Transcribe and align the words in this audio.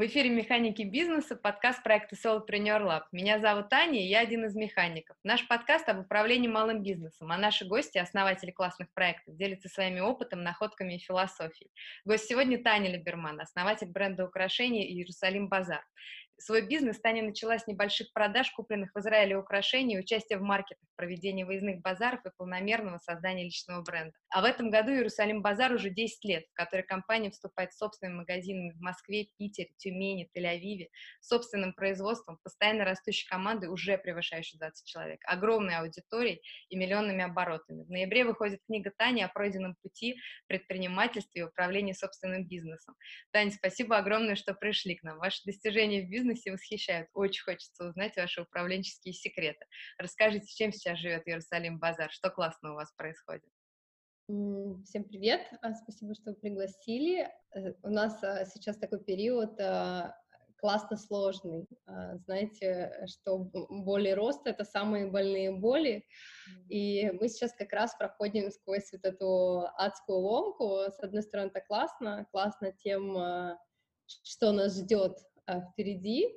В 0.00 0.06
эфире 0.06 0.30
«Механики 0.30 0.80
бизнеса», 0.80 1.36
подкаст 1.36 1.82
проекта 1.82 2.16
Solopreneur 2.16 2.80
Lab. 2.80 3.02
Меня 3.12 3.38
зовут 3.38 3.68
Таня, 3.68 4.00
и 4.00 4.08
я 4.08 4.20
один 4.20 4.46
из 4.46 4.54
механиков. 4.54 5.14
Наш 5.24 5.46
подкаст 5.46 5.86
об 5.90 5.98
управлении 5.98 6.48
малым 6.48 6.82
бизнесом, 6.82 7.30
а 7.30 7.36
наши 7.36 7.66
гости, 7.66 7.98
основатели 7.98 8.50
классных 8.50 8.90
проектов, 8.94 9.36
делятся 9.36 9.68
своими 9.68 10.00
опытом, 10.00 10.42
находками 10.42 10.94
и 10.94 10.98
философией. 10.98 11.70
Гость 12.06 12.24
сегодня 12.30 12.56
Таня 12.62 12.90
Либерман, 12.90 13.42
основатель 13.42 13.88
бренда 13.88 14.24
украшений 14.24 14.90
«Иерусалим 14.90 15.48
Базар». 15.50 15.84
Свой 16.40 16.62
бизнес 16.66 16.98
Таня 16.98 17.22
начала 17.22 17.58
с 17.58 17.66
небольших 17.66 18.14
продаж, 18.14 18.50
купленных 18.52 18.92
в 18.94 18.98
Израиле 18.98 19.36
украшений, 19.36 19.98
участия 19.98 20.38
в 20.38 20.42
маркетах, 20.42 20.88
проведения 20.96 21.44
выездных 21.44 21.82
базаров 21.82 22.24
и 22.24 22.30
планомерного 22.34 22.96
создания 22.96 23.44
личного 23.44 23.82
бренда. 23.82 24.14
А 24.30 24.40
в 24.40 24.44
этом 24.44 24.70
году 24.70 24.90
Иерусалим 24.90 25.42
Базар 25.42 25.70
уже 25.72 25.90
10 25.90 26.24
лет, 26.24 26.44
в 26.50 26.54
который 26.54 26.82
компания 26.82 27.30
вступает 27.30 27.74
с 27.74 27.76
собственными 27.76 28.20
магазинами 28.20 28.70
в 28.70 28.80
Москве, 28.80 29.28
Питере, 29.36 29.68
Тюмени, 29.76 30.30
Тель-Авиве, 30.34 30.86
собственным 31.20 31.74
производством, 31.74 32.38
постоянно 32.42 32.86
растущей 32.86 33.28
командой, 33.28 33.66
уже 33.66 33.98
превышающей 33.98 34.58
20 34.58 34.86
человек, 34.86 35.20
огромной 35.24 35.76
аудиторией 35.76 36.40
и 36.70 36.76
миллионными 36.76 37.22
оборотами. 37.22 37.84
В 37.84 37.90
ноябре 37.90 38.24
выходит 38.24 38.60
книга 38.66 38.90
Тани 38.96 39.22
о 39.22 39.28
пройденном 39.28 39.76
пути 39.82 40.16
предпринимательстве 40.46 41.42
и 41.42 41.44
управлении 41.44 41.92
собственным 41.92 42.46
бизнесом. 42.46 42.94
Таня, 43.30 43.50
спасибо 43.50 43.98
огромное, 43.98 44.36
что 44.36 44.54
пришли 44.54 44.94
к 44.94 45.02
нам. 45.02 45.18
Ваши 45.18 45.42
достижения 45.44 46.00
в 46.00 46.08
бизнесе 46.08 46.29
бизнесе 46.30 46.52
восхищают. 46.52 47.08
Очень 47.14 47.42
хочется 47.44 47.88
узнать 47.88 48.16
ваши 48.16 48.42
управленческие 48.42 49.14
секреты. 49.14 49.64
Расскажите, 49.98 50.46
чем 50.46 50.72
сейчас 50.72 50.98
живет 50.98 51.26
Иерусалим 51.26 51.78
Базар, 51.78 52.10
что 52.10 52.30
классно 52.30 52.72
у 52.72 52.74
вас 52.74 52.92
происходит? 52.96 53.44
Всем 54.84 55.04
привет, 55.04 55.40
а, 55.60 55.74
спасибо, 55.74 56.14
что 56.14 56.34
пригласили. 56.34 57.28
Э, 57.52 57.72
у 57.82 57.88
нас 57.88 58.22
а, 58.22 58.44
сейчас 58.44 58.76
такой 58.76 59.02
период 59.02 59.58
а, 59.60 60.14
классно 60.58 60.96
сложный. 60.96 61.66
Знаете, 62.26 62.92
что 63.06 63.38
боли 63.38 64.10
роста— 64.10 64.50
это 64.50 64.64
самые 64.64 65.10
больные 65.10 65.52
боли, 65.52 66.04
и 66.68 67.10
мы 67.12 67.28
сейчас 67.28 67.54
как 67.54 67.72
раз 67.72 67.96
проходим 67.96 68.50
сквозь 68.52 68.92
вот 68.92 69.04
эту 69.04 69.66
адскую 69.76 70.18
ломку. 70.18 70.80
С 70.92 71.02
одной 71.02 71.22
стороны, 71.22 71.48
это 71.48 71.62
классно, 71.62 72.26
классно 72.30 72.72
тем, 72.72 73.56
что 74.22 74.52
нас 74.52 74.76
ждет 74.76 75.16
впереди, 75.72 76.28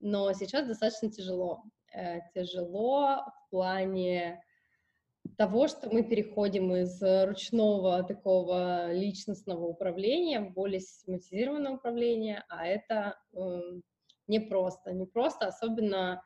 но 0.00 0.32
сейчас 0.32 0.66
достаточно 0.66 1.10
тяжело. 1.10 1.62
Э, 1.92 2.20
тяжело 2.34 3.24
в 3.26 3.50
плане 3.50 4.42
того, 5.36 5.68
что 5.68 5.90
мы 5.90 6.02
переходим 6.02 6.74
из 6.74 7.02
ручного 7.02 8.02
такого 8.04 8.92
личностного 8.92 9.64
управления 9.64 10.40
в 10.40 10.52
более 10.52 10.80
систематизированное 10.80 11.72
управление, 11.72 12.44
а 12.48 12.66
это 12.66 13.18
э, 13.32 13.60
непросто. 14.26 14.92
Непросто, 14.92 15.46
особенно 15.48 16.22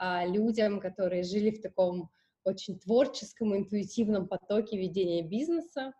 э, 0.00 0.26
людям, 0.28 0.80
которые 0.80 1.22
жили 1.22 1.50
в 1.50 1.60
таком 1.60 2.10
очень 2.44 2.78
творческом, 2.78 3.56
интуитивном 3.56 4.28
потоке 4.28 4.78
ведения 4.78 5.22
бизнеса. 5.22 5.92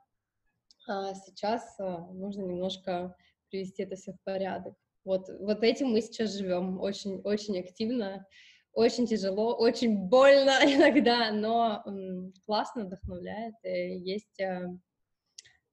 А 0.88 1.14
сейчас 1.14 1.74
э, 1.78 1.98
нужно 2.12 2.42
немножко 2.42 3.16
привести 3.50 3.82
это 3.82 3.96
все 3.96 4.12
в 4.12 4.20
порядок. 4.22 4.74
Вот, 5.06 5.28
вот 5.38 5.62
этим 5.62 5.90
мы 5.90 6.00
сейчас 6.00 6.36
живем 6.36 6.80
очень, 6.80 7.20
очень 7.22 7.60
активно, 7.60 8.26
очень 8.72 9.06
тяжело, 9.06 9.56
очень 9.56 9.96
больно 9.96 10.58
иногда, 10.64 11.30
но 11.30 11.80
м, 11.86 12.32
классно, 12.44 12.86
вдохновляет, 12.86 13.54
и 13.62 13.98
есть 13.98 14.40
э, 14.40 14.66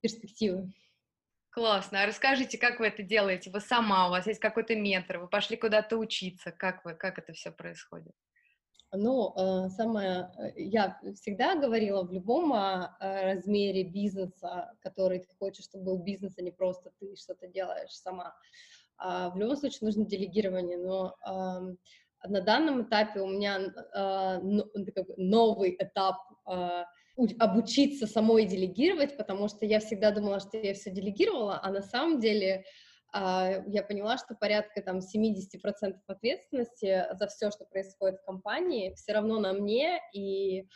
перспективы. 0.02 0.72
Классно. 1.50 2.04
А 2.04 2.06
расскажите, 2.06 2.60
как 2.60 2.80
вы 2.80 2.88
это 2.88 3.02
делаете? 3.02 3.50
Вы 3.50 3.60
сама, 3.60 4.08
у 4.08 4.12
вас 4.12 4.28
есть 4.28 4.40
какой-то 4.40 4.76
ментор, 4.76 5.18
вы 5.18 5.28
пошли 5.28 5.58
куда-то 5.58 5.98
учиться, 5.98 6.52
как 6.52 6.86
вы, 6.86 6.94
как 6.94 7.18
это 7.18 7.34
все 7.34 7.52
происходит? 7.52 8.14
Ну, 8.92 9.34
э, 9.36 9.70
самое, 9.70 10.32
э, 10.38 10.62
я 10.62 11.00
всегда 11.16 11.56
говорила, 11.56 12.04
в 12.04 12.12
любом 12.12 12.54
а, 12.54 12.96
э, 13.00 13.34
размере 13.34 13.84
бизнеса, 13.84 14.72
который 14.82 15.20
ты 15.20 15.34
хочешь, 15.40 15.66
чтобы 15.66 15.86
был 15.86 16.04
бизнес, 16.04 16.38
а 16.38 16.44
не 16.44 16.52
просто 16.52 16.92
ты 17.00 17.16
что-то 17.16 17.48
делаешь 17.48 17.90
сама, 17.90 18.36
в 19.00 19.34
любом 19.36 19.56
случае 19.58 19.80
нужно 19.82 20.06
делегирование, 20.06 20.78
но 20.78 21.16
на 22.28 22.42
данном 22.42 22.84
этапе 22.84 23.20
у 23.20 23.28
меня 23.28 23.60
а, 23.94 24.40
новый 25.18 25.76
этап 25.78 26.18
а, 26.46 26.86
обучиться 27.40 28.08
самой 28.08 28.46
делегировать, 28.46 29.18
потому 29.18 29.48
что 29.48 29.66
я 29.66 29.80
всегда 29.80 30.12
думала, 30.12 30.40
что 30.40 30.58
я 30.58 30.74
все 30.74 30.90
делегировала, 30.90 31.60
а 31.62 31.70
на 31.72 31.82
самом 31.82 32.20
деле 32.20 32.66
я 33.16 33.86
поняла, 33.88 34.18
что 34.18 34.34
порядка 34.34 34.82
там 34.82 34.98
70% 34.98 35.94
ответственности 36.08 37.06
за 37.14 37.28
все, 37.28 37.52
что 37.52 37.66
происходит 37.66 38.20
в 38.20 38.26
компании, 38.26 38.96
все 38.96 39.14
равно 39.14 39.40
на 39.40 39.54
мне, 39.54 40.00
и 40.16 40.68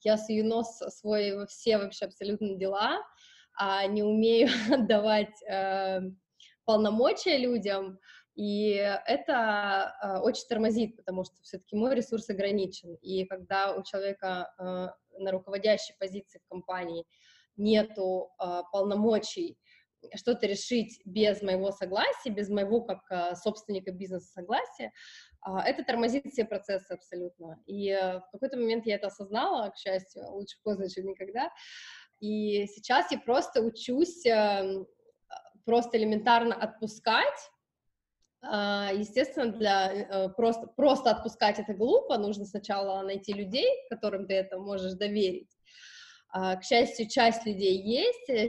я 0.00 0.16
сую 0.16 0.46
нос 0.46 0.78
свой 0.88 1.36
во 1.36 1.46
все 1.46 1.76
вообще 1.76 2.06
абсолютно 2.06 2.54
дела, 2.54 2.98
а 3.58 3.86
не 3.86 4.02
умею 4.02 4.48
отдавать 4.72 5.36
полномочия 6.64 7.38
людям, 7.38 7.98
и 8.34 8.70
это 9.06 9.94
э, 10.02 10.18
очень 10.20 10.46
тормозит, 10.48 10.96
потому 10.96 11.24
что 11.24 11.34
все-таки 11.42 11.76
мой 11.76 11.94
ресурс 11.94 12.30
ограничен. 12.30 12.94
И 13.02 13.26
когда 13.26 13.74
у 13.74 13.82
человека 13.82 14.54
э, 14.58 15.20
на 15.20 15.30
руководящей 15.30 15.94
позиции 15.98 16.40
в 16.42 16.48
компании 16.48 17.04
нету 17.56 18.30
э, 18.40 18.62
полномочий 18.72 19.58
что-то 20.16 20.46
решить 20.46 21.00
без 21.04 21.42
моего 21.42 21.70
согласия, 21.70 22.30
без 22.30 22.48
моего 22.48 22.80
как 22.80 23.36
собственника 23.36 23.92
бизнеса 23.92 24.32
согласия, 24.32 24.90
это 25.64 25.84
тормозит 25.84 26.26
все 26.26 26.44
процессы 26.44 26.92
абсолютно. 26.92 27.62
И 27.66 27.88
э, 27.90 28.18
в 28.18 28.28
какой-то 28.32 28.56
момент 28.56 28.86
я 28.86 28.96
это 28.96 29.08
осознала, 29.08 29.70
к 29.70 29.76
счастью, 29.76 30.24
лучше 30.30 30.56
поздно, 30.62 30.88
чем 30.88 31.06
никогда. 31.06 31.50
И 32.20 32.66
сейчас 32.66 33.10
я 33.10 33.18
просто 33.18 33.60
учусь 33.60 34.24
э, 34.26 34.84
просто 35.64 35.98
элементарно 35.98 36.54
отпускать, 36.54 37.50
а, 38.44 38.90
Естественно, 38.92 39.52
для 39.52 39.92
э, 39.92 40.28
просто, 40.30 40.66
просто 40.66 41.10
отпускать 41.10 41.60
это 41.60 41.74
глупо, 41.74 42.18
нужно 42.18 42.44
сначала 42.44 43.00
найти 43.02 43.32
людей, 43.32 43.68
которым 43.88 44.26
ты 44.26 44.34
это 44.34 44.58
можешь 44.58 44.94
доверить. 44.94 45.48
А, 46.34 46.56
к 46.56 46.64
счастью, 46.64 47.08
часть 47.08 47.46
людей 47.46 47.80
есть, 47.80 48.28
э, 48.28 48.48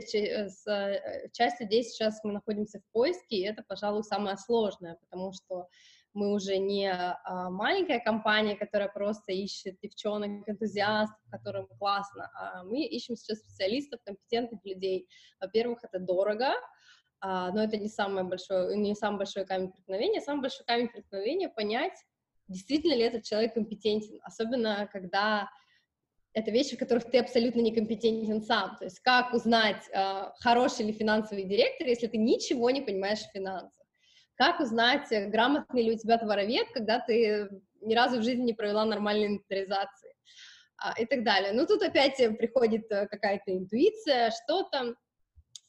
э, 0.66 1.28
часть 1.32 1.60
людей 1.60 1.84
сейчас 1.84 2.18
мы 2.24 2.32
находимся 2.32 2.80
в 2.80 2.92
поиске, 2.92 3.36
и 3.36 3.44
это, 3.44 3.62
пожалуй, 3.68 4.02
самое 4.02 4.36
сложное, 4.36 4.96
потому 4.96 5.32
что 5.32 5.68
мы 6.12 6.32
уже 6.32 6.58
не 6.58 6.90
а, 6.90 7.50
маленькая 7.50 8.00
компания, 8.00 8.56
которая 8.56 8.88
просто 8.88 9.32
ищет 9.32 9.76
девчонок, 9.82 10.48
энтузиастов, 10.48 11.18
которым 11.30 11.68
классно, 11.78 12.30
а 12.34 12.64
мы 12.64 12.84
ищем 12.84 13.16
сейчас 13.16 13.40
специалистов, 13.40 14.00
компетентных 14.04 14.64
людей. 14.64 15.08
Во-первых, 15.40 15.84
это 15.84 15.98
дорого, 15.98 16.54
но 17.22 17.62
это 17.62 17.76
не 17.76 17.88
самое 17.88 18.26
большое, 18.26 18.76
не 18.76 18.94
самый 18.94 19.18
большой 19.18 19.46
камень 19.46 19.70
преткновения. 19.70 20.20
Самый 20.20 20.42
большой 20.42 20.66
камень 20.66 20.88
преткновения— 20.88 21.48
понять, 21.56 21.94
действительно 22.48 22.94
ли 22.94 23.02
этот 23.02 23.24
человек 23.24 23.54
компетентен, 23.54 24.20
особенно 24.22 24.88
когда 24.92 25.48
это 26.34 26.50
вещи, 26.50 26.76
в 26.76 26.78
которых 26.78 27.04
ты 27.10 27.18
абсолютно 27.18 27.60
некомпетентен 27.60 28.42
сам. 28.42 28.76
То 28.76 28.84
есть 28.84 28.98
как 29.00 29.32
узнать, 29.32 29.88
э, 29.92 30.32
хороший 30.40 30.86
ли 30.86 30.92
финансовый 30.92 31.44
директор, 31.44 31.86
если 31.86 32.08
ты 32.08 32.18
ничего 32.18 32.70
не 32.70 32.82
понимаешь 32.82 33.20
в 33.20 33.30
финансах? 33.32 33.86
Как 34.34 34.58
узнать, 34.58 35.10
э, 35.12 35.28
грамотный 35.28 35.82
ли 35.82 35.92
у 35.92 35.98
тебя 35.98 36.18
товаровед, 36.18 36.66
когда 36.74 36.98
ты 36.98 37.48
ни 37.80 37.94
разу 37.94 38.18
в 38.18 38.24
жизни 38.24 38.42
не 38.42 38.52
провела 38.52 38.84
нормальной 38.84 39.26
инвентаризации? 39.26 40.12
А, 40.76 40.92
и 41.00 41.06
так 41.06 41.22
далее. 41.22 41.52
Ну, 41.52 41.66
тут 41.66 41.82
опять 41.82 42.16
приходит 42.36 42.90
э, 42.90 43.06
какая-то 43.06 43.56
интуиция, 43.56 44.32
что-то, 44.32 44.96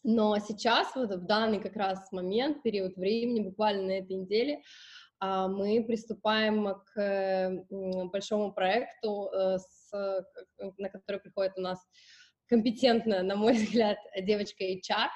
но 0.08 0.38
сейчас, 0.38 0.96
вот 0.96 1.10
в 1.10 1.26
данный 1.26 1.60
как 1.60 1.76
раз 1.76 2.12
момент, 2.12 2.62
период 2.62 2.96
времени, 2.96 3.42
буквально 3.42 3.88
на 3.88 3.92
этой 3.98 4.16
неделе, 4.16 4.62
а, 5.20 5.48
мы 5.48 5.84
приступаем 5.84 6.76
к 6.94 7.66
большому 8.12 8.54
проекту, 8.54 9.32
э, 9.34 9.58
на 10.78 10.90
который 10.90 11.22
приходит 11.22 11.54
у 11.58 11.62
нас 11.62 11.80
компетентная, 12.48 13.24
на 13.24 13.36
мой 13.36 13.54
взгляд, 13.54 13.98
девочка 14.22 14.64
HR, 14.64 15.10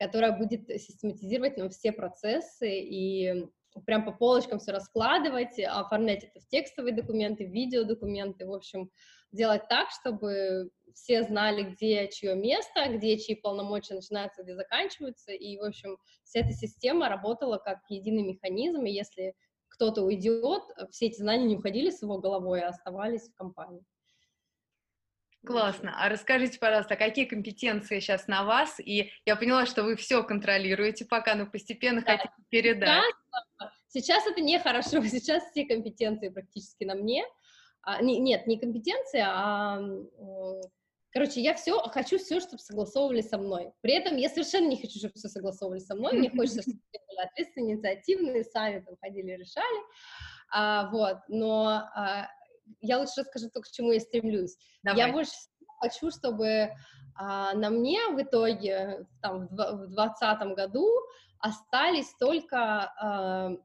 которая 0.00 0.36
будет 0.36 0.66
систематизировать 0.68 1.56
нам 1.56 1.70
все 1.70 1.92
процессы 1.92 2.80
и 2.80 3.46
прям 3.86 4.04
по 4.04 4.12
полочкам 4.12 4.58
все 4.58 4.72
раскладывать, 4.72 5.58
оформлять 5.60 6.24
это 6.24 6.40
в 6.40 6.48
текстовые 6.48 6.94
документы, 6.94 7.44
видеодокументы, 7.44 8.46
в 8.46 8.52
общем, 8.52 8.90
делать 9.32 9.68
так, 9.68 9.88
чтобы 9.90 10.70
все 10.94 11.22
знали, 11.22 11.62
где 11.62 12.08
чье 12.08 12.34
место, 12.34 12.88
где 12.88 13.18
чьи 13.18 13.34
полномочия 13.36 13.94
начинаются, 13.94 14.42
где 14.42 14.54
заканчиваются, 14.54 15.32
и, 15.32 15.56
в 15.58 15.64
общем, 15.64 15.96
вся 16.24 16.40
эта 16.40 16.52
система 16.52 17.08
работала 17.08 17.58
как 17.58 17.78
единый 17.88 18.22
механизм, 18.22 18.84
и 18.84 18.90
если 18.90 19.34
кто-то 19.68 20.02
уйдет, 20.02 20.62
все 20.90 21.06
эти 21.06 21.18
знания 21.18 21.44
не 21.44 21.56
уходили 21.56 21.90
с 21.90 22.02
его 22.02 22.18
головой, 22.18 22.62
а 22.62 22.68
оставались 22.68 23.28
в 23.28 23.34
компании. 23.34 23.84
Классно. 25.46 25.94
А 25.96 26.08
расскажите, 26.08 26.58
пожалуйста, 26.58 26.96
какие 26.96 27.24
компетенции 27.24 28.00
сейчас 28.00 28.26
на 28.26 28.44
вас? 28.44 28.80
И 28.80 29.10
я 29.24 29.36
поняла, 29.36 29.66
что 29.66 29.84
вы 29.84 29.96
все 29.96 30.22
контролируете, 30.22 31.04
пока, 31.04 31.34
но 31.34 31.46
постепенно 31.46 32.02
да. 32.02 32.16
хотите 32.16 32.34
передать. 32.48 33.02
Сейчас, 33.58 33.72
сейчас 33.88 34.26
это 34.26 34.40
нехорошо, 34.40 35.02
сейчас 35.04 35.44
все 35.50 35.64
компетенции 35.64 36.28
практически 36.28 36.84
на 36.84 36.94
мне. 36.94 37.24
А, 37.82 38.02
не, 38.02 38.18
нет, 38.18 38.46
не 38.46 38.58
компетенции, 38.58 39.22
а 39.24 39.80
Короче, 41.10 41.40
я 41.40 41.54
все 41.54 41.80
хочу 41.88 42.18
все, 42.18 42.38
чтобы 42.38 42.58
согласовывали 42.58 43.22
со 43.22 43.38
мной. 43.38 43.72
При 43.80 43.94
этом 43.94 44.16
я 44.16 44.28
совершенно 44.28 44.68
не 44.68 44.76
хочу, 44.76 44.98
чтобы 44.98 45.14
все 45.14 45.28
согласовывали 45.28 45.80
со 45.80 45.94
мной. 45.94 46.12
Мне 46.12 46.30
хочется, 46.30 46.60
чтобы 46.60 46.78
все 46.90 47.00
были 47.08 47.26
ответственные, 47.26 47.74
инициативные, 47.74 48.44
сами 48.44 48.80
там 48.80 48.94
ходили, 49.00 49.32
решали. 49.32 49.82
А, 50.50 50.90
вот, 50.90 51.18
но 51.28 51.88
а, 51.94 52.28
я 52.80 52.98
лучше 52.98 53.20
расскажу 53.20 53.50
то, 53.50 53.60
к 53.60 53.68
чему 53.70 53.92
я 53.92 54.00
стремлюсь. 54.00 54.56
Давай. 54.82 55.06
Я 55.06 55.12
больше 55.12 55.32
хочу, 55.80 56.10
чтобы 56.10 56.70
а, 57.14 57.54
на 57.54 57.70
мне 57.70 58.08
в 58.08 58.20
итоге 58.20 59.06
там, 59.20 59.48
в 59.48 59.54
2020 59.54 60.56
году 60.56 60.88
остались 61.40 62.12
только 62.18 62.92
а, 63.00 63.56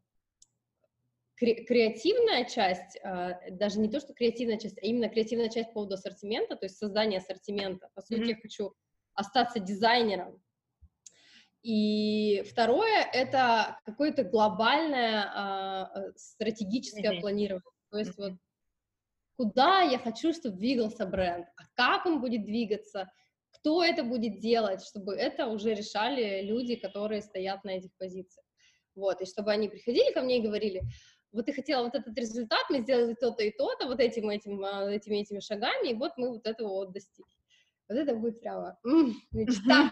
креативная 1.35 2.45
часть, 2.45 3.00
а, 3.03 3.39
даже 3.51 3.79
не 3.79 3.89
то, 3.89 4.00
что 4.00 4.13
креативная 4.13 4.57
часть, 4.57 4.77
а 4.77 4.85
именно 4.85 5.09
креативная 5.09 5.49
часть 5.49 5.69
по 5.69 5.75
поводу 5.75 5.95
ассортимента, 5.95 6.56
то 6.56 6.65
есть 6.65 6.77
создание 6.77 7.19
ассортимента. 7.19 7.89
По 7.95 8.01
сути, 8.01 8.21
mm-hmm. 8.21 8.27
я 8.27 8.35
хочу 8.41 8.73
остаться 9.13 9.59
дизайнером. 9.59 10.41
И 11.61 12.44
второе— 12.49 13.07
это 13.13 13.79
какое-то 13.85 14.23
глобальное 14.23 15.31
а, 15.33 16.11
стратегическое 16.15 17.13
mm-hmm. 17.13 17.21
планирование. 17.21 17.71
То 17.89 17.97
есть 17.97 18.11
mm-hmm. 18.11 18.29
вот 18.29 18.33
куда 19.38 19.81
я 19.81 19.97
хочу, 19.97 20.33
чтобы 20.33 20.57
двигался 20.57 21.06
бренд, 21.06 21.47
а 21.57 21.63
как 21.75 22.06
он 22.06 22.21
будет 22.21 22.45
двигаться, 22.45 23.12
кто 23.51 23.83
это 23.83 24.03
будет 24.03 24.39
делать, 24.39 24.83
чтобы 24.83 25.15
это 25.15 25.47
уже 25.47 25.74
решали 25.74 26.41
люди, 26.41 26.75
которые 26.75 27.21
стоят 27.21 27.63
на 27.63 27.71
этих 27.71 27.91
позициях. 27.97 28.45
Вот, 28.95 29.21
и 29.21 29.25
чтобы 29.25 29.51
они 29.51 29.69
приходили 29.69 30.13
ко 30.13 30.21
мне 30.21 30.39
и 30.39 30.41
говорили, 30.41 30.83
вот 31.31 31.47
ты 31.47 31.53
хотела 31.53 31.83
вот 31.83 31.95
этот 31.95 32.15
результат, 32.18 32.62
мы 32.69 32.81
сделали 32.81 33.15
то-то 33.15 33.44
и 33.44 33.51
то-то, 33.51 33.88
вот 33.88 34.00
этим, 34.00 34.30
этим, 34.30 34.63
а, 34.63 34.89
этими, 34.91 35.18
этими 35.18 35.39
шагами, 35.39 35.89
и 35.89 35.94
вот 35.95 36.12
мы 36.18 36.30
вот 36.30 36.45
этого 36.45 36.69
вот 36.69 36.94
достигли. 36.94 37.33
Вот 37.89 37.97
это 37.97 38.15
будет 38.15 38.39
прямо 38.39 38.77
м-м, 38.85 39.15
мечта. 39.31 39.91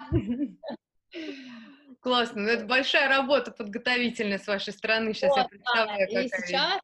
Классно, 1.99 2.41
ну 2.43 2.47
это 2.47 2.65
большая 2.65 3.09
работа 3.09 3.51
подготовительная 3.51 4.37
с 4.37 4.47
вашей 4.47 4.73
стороны, 4.73 5.13
сейчас 5.13 5.31
вот, 5.31 5.37
я 5.37 5.47
представляю, 5.47 6.09
да. 6.11 6.21
И 6.21 6.29
сейчас 6.29 6.81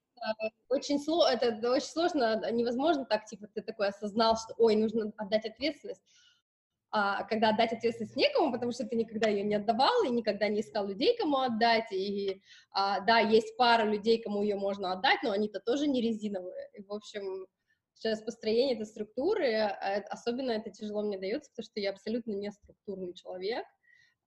очень 0.70 1.00
сложно, 1.00 1.34
это 1.34 1.72
очень 1.72 1.88
сложно, 1.88 2.52
невозможно 2.52 3.06
так, 3.06 3.26
типа, 3.26 3.48
ты 3.48 3.62
такой 3.62 3.90
осознал, 3.90 4.38
что, 4.38 4.54
ой, 4.58 4.76
нужно 4.76 5.12
отдать 5.18 5.46
ответственность, 5.46 6.02
а, 6.90 7.24
когда 7.26 7.50
отдать 7.50 7.74
ответственность 7.74 8.16
некому, 8.16 8.52
потому 8.52 8.72
что 8.72 8.86
ты 8.86 8.96
никогда 8.96 9.30
ее 9.30 9.44
не 9.44 9.56
отдавал 9.56 10.04
и 10.04 10.10
никогда 10.10 10.48
не 10.48 10.62
искал 10.62 10.88
людей, 10.88 11.18
кому 11.18 11.38
отдать, 11.38 11.92
и 11.92 12.42
а, 12.72 13.02
да, 13.02 13.20
есть 13.20 13.58
пара 13.58 13.84
людей, 13.84 14.22
кому 14.22 14.42
ее 14.42 14.56
можно 14.56 14.94
отдать, 14.94 15.20
но 15.24 15.32
они-то 15.32 15.60
тоже 15.60 15.88
не 15.88 16.02
резиновые, 16.02 16.70
и, 16.74 16.84
в 16.84 16.94
общем, 16.94 17.46
сейчас 17.94 18.22
построение 18.22 18.76
этой 18.76 18.86
структуры, 18.86 19.54
а, 19.54 20.04
особенно 20.10 20.52
это 20.52 20.70
тяжело 20.70 21.02
мне 21.02 21.18
дается, 21.18 21.52
потому 21.52 21.66
что 21.66 21.80
я 21.80 21.90
абсолютно 21.90 22.32
не 22.32 22.52
структурный 22.52 23.14
человек, 23.14 23.66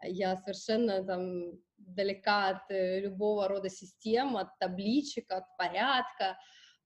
я 0.02 0.36
совершенно 0.36 1.04
там 1.04 1.52
далека 1.78 2.48
от 2.48 2.70
э, 2.70 3.00
любого 3.00 3.48
рода 3.48 3.68
систем, 3.68 4.36
от 4.36 4.48
табличек, 4.58 5.30
от 5.30 5.44
порядка, 5.56 6.38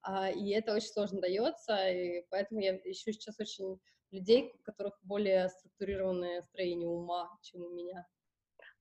а, 0.02 0.30
и 0.30 0.50
это 0.50 0.74
очень 0.74 0.88
сложно 0.88 1.20
дается, 1.20 1.88
и 1.88 2.24
поэтому 2.30 2.60
я 2.60 2.76
ищу 2.76 3.12
сейчас 3.12 3.40
очень 3.40 3.78
людей, 4.10 4.52
у 4.54 4.62
которых 4.62 4.98
более 5.02 5.48
структурированное 5.48 6.42
строение 6.42 6.88
ума, 6.88 7.30
чем 7.42 7.62
у 7.62 7.70
меня. 7.70 8.06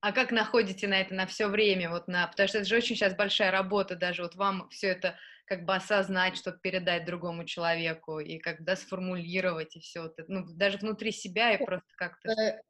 А 0.00 0.12
как 0.12 0.32
находите 0.32 0.86
на 0.86 1.00
это 1.00 1.14
на 1.14 1.26
все 1.26 1.48
время, 1.48 1.90
вот 1.90 2.08
на, 2.08 2.26
потому 2.26 2.46
что 2.46 2.58
это 2.58 2.66
же 2.68 2.76
очень 2.76 2.94
сейчас 2.94 3.16
большая 3.16 3.50
работа, 3.50 3.96
даже 3.96 4.22
вот 4.22 4.34
вам 4.34 4.68
все 4.68 4.88
это 4.88 5.16
как 5.46 5.64
бы 5.64 5.74
осознать, 5.74 6.36
чтобы 6.36 6.58
передать 6.58 7.06
другому 7.06 7.44
человеку 7.44 8.18
и 8.18 8.38
когда 8.38 8.76
сформулировать 8.76 9.76
и 9.76 9.80
все 9.80 10.06
это, 10.06 10.24
ну 10.28 10.44
даже 10.46 10.76
внутри 10.76 11.10
себя 11.10 11.54
и 11.54 11.64
просто 11.64 11.88
как-то. 11.96 12.62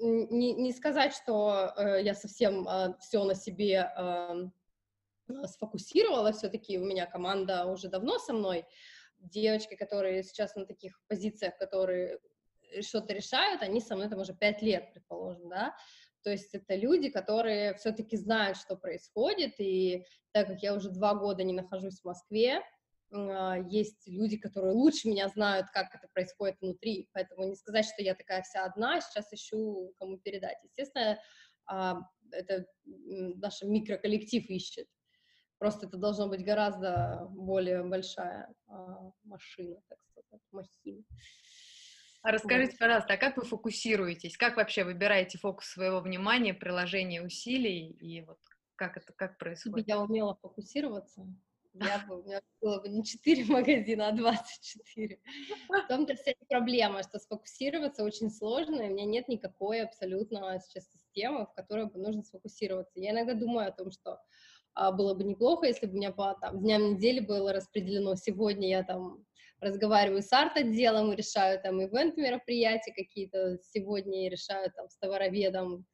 Э, 0.00 0.26
не, 0.30 0.52
не 0.54 0.72
сказать, 0.72 1.14
что 1.14 1.72
э, 1.76 2.02
я 2.02 2.14
совсем 2.14 2.66
э, 2.68 2.94
все 3.00 3.24
на 3.24 3.34
себе 3.34 3.92
э, 3.96 5.46
сфокусировала, 5.46 6.32
все-таки 6.32 6.78
у 6.78 6.84
меня 6.84 7.06
команда 7.06 7.66
уже 7.66 7.88
давно 7.88 8.18
со 8.18 8.32
мной, 8.32 8.64
девочки, 9.18 9.74
которые 9.74 10.22
сейчас 10.22 10.54
на 10.54 10.66
таких 10.66 11.00
позициях, 11.08 11.56
которые 11.58 12.20
что-то 12.80 13.12
решают, 13.12 13.62
они 13.62 13.80
со 13.80 13.96
мной 13.96 14.08
там 14.08 14.20
уже 14.20 14.34
пять 14.34 14.62
лет, 14.62 14.92
предположим, 14.92 15.48
да, 15.48 15.74
то 16.22 16.30
есть 16.30 16.54
это 16.54 16.74
люди, 16.74 17.08
которые 17.08 17.74
все-таки 17.74 18.16
знают, 18.16 18.58
что 18.58 18.76
происходит, 18.76 19.54
и 19.58 20.04
так 20.32 20.48
как 20.48 20.62
я 20.62 20.74
уже 20.74 20.90
два 20.90 21.14
года 21.14 21.44
не 21.44 21.52
нахожусь 21.52 22.00
в 22.00 22.04
Москве, 22.04 22.62
есть 23.68 24.06
люди, 24.06 24.36
которые 24.36 24.72
лучше 24.72 25.08
меня 25.08 25.28
знают, 25.28 25.68
как 25.72 25.94
это 25.94 26.08
происходит 26.12 26.60
внутри, 26.60 27.08
поэтому 27.12 27.48
не 27.48 27.56
сказать, 27.56 27.86
что 27.86 28.02
я 28.02 28.14
такая 28.14 28.42
вся 28.42 28.64
одна, 28.64 29.00
сейчас 29.00 29.32
ищу, 29.32 29.94
кому 29.98 30.18
передать. 30.18 30.58
Естественно, 30.64 31.18
а, 31.66 32.00
это 32.32 32.66
наш 32.84 33.62
микроколлектив 33.62 34.44
ищет, 34.48 34.88
просто 35.58 35.86
это 35.86 35.96
должно 35.96 36.28
быть 36.28 36.44
гораздо 36.44 37.26
более 37.30 37.84
большая 37.84 38.52
а, 38.68 39.10
машина, 39.24 39.80
так 39.88 39.98
сказать, 40.10 40.42
махина. 40.50 41.02
А 42.22 42.32
расскажите, 42.32 42.72
вот. 42.72 42.78
пожалуйста, 42.80 43.14
а 43.14 43.16
как 43.18 43.36
вы 43.36 43.44
фокусируетесь? 43.44 44.36
Как 44.36 44.56
вообще 44.56 44.82
выбираете 44.82 45.38
фокус 45.38 45.66
своего 45.66 46.00
внимания, 46.00 46.54
приложение 46.54 47.22
усилий 47.22 47.90
и 47.90 48.22
вот 48.22 48.38
как 48.74 48.96
это 48.96 49.12
как 49.12 49.38
происходит? 49.38 49.86
Я 49.86 50.00
умела 50.00 50.34
фокусироваться, 50.42 51.24
я 51.80 52.04
бы, 52.06 52.20
у 52.20 52.24
меня 52.24 52.40
было 52.60 52.80
бы 52.80 52.88
не 52.88 53.04
4 53.04 53.44
магазина, 53.48 54.08
а 54.08 54.12
24. 54.12 55.18
В 55.68 55.88
том-то 55.88 56.14
вся 56.14 56.32
проблема, 56.48 57.02
что 57.02 57.18
сфокусироваться 57.18 58.04
очень 58.04 58.30
сложно, 58.30 58.82
и 58.82 58.88
у 58.88 58.92
меня 58.92 59.04
нет 59.04 59.28
никакой 59.28 59.82
абсолютно 59.82 60.58
сейчас 60.60 60.90
системы, 60.90 61.46
в 61.46 61.54
которой 61.54 61.86
бы 61.86 61.98
нужно 61.98 62.22
сфокусироваться. 62.22 63.00
Я 63.00 63.10
иногда 63.10 63.34
думаю 63.34 63.68
о 63.68 63.72
том, 63.72 63.90
что 63.90 64.20
а, 64.74 64.92
было 64.92 65.14
бы 65.14 65.24
неплохо, 65.24 65.66
если 65.66 65.86
бы 65.86 65.92
у 65.92 65.96
меня 65.96 66.12
по 66.12 66.34
там, 66.40 66.60
дням 66.60 66.94
недели 66.94 67.20
было 67.20 67.52
распределено, 67.52 68.14
сегодня 68.16 68.68
я 68.68 68.82
там 68.82 69.24
разговариваю 69.60 70.22
с 70.22 70.32
арт-отделом 70.32 71.12
и 71.12 71.16
решаю 71.16 71.60
там 71.60 71.82
ивент 71.82 72.16
мероприятия 72.16 72.92
какие-то, 72.92 73.58
сегодня 73.62 74.24
я 74.24 74.30
решаю 74.30 74.70
там 74.72 74.88
с 74.90 74.98
товароведом 74.98 75.86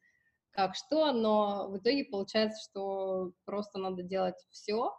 как 0.53 0.75
что, 0.75 1.11
но 1.11 1.67
в 1.69 1.77
итоге 1.77 2.05
получается, 2.05 2.61
что 2.69 3.31
просто 3.45 3.79
надо 3.79 4.03
делать 4.03 4.35
все, 4.51 4.91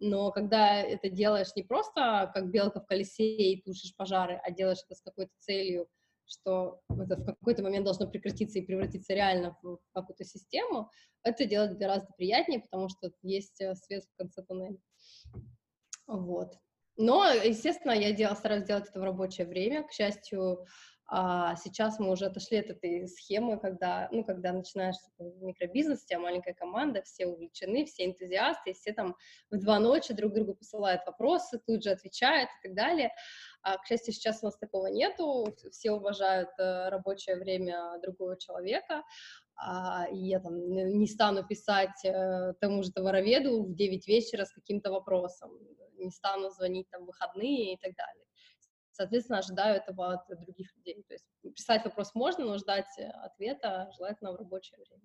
но 0.00 0.30
когда 0.30 0.80
это 0.80 1.08
делаешь 1.08 1.54
не 1.56 1.62
просто 1.62 2.30
как 2.34 2.50
белка 2.50 2.80
в 2.80 2.86
колесе 2.86 3.52
и 3.52 3.62
тушишь 3.62 3.94
пожары, 3.96 4.40
а 4.44 4.50
делаешь 4.50 4.78
это 4.86 4.94
с 4.94 5.02
какой-то 5.02 5.32
целью, 5.40 5.88
что 6.24 6.80
это 6.88 7.16
в 7.16 7.24
какой-то 7.24 7.62
момент 7.62 7.84
должно 7.84 8.06
прекратиться 8.06 8.58
и 8.58 8.64
превратиться 8.64 9.14
реально 9.14 9.56
в 9.62 9.78
какую-то 9.92 10.24
систему, 10.24 10.90
это 11.22 11.46
делать 11.46 11.78
гораздо 11.78 12.12
приятнее, 12.16 12.60
потому 12.60 12.88
что 12.88 13.10
есть 13.22 13.60
э, 13.60 13.74
свет 13.74 14.04
в 14.04 14.16
конце 14.16 14.42
туннеля. 14.42 14.78
Вот. 16.06 16.54
Но, 16.96 17.26
естественно, 17.30 17.92
я 17.92 18.12
дел, 18.12 18.34
стараюсь 18.34 18.64
делать 18.64 18.88
это 18.88 19.00
в 19.00 19.04
рабочее 19.04 19.46
время. 19.46 19.84
К 19.84 19.92
счастью, 19.92 20.66
а 21.10 21.56
сейчас 21.56 21.98
мы 21.98 22.10
уже 22.10 22.26
отошли 22.26 22.58
от 22.58 22.66
этой 22.66 23.08
схемы, 23.08 23.58
когда, 23.58 24.10
ну, 24.12 24.24
когда 24.24 24.52
начинаешь 24.52 24.96
микробизнес, 25.18 26.02
у 26.02 26.06
тебя 26.06 26.18
маленькая 26.18 26.52
команда, 26.52 27.00
все 27.00 27.26
увлечены, 27.26 27.86
все 27.86 28.04
энтузиасты, 28.04 28.70
и 28.70 28.74
все 28.74 28.92
там 28.92 29.16
в 29.50 29.58
два 29.58 29.78
ночи 29.78 30.12
друг 30.12 30.34
другу 30.34 30.54
посылают 30.54 31.00
вопросы, 31.06 31.58
тут 31.66 31.82
же 31.82 31.90
отвечают 31.90 32.50
и 32.50 32.68
так 32.68 32.76
далее. 32.76 33.14
А, 33.62 33.78
к 33.78 33.86
счастью, 33.86 34.12
сейчас 34.12 34.42
у 34.42 34.46
нас 34.46 34.58
такого 34.58 34.88
нету, 34.88 35.46
все 35.72 35.92
уважают 35.92 36.50
э, 36.58 36.90
рабочее 36.90 37.36
время 37.36 37.98
другого 38.02 38.38
человека, 38.38 39.02
а, 39.56 40.06
я 40.12 40.40
там 40.40 40.70
не 40.70 41.06
стану 41.06 41.42
писать 41.42 42.04
э, 42.04 42.52
тому 42.60 42.82
же 42.82 42.92
товароведу 42.92 43.64
в 43.64 43.74
9 43.74 44.06
вечера 44.06 44.44
с 44.44 44.52
каким-то 44.52 44.92
вопросом, 44.92 45.52
не 45.96 46.10
стану 46.10 46.50
звонить 46.50 46.88
там 46.90 47.04
в 47.04 47.06
выходные 47.06 47.74
и 47.74 47.76
так 47.78 47.94
далее 47.96 48.27
соответственно, 48.98 49.38
ожидаю 49.38 49.76
этого 49.76 50.12
от 50.14 50.28
других 50.40 50.74
людей. 50.76 51.04
То 51.06 51.14
есть 51.14 51.24
писать 51.54 51.84
вопрос 51.84 52.14
можно, 52.14 52.44
но 52.44 52.58
ждать 52.58 52.98
э, 52.98 53.06
ответа 53.06 53.90
желательно 53.96 54.32
в 54.32 54.36
рабочее 54.36 54.76
время. 54.78 55.02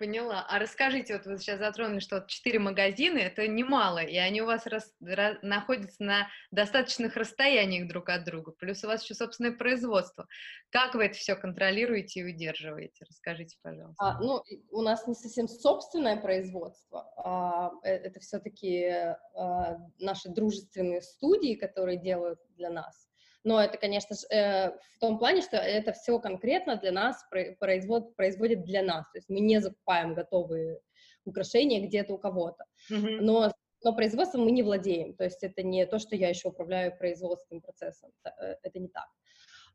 Поняла. 0.00 0.46
А 0.48 0.58
расскажите, 0.58 1.12
вот 1.12 1.26
вы 1.26 1.36
сейчас 1.36 1.58
затронули, 1.58 1.98
что 1.98 2.24
четыре 2.26 2.58
магазина, 2.58 3.18
это 3.18 3.46
немало, 3.46 3.98
и 3.98 4.16
они 4.16 4.40
у 4.40 4.46
вас 4.46 4.66
рас, 4.66 4.94
ra, 5.02 5.36
находятся 5.42 6.02
на 6.02 6.28
достаточных 6.50 7.16
расстояниях 7.16 7.86
друг 7.86 8.08
от 8.08 8.24
друга, 8.24 8.52
плюс 8.52 8.82
у 8.82 8.86
вас 8.86 9.02
еще 9.02 9.14
собственное 9.14 9.52
производство. 9.52 10.26
Как 10.70 10.94
вы 10.94 11.04
это 11.04 11.16
все 11.16 11.36
контролируете 11.36 12.20
и 12.20 12.24
удерживаете? 12.24 13.04
Расскажите, 13.06 13.58
пожалуйста. 13.60 14.02
А, 14.02 14.18
ну, 14.22 14.42
у 14.70 14.80
нас 14.80 15.06
не 15.06 15.14
совсем 15.14 15.46
собственное 15.46 16.16
производство, 16.16 17.12
а, 17.18 17.70
э, 17.84 17.90
это 17.90 18.20
все-таки 18.20 18.86
а, 19.34 19.76
наши 19.98 20.30
дружественные 20.30 21.02
студии, 21.02 21.56
которые 21.56 21.98
делают 21.98 22.40
для 22.56 22.70
нас. 22.70 23.09
Но 23.44 23.62
это, 23.62 23.78
конечно 23.78 24.16
же, 24.16 24.26
э, 24.28 24.70
в 24.70 24.98
том 25.00 25.18
плане, 25.18 25.42
что 25.42 25.56
это 25.56 25.92
все 25.92 26.18
конкретно 26.18 26.76
для 26.76 26.92
нас 26.92 27.24
производ, 27.58 28.14
производит 28.16 28.64
для 28.64 28.82
нас, 28.82 29.06
то 29.10 29.18
есть 29.18 29.28
мы 29.28 29.40
не 29.40 29.60
закупаем 29.60 30.14
готовые 30.14 30.80
украшения 31.24 31.86
где-то 31.86 32.14
у 32.14 32.18
кого-то, 32.18 32.64
mm-hmm. 32.90 33.20
но 33.20 33.52
но 33.82 33.94
производством 33.94 34.44
мы 34.44 34.50
не 34.50 34.62
владеем, 34.62 35.14
то 35.14 35.24
есть 35.24 35.42
это 35.42 35.62
не 35.62 35.86
то, 35.86 35.98
что 35.98 36.14
я 36.14 36.28
еще 36.28 36.48
управляю 36.48 36.94
производственным 36.96 37.62
процессом, 37.62 38.10
э, 38.24 38.56
это 38.62 38.78
не 38.78 38.88
так. 38.88 39.06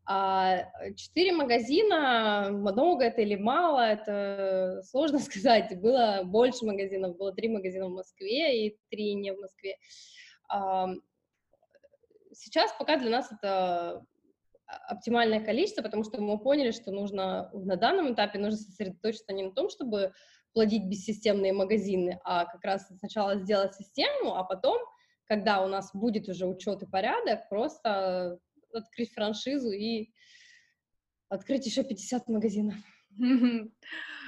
А 0.08 0.70
четыре 0.96 1.32
магазина, 1.32 2.50
много 2.52 3.06
это 3.06 3.22
или 3.22 3.36
мало, 3.36 3.80
это 3.80 4.84
сложно 4.84 5.20
сказать. 5.20 5.80
Было 5.82 6.22
больше 6.24 6.66
магазинов, 6.66 7.18
было 7.18 7.34
три 7.34 7.50
магазина 7.50 7.88
в 7.88 7.94
Москве 7.94 8.68
и 8.68 8.78
три 8.90 9.16
не 9.16 9.34
в 9.34 9.40
Москве. 9.40 9.78
Сейчас 12.36 12.74
пока 12.78 12.98
для 12.98 13.10
нас 13.10 13.32
это 13.32 14.06
оптимальное 14.66 15.44
количество, 15.44 15.82
потому 15.82 16.04
что 16.04 16.22
мы 16.22 16.40
поняли, 16.40 16.72
что 16.72 16.92
нужно 16.92 17.50
на 17.54 17.76
данном 17.76 18.14
этапе 18.14 18.40
нужно 18.40 18.58
сосредоточиться 18.58 19.34
не 19.34 19.44
на 19.44 19.52
том, 19.52 19.70
чтобы 19.70 20.14
плодить 20.54 20.86
бессистемные 20.86 21.54
магазины, 21.54 22.20
а 22.24 22.46
как 22.46 22.64
раз 22.64 22.88
сначала 23.00 23.36
сделать 23.36 23.76
систему, 23.76 24.36
а 24.36 24.44
потом, 24.44 24.80
когда 25.26 25.64
у 25.64 25.68
нас 25.68 25.92
будет 25.94 26.30
уже 26.30 26.46
учет 26.48 26.82
и 26.82 26.88
порядок, 26.88 27.48
просто 27.50 28.40
открыть 28.74 29.14
франшизу 29.14 29.72
и 29.72 30.12
открыть 31.30 31.66
еще 31.66 31.84
50 31.84 32.28
магазинов. 32.30 32.76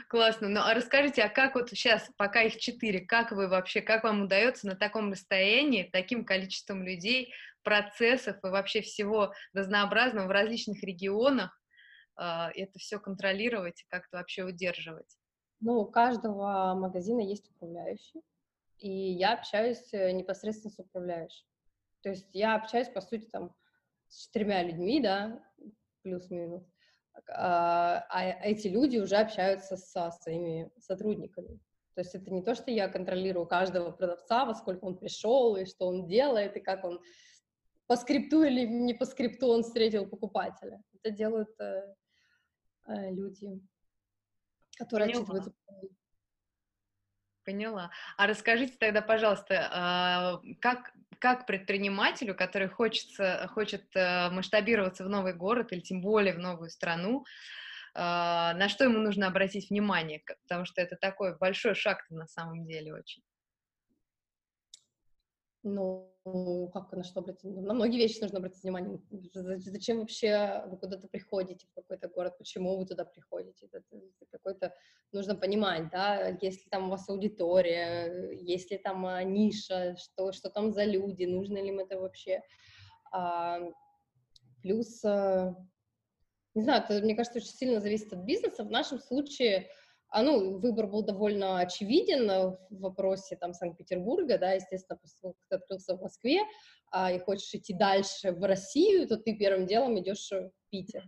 Классно. 0.10 0.48
Ну, 0.48 0.62
а 0.62 0.74
расскажите, 0.74 1.22
а 1.22 1.30
как 1.30 1.56
вот 1.56 1.70
сейчас, 1.70 2.10
пока 2.16 2.42
их 2.42 2.58
четыре, 2.58 3.02
как 3.02 3.32
вы 3.32 3.50
вообще, 3.50 3.82
как 3.82 4.06
вам 4.06 4.24
удается 4.24 4.66
на 4.66 4.76
таком 4.76 5.12
расстоянии, 5.12 5.90
таким 5.92 6.24
количеством 6.24 6.84
людей, 6.84 7.34
процессов 7.68 8.38
и 8.46 8.48
вообще 8.48 8.80
всего 8.80 9.34
разнообразного 9.52 10.28
в 10.28 10.32
различных 10.32 10.82
регионах 10.84 11.52
э, 12.18 12.24
это 12.56 12.80
все 12.80 12.98
контролировать 12.98 13.82
и 13.82 13.88
как-то 13.90 14.16
вообще 14.16 14.46
удерживать? 14.46 15.18
Ну, 15.60 15.80
у 15.80 15.86
каждого 15.86 16.76
магазина 16.76 17.20
есть 17.20 17.50
управляющий, 17.50 18.22
и 18.78 18.90
я 18.90 19.34
общаюсь 19.34 19.94
э, 19.94 20.12
непосредственно 20.14 20.72
с 20.72 20.80
управляющим. 20.80 21.46
То 22.04 22.10
есть 22.10 22.30
я 22.32 22.56
общаюсь, 22.56 22.88
по 22.88 23.02
сути, 23.02 23.26
там, 23.26 23.54
с 24.08 24.28
четырьмя 24.28 24.64
людьми, 24.64 25.02
да, 25.02 25.44
плюс-минус, 26.04 26.64
а, 27.30 28.06
а 28.10 28.24
эти 28.46 28.70
люди 28.70 28.98
уже 28.98 29.18
общаются 29.18 29.76
со 29.76 30.12
своими 30.12 30.72
сотрудниками. 30.80 31.60
То 31.96 32.02
есть 32.02 32.16
это 32.16 32.32
не 32.32 32.44
то, 32.44 32.56
что 32.56 32.72
я 32.72 32.88
контролирую 32.88 33.46
каждого 33.46 33.92
продавца, 33.92 34.46
во 34.46 34.54
сколько 34.54 34.86
он 34.86 34.98
пришел, 34.98 35.58
и 35.58 35.66
что 35.66 35.88
он 35.88 36.06
делает, 36.06 36.56
и 36.56 36.62
как 36.62 36.86
он 36.86 37.02
по 37.88 37.96
скрипту 37.96 38.44
или 38.44 38.66
не 38.66 38.94
по 38.94 39.06
скрипту 39.06 39.48
он 39.48 39.64
встретил 39.64 40.06
покупателя. 40.08 40.82
Это 40.94 41.16
делают 41.16 41.50
э, 41.60 41.94
э, 42.88 43.12
люди, 43.12 43.60
которые 44.78 45.08
Поняла. 45.08 45.22
отчитываются. 45.22 45.54
Поняла. 47.46 47.92
А 48.18 48.28
расскажите 48.28 48.76
тогда, 48.78 49.02
пожалуйста, 49.02 49.70
а, 49.72 50.42
как 50.60 50.94
как 51.20 51.48
предпринимателю, 51.48 52.36
который 52.36 52.68
хочется, 52.68 53.50
хочет 53.52 53.86
э, 53.96 54.30
масштабироваться 54.30 55.04
в 55.04 55.10
новый 55.10 55.34
город 55.34 55.72
или 55.72 55.80
тем 55.80 56.00
более 56.00 56.34
в 56.34 56.38
новую 56.38 56.70
страну, 56.70 57.26
а, 57.96 58.54
на 58.54 58.70
что 58.70 58.84
ему 58.84 59.00
нужно 59.00 59.26
обратить 59.26 59.72
внимание, 59.72 60.22
потому 60.44 60.66
что 60.66 60.80
это 60.80 60.96
такой 60.96 61.36
большой 61.36 61.74
шаг 61.74 62.06
на 62.10 62.28
самом 62.28 62.66
деле 62.66 62.94
очень. 62.94 63.24
Ну, 65.68 66.70
как 66.74 66.92
на 66.94 67.04
что 67.04 67.20
обратить? 67.20 67.44
На 67.56 67.74
многие 67.74 67.98
вещи 67.98 68.22
нужно 68.22 68.40
обратить 68.40 68.64
внимание. 68.64 69.00
Зачем 69.34 70.00
вообще 70.00 70.64
вы 70.68 70.78
куда-то 70.78 71.08
приходите 71.08 71.68
в 71.68 71.74
какой-то 71.74 72.08
город? 72.08 72.38
Почему 72.38 72.78
вы 72.78 72.86
туда 72.86 73.06
приходите? 73.06 73.68
Это 73.68 73.84
какой-то 74.32 74.74
нужно 75.12 75.36
понимать, 75.36 75.90
да, 75.90 76.38
если 76.42 76.70
там 76.70 76.88
у 76.88 76.90
вас 76.92 77.08
аудитория, 77.10 78.32
если 78.34 78.78
там 78.78 79.06
а, 79.06 79.24
ниша, 79.24 79.96
что, 79.98 80.32
что 80.32 80.50
там 80.50 80.72
за 80.72 80.84
люди, 80.84 81.24
нужно 81.26 81.58
ли 81.58 81.70
им 81.70 81.80
это 81.80 82.00
вообще. 82.00 82.42
А, 83.12 83.60
плюс, 84.62 85.04
а, 85.06 85.56
не 86.56 86.64
знаю, 86.64 86.84
это, 86.84 87.02
мне 87.02 87.16
кажется, 87.16 87.40
очень 87.40 87.50
сильно 87.50 87.80
зависит 87.80 88.12
от 88.12 88.20
бизнеса. 88.20 88.64
В 88.64 88.72
нашем 88.72 89.00
случае 89.00 89.70
а, 90.10 90.24
ну, 90.24 90.58
выбор 90.60 90.88
был 90.88 91.04
довольно 91.04 91.60
очевиден 91.60 92.28
в 92.28 92.58
вопросе 92.70 93.36
там 93.36 93.54
Санкт-Петербурга, 93.54 94.38
да, 94.38 94.54
естественно, 94.54 94.98
после 94.98 95.20
того, 95.22 95.34
как 95.34 95.44
ты 95.50 95.56
открылся 95.56 95.96
в 95.96 96.02
Москве, 96.02 96.42
а, 96.92 97.12
и 97.12 97.20
хочешь 97.20 97.54
идти 97.54 97.74
дальше 97.74 98.32
в 98.32 98.44
Россию, 98.44 99.08
то 99.08 99.18
ты 99.18 99.36
первым 99.36 99.66
делом 99.66 100.00
идешь 100.00 100.32
в 100.32 100.52
Питер. 100.70 101.04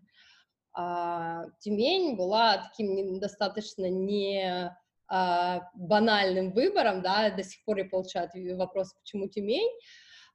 А, 0.74 1.46
Тюмень 1.60 2.15
была 2.15 2.58
таким 2.58 3.20
достаточно 3.20 3.89
не 3.89 4.75
а, 5.08 5.62
банальным 5.75 6.51
выбором, 6.51 7.01
да, 7.01 7.29
до 7.29 7.44
сих 7.44 7.63
пор 7.63 7.77
я 7.77 7.86
получаю 7.86 8.29
вопрос, 8.58 8.94
почему 8.94 9.27
Тюмень, 9.27 9.72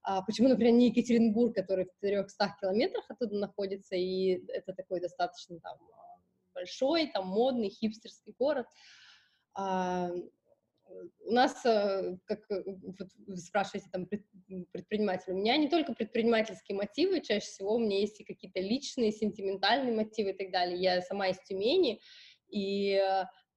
а, 0.03 0.23
почему, 0.23 0.49
например, 0.49 0.73
не 0.75 0.89
Екатеринбург, 0.89 1.55
который 1.55 1.85
в 1.85 1.93
400 2.01 2.57
километрах 2.61 3.05
оттуда 3.09 3.37
находится, 3.37 3.95
и 3.95 4.45
это 4.49 4.73
такой 4.73 5.01
достаточно 5.01 5.61
там 5.61 5.79
большой, 6.65 7.07
там 7.09 7.27
модный, 7.27 7.69
хипстерский 7.69 8.35
город. 8.39 8.67
А, 9.55 10.11
у 11.27 11.33
нас, 11.33 11.65
э, 11.65 12.17
как 12.27 12.41
э, 12.51 12.63
вот 12.67 13.09
вы 13.27 13.37
спрашиваете, 13.37 13.89
там, 13.91 14.07
предприниматель, 14.73 15.33
у 15.33 15.37
меня 15.37 15.57
не 15.57 15.69
только 15.69 15.95
предпринимательские 15.95 16.77
мотивы, 16.77 17.21
чаще 17.21 17.47
всего 17.47 17.75
у 17.75 17.79
меня 17.79 18.01
есть 18.01 18.21
и 18.21 18.25
какие-то 18.25 18.61
личные, 18.61 19.13
сентиментальные 19.13 19.95
мотивы 19.95 20.31
и 20.31 20.35
так 20.35 20.51
далее. 20.53 20.79
Я 20.79 21.03
сама 21.03 21.29
из 21.29 21.39
Тюмени, 21.41 22.01
и 22.49 23.01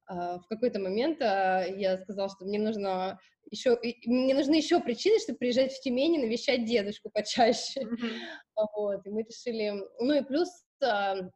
Uh, 0.10 0.40
в 0.40 0.48
какой-то 0.48 0.80
момент 0.80 1.22
uh, 1.22 1.78
я 1.78 1.98
сказала, 1.98 2.30
что 2.30 2.46
мне 2.46 2.60
нужно 2.60 3.20
еще, 3.52 3.78
мне 4.06 4.34
нужны 4.34 4.56
еще 4.56 4.80
причины, 4.80 5.20
чтобы 5.20 5.38
приезжать 5.38 5.74
в 5.74 5.82
Тюмень 5.82 6.16
и 6.16 6.20
навещать 6.20 6.64
дедушку 6.64 7.10
почаще. 7.10 7.82
Mm-hmm. 7.82 8.64
Вот, 8.78 9.06
и 9.06 9.10
мы 9.10 9.24
решили, 9.24 9.74
ну 10.00 10.14
и 10.14 10.22
плюс 10.24 10.48
uh, 10.82 11.30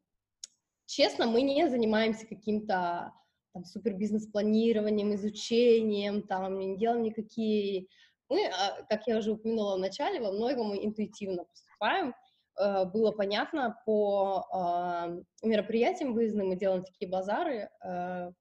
честно, 0.91 1.25
мы 1.25 1.41
не 1.41 1.69
занимаемся 1.69 2.27
каким-то 2.27 3.13
там 3.53 3.65
супер 3.65 3.93
бизнес-планированием, 3.93 5.13
изучением, 5.15 6.23
там 6.23 6.59
не 6.59 6.77
делаем 6.77 7.03
никакие... 7.03 7.87
Мы, 8.29 8.45
а, 8.47 8.83
как 8.89 9.07
я 9.07 9.17
уже 9.17 9.31
упомянула 9.31 9.75
в 9.75 9.79
начале, 9.79 10.21
во 10.21 10.31
многом 10.31 10.67
мы 10.67 10.85
интуитивно 10.85 11.43
поступаем. 11.43 12.13
Э, 12.57 12.85
было 12.85 13.11
понятно 13.11 13.77
по 13.85 14.45
а, 14.51 15.09
мероприятиям 15.43 16.13
выездным, 16.13 16.47
мы 16.47 16.55
делаем 16.55 16.83
такие 16.83 17.09
базары, 17.09 17.69
э, 17.83 18.31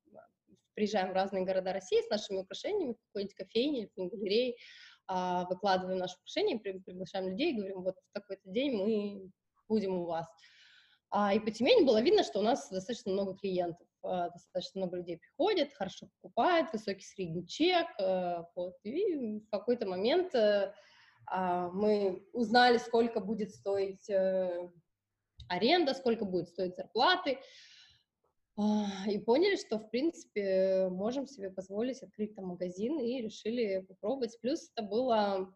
приезжаем 0.75 1.11
в 1.11 1.15
разные 1.15 1.45
города 1.45 1.73
России 1.73 2.01
с 2.01 2.11
нашими 2.11 2.39
украшениями, 2.39 2.93
в 2.93 3.07
какой-нибудь 3.07 3.35
кофейне, 3.35 3.89
в 3.97 4.09
галерее, 4.09 4.55
а, 5.09 5.45
выкладываем 5.49 5.99
наши 5.99 6.15
украшения, 6.19 6.59
приглашаем 6.59 7.29
людей, 7.29 7.55
говорим, 7.55 7.83
вот 7.83 7.97
в 7.97 8.13
такой-то 8.13 8.49
день 8.49 8.77
мы 8.77 9.31
будем 9.69 9.95
у 9.95 10.07
вас. 10.07 10.27
А, 11.11 11.35
и 11.35 11.41
по 11.41 11.51
Тюмени 11.51 11.85
было 11.85 12.01
видно, 12.01 12.23
что 12.23 12.39
у 12.39 12.43
нас 12.43 12.71
достаточно 12.71 13.13
много 13.13 13.35
клиентов, 13.35 13.87
а, 14.03 14.31
достаточно 14.31 14.81
много 14.81 14.99
людей 14.99 15.19
приходят, 15.19 15.73
хорошо 15.73 16.09
покупают, 16.21 16.73
высокий 16.73 17.05
средний 17.05 17.47
чек, 17.47 17.87
а, 17.99 18.47
вот, 18.55 18.75
и 18.85 19.41
в 19.41 19.51
какой-то 19.51 19.87
момент 19.87 20.35
э, 20.37 20.73
а, 21.27 21.69
мы 21.71 22.25
узнали, 22.33 22.79
сколько 22.79 23.19
будет 23.19 23.53
стоить 23.53 24.09
э, 24.09 24.71
аренда, 25.49 25.95
сколько 25.95 26.25
будет 26.25 26.49
стоить 26.49 26.77
зарплаты, 26.77 27.39
и 29.07 29.19
поняли, 29.21 29.57
что, 29.57 29.79
в 29.79 29.89
принципе, 29.89 30.89
можем 30.91 31.27
себе 31.27 31.51
позволить 31.51 32.03
открыть 32.03 32.35
там 32.35 32.49
магазин 32.49 32.99
и 32.99 33.23
решили 33.23 33.79
попробовать. 33.89 34.39
Плюс 34.43 34.71
это 34.75 34.83
было 34.87 35.55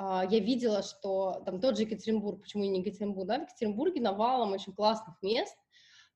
я 0.00 0.38
видела, 0.40 0.82
что 0.82 1.42
там 1.44 1.60
тот 1.60 1.76
же 1.76 1.82
Екатеринбург, 1.82 2.42
почему 2.42 2.64
не 2.64 2.80
Екатеринбург, 2.80 3.28
да, 3.28 3.38
в 3.38 3.42
Екатеринбурге 3.42 4.00
навалом 4.00 4.52
очень 4.52 4.72
классных 4.72 5.20
мест 5.22 5.56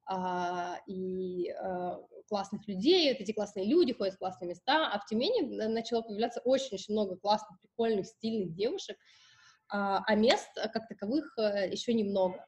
а, 0.07 0.79
и 0.87 1.51
а, 1.51 2.01
классных 2.29 2.67
людей, 2.69 3.13
вот 3.13 3.21
эти 3.21 3.33
классные 3.33 3.67
люди 3.67 3.93
ходят 3.93 4.15
в 4.15 4.19
классные 4.19 4.49
места, 4.49 4.91
а 4.93 4.99
в 4.99 5.07
Тюмени 5.07 5.43
начало 5.69 6.03
появляться 6.03 6.41
очень-очень 6.41 6.95
много 6.95 7.17
классных, 7.17 7.61
прикольных, 7.61 8.07
стильных 8.07 8.55
девушек, 8.55 8.97
а, 9.69 10.03
а 10.07 10.15
мест 10.15 10.49
как 10.55 10.89
таковых 10.89 11.37
э, 11.39 11.71
еще 11.71 11.95
немного. 11.95 12.45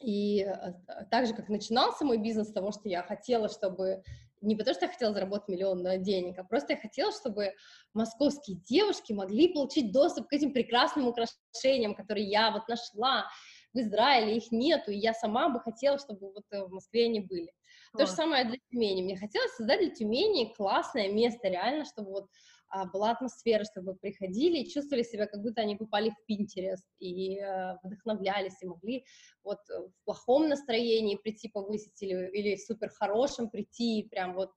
И 0.00 0.42
э, 0.42 0.72
так 1.10 1.26
же, 1.26 1.34
как 1.34 1.48
начинался 1.48 2.04
мой 2.04 2.18
бизнес 2.18 2.48
с 2.48 2.52
того, 2.52 2.72
что 2.72 2.88
я 2.88 3.02
хотела, 3.02 3.48
чтобы 3.48 4.02
не 4.40 4.56
потому, 4.56 4.74
что 4.74 4.86
я 4.86 4.92
хотела 4.92 5.12
заработать 5.12 5.48
миллион 5.48 6.02
денег, 6.02 6.38
а 6.38 6.44
просто 6.44 6.74
я 6.74 6.80
хотела, 6.80 7.12
чтобы 7.12 7.52
московские 7.94 8.58
девушки 8.58 9.12
могли 9.12 9.52
получить 9.52 9.92
доступ 9.92 10.28
к 10.28 10.32
этим 10.32 10.52
прекрасным 10.52 11.08
украшениям, 11.08 11.94
которые 11.94 12.26
я 12.28 12.50
вот 12.50 12.68
нашла 12.68 13.26
в 13.72 13.78
Израиле, 13.78 14.36
их 14.36 14.50
нету, 14.52 14.90
и 14.90 14.96
я 14.96 15.12
сама 15.12 15.48
бы 15.48 15.60
хотела, 15.60 15.98
чтобы 15.98 16.32
вот 16.32 16.44
э, 16.50 16.64
в 16.64 16.70
Москве 16.70 17.04
они 17.06 17.20
были. 17.20 17.52
То 17.96 18.06
же 18.06 18.12
самое 18.12 18.44
для 18.44 18.58
Тюмени. 18.70 19.02
Мне 19.02 19.16
хотелось 19.16 19.52
создать 19.52 19.80
для 19.80 19.90
Тюмени 19.90 20.52
классное 20.54 21.10
место, 21.10 21.48
реально, 21.48 21.84
чтобы 21.84 22.10
вот 22.10 22.24
а, 22.24 22.55
была 22.92 23.12
атмосфера, 23.12 23.64
чтобы 23.64 23.94
приходили 23.94 24.58
и 24.58 24.68
чувствовали 24.68 25.02
себя, 25.02 25.26
как 25.26 25.42
будто 25.42 25.60
они 25.60 25.76
попали 25.76 26.10
в 26.10 26.26
Пинтерест, 26.26 26.86
и 26.98 27.38
э, 27.38 27.76
вдохновлялись, 27.82 28.60
и 28.62 28.66
могли 28.66 29.04
вот 29.42 29.60
в 29.68 30.04
плохом 30.04 30.48
настроении 30.48 31.16
прийти 31.16 31.48
повысить 31.48 32.02
или, 32.02 32.28
или 32.30 32.56
в 32.56 32.60
супер 32.60 32.90
хорошем 32.90 33.50
прийти 33.50 34.00
и 34.00 34.08
прям 34.08 34.34
вот 34.34 34.50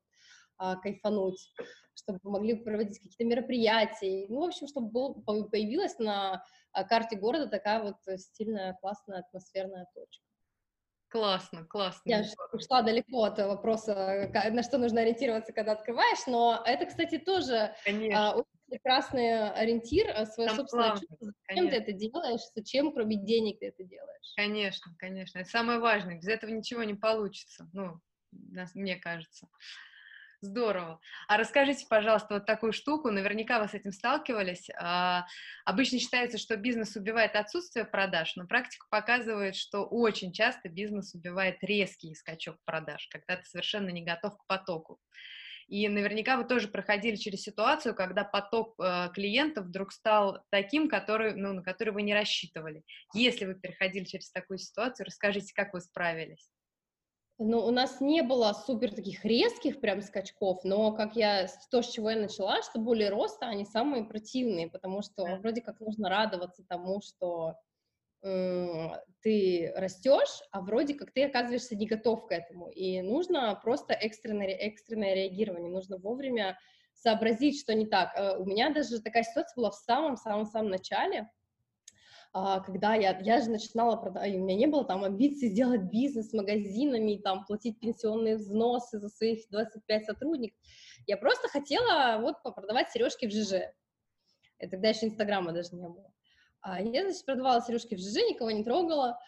а, 0.57 0.75
кайфануть, 0.75 1.53
чтобы 1.93 2.19
могли 2.23 2.53
проводить 2.55 2.99
какие-то 2.99 3.23
мероприятия, 3.23 4.27
ну, 4.27 4.41
в 4.41 4.43
общем, 4.43 4.67
чтобы 4.67 4.89
был, 4.89 5.49
появилась 5.49 5.97
на 5.99 6.43
а, 6.73 6.83
карте 6.83 7.15
города 7.15 7.47
такая 7.47 7.81
вот 7.81 8.19
стильная, 8.19 8.77
классная, 8.81 9.19
атмосферная 9.19 9.87
точка. 9.95 10.28
Классно, 11.09 11.65
классно. 11.65 12.09
Я 12.09 12.23
ушла 12.53 12.81
далеко 12.83 13.23
от 13.23 13.39
вопроса, 13.39 14.29
на 14.51 14.63
что 14.63 14.77
нужно 14.77 15.01
ориентироваться, 15.01 15.53
когда 15.53 15.71
открываешь, 15.71 16.25
но 16.27 16.61
это, 16.65 16.85
кстати, 16.85 17.17
тоже 17.17 17.73
а, 18.13 18.35
очень 18.35 18.45
прекрасный 18.69 19.49
ориентир, 19.51 20.11
а, 20.15 20.25
свое 20.25 20.49
Там 20.49 20.57
собственное 20.57 20.85
плавно, 20.85 20.99
чувство, 21.01 21.17
зачем 21.21 21.33
конечно. 21.47 21.69
ты 21.69 21.75
это 21.77 21.91
делаешь, 21.93 22.41
зачем, 22.55 22.91
кроме 22.93 23.15
денег, 23.15 23.59
ты 23.59 23.67
это 23.67 23.83
делаешь. 23.83 24.33
Конечно, 24.35 24.93
конечно, 24.99 25.39
это 25.39 25.49
самое 25.49 25.79
важное, 25.79 26.17
без 26.17 26.27
этого 26.27 26.51
ничего 26.51 26.83
не 26.83 26.93
получится, 26.93 27.67
ну, 27.73 27.99
мне 28.75 28.95
кажется. 28.97 29.47
Здорово. 30.41 31.01
А 31.27 31.35
расскажите, 31.35 31.85
пожалуйста, 31.89 32.35
вот 32.35 32.45
такую 32.45 32.71
штуку, 32.71 33.11
наверняка 33.11 33.59
вы 33.59 33.67
с 33.67 33.73
этим 33.73 33.91
сталкивались. 33.91 34.69
А, 34.79 35.25
обычно 35.65 35.99
считается, 35.99 36.37
что 36.37 36.55
бизнес 36.55 36.95
убивает 36.95 37.35
отсутствие 37.35 37.83
продаж, 37.83 38.37
но 38.37 38.47
практика 38.47 38.85
показывает, 38.89 39.57
что 39.57 39.83
очень 39.83 40.31
часто 40.31 40.69
бизнес 40.69 41.13
убивает 41.13 41.57
резкий 41.61 42.15
скачок 42.15 42.55
продаж, 42.63 43.09
когда 43.09 43.35
ты 43.35 43.45
совершенно 43.49 43.89
не 43.89 44.05
готов 44.05 44.37
к 44.37 44.47
потоку. 44.47 44.97
И 45.67 45.87
наверняка 45.89 46.37
вы 46.37 46.45
тоже 46.45 46.69
проходили 46.69 47.17
через 47.17 47.41
ситуацию, 47.41 47.93
когда 47.93 48.23
поток 48.23 48.73
э, 48.79 49.09
клиентов 49.13 49.65
вдруг 49.65 49.91
стал 49.91 50.39
таким, 50.49 50.87
который, 50.89 51.35
ну, 51.35 51.53
на 51.53 51.61
который 51.61 51.93
вы 51.93 52.01
не 52.01 52.13
рассчитывали. 52.13 52.83
Если 53.13 53.45
вы 53.45 53.55
переходили 53.55 54.05
через 54.05 54.31
такую 54.31 54.57
ситуацию, 54.57 55.05
расскажите, 55.05 55.53
как 55.53 55.73
вы 55.73 55.81
справились. 55.81 56.49
Ну, 57.41 57.65
у 57.65 57.71
нас 57.71 58.01
не 58.01 58.21
было 58.21 58.51
супер 58.51 58.93
таких 58.93 59.23
резких 59.23 59.79
прям 59.79 60.01
скачков, 60.01 60.65
но 60.65 60.91
как 60.91 61.15
я, 61.15 61.47
то, 61.71 61.81
с 61.81 61.89
чего 61.89 62.09
я 62.09 62.17
начала, 62.17 62.61
что 62.61 62.79
боли 62.79 63.05
роста, 63.05 63.45
они 63.45 63.63
самые 63.63 64.03
противные, 64.03 64.69
потому 64.69 65.01
что 65.01 65.23
да. 65.23 65.37
вроде 65.37 65.61
как 65.61 65.79
нужно 65.79 66.09
радоваться 66.09 66.65
тому, 66.67 67.01
что 67.01 67.55
э, 68.23 68.89
ты 69.21 69.71
растешь, 69.73 70.41
а 70.51 70.59
вроде 70.59 70.95
как 70.95 71.13
ты 71.13 71.23
оказываешься 71.23 71.77
не 71.77 71.87
готов 71.87 72.27
к 72.27 72.33
этому, 72.33 72.69
и 72.71 73.01
нужно 73.01 73.57
просто 73.63 73.93
экстренное, 73.93 74.49
экстренное 74.49 75.13
реагирование, 75.13 75.71
нужно 75.71 75.97
вовремя 75.97 76.59
сообразить, 76.93 77.57
что 77.57 77.73
не 77.73 77.85
так. 77.85 78.11
Э, 78.17 78.37
у 78.37 78.43
меня 78.43 78.69
даже 78.73 79.01
такая 79.01 79.23
ситуация 79.23 79.55
была 79.55 79.71
в 79.71 79.75
самом-самом-самом 79.75 80.69
начале, 80.69 81.29
когда 82.31 82.93
я, 82.93 83.17
я 83.19 83.41
же 83.41 83.49
начинала 83.49 83.95
продавать, 83.95 84.35
у 84.35 84.39
меня 84.39 84.55
не 84.55 84.67
было 84.67 84.85
там 84.85 85.03
амбиций 85.03 85.49
сделать 85.49 85.81
бизнес 85.83 86.29
с 86.29 86.33
магазинами, 86.33 87.19
там, 87.23 87.45
платить 87.45 87.79
пенсионные 87.79 88.37
взносы 88.37 88.99
за 88.99 89.09
своих 89.09 89.49
25 89.49 90.05
сотрудников. 90.05 90.57
Я 91.07 91.17
просто 91.17 91.47
хотела 91.47 92.19
вот 92.21 92.41
продавать 92.43 92.91
сережки 92.91 93.25
в 93.25 93.31
ЖЖ. 93.31 93.73
И 94.59 94.67
тогда 94.67 94.89
еще 94.89 95.07
Инстаграма 95.07 95.53
даже 95.53 95.75
не 95.75 95.87
было. 95.87 96.13
А 96.61 96.81
я, 96.81 97.03
значит, 97.03 97.25
продавала 97.25 97.61
сережки 97.61 97.95
в 97.95 97.99
ЖЖ, 97.99 98.15
никого 98.29 98.51
не 98.51 98.63
трогала. 98.63 99.19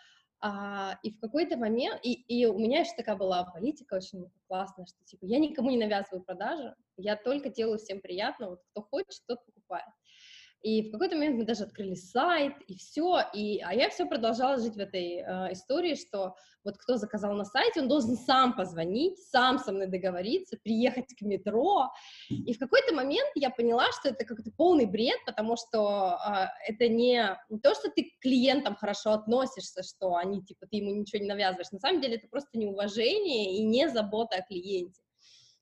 А, 0.43 0.97
и 1.03 1.11
в 1.11 1.19
какой-то 1.19 1.55
момент, 1.55 1.99
и, 2.03 2.13
и 2.13 2.47
у 2.47 2.57
меня 2.57 2.79
еще 2.79 2.93
такая 2.97 3.15
была 3.15 3.43
политика 3.43 3.95
очень 3.95 4.25
классная, 4.47 4.87
что 4.87 5.03
типа 5.05 5.25
я 5.25 5.37
никому 5.37 5.69
не 5.69 5.77
навязываю 5.77 6.23
продажи, 6.23 6.75
я 6.97 7.15
только 7.15 7.49
делаю 7.49 7.77
всем 7.77 8.01
приятно, 8.01 8.49
вот 8.49 8.61
кто 8.71 8.81
хочет, 8.81 9.21
тот 9.27 9.45
покупает. 9.45 9.85
И 10.61 10.89
в 10.89 10.91
какой-то 10.91 11.15
момент 11.15 11.37
мы 11.37 11.45
даже 11.45 11.63
открыли 11.63 11.95
сайт, 11.95 12.53
и 12.67 12.75
все, 12.75 13.21
и, 13.33 13.59
а 13.61 13.73
я 13.73 13.89
все 13.89 14.05
продолжала 14.05 14.59
жить 14.59 14.75
в 14.75 14.79
этой 14.79 15.17
э, 15.17 15.53
истории, 15.53 15.95
что 15.95 16.35
вот 16.63 16.77
кто 16.77 16.97
заказал 16.97 17.33
на 17.33 17.45
сайте, 17.45 17.81
он 17.81 17.87
должен 17.87 18.15
сам 18.15 18.55
позвонить, 18.55 19.17
сам 19.17 19.57
со 19.57 19.71
мной 19.71 19.87
договориться, 19.87 20.57
приехать 20.63 21.15
к 21.17 21.21
метро, 21.21 21.89
и 22.29 22.53
в 22.53 22.59
какой-то 22.59 22.93
момент 22.93 23.31
я 23.33 23.49
поняла, 23.49 23.85
что 23.99 24.09
это 24.09 24.23
какой-то 24.23 24.51
полный 24.51 24.85
бред, 24.85 25.17
потому 25.25 25.57
что 25.57 26.19
э, 26.27 26.71
это 26.71 26.87
не, 26.87 27.37
не 27.49 27.59
то, 27.59 27.73
что 27.73 27.89
ты 27.89 28.03
к 28.03 28.21
клиентам 28.21 28.75
хорошо 28.75 29.13
относишься, 29.13 29.81
что 29.81 30.15
они, 30.15 30.43
типа, 30.43 30.67
ты 30.67 30.77
ему 30.77 30.93
ничего 30.93 31.23
не 31.23 31.27
навязываешь, 31.27 31.71
на 31.71 31.79
самом 31.79 32.01
деле 32.01 32.17
это 32.17 32.27
просто 32.27 32.59
неуважение 32.59 33.55
и 33.55 33.63
не 33.63 33.89
забота 33.89 34.35
о 34.35 34.43
клиенте. 34.43 35.01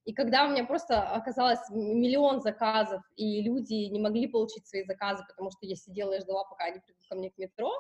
И 0.10 0.14
когда 0.14 0.48
у 0.48 0.50
меня 0.50 0.64
просто 0.64 1.04
оказалось 1.04 1.60
миллион 1.70 2.42
заказов, 2.42 3.04
и 3.16 3.44
люди 3.44 3.76
не 3.92 4.00
могли 4.00 4.26
получить 4.26 4.68
свои 4.68 4.84
заказы, 4.84 5.24
потому 5.28 5.52
что 5.52 5.68
я 5.68 5.76
сидела 5.76 6.14
и 6.14 6.20
ждала, 6.20 6.46
пока 6.46 6.64
они 6.64 6.80
придут 6.80 7.06
ко 7.08 7.16
мне 7.16 7.30
к 7.30 7.38
метро, 7.38 7.72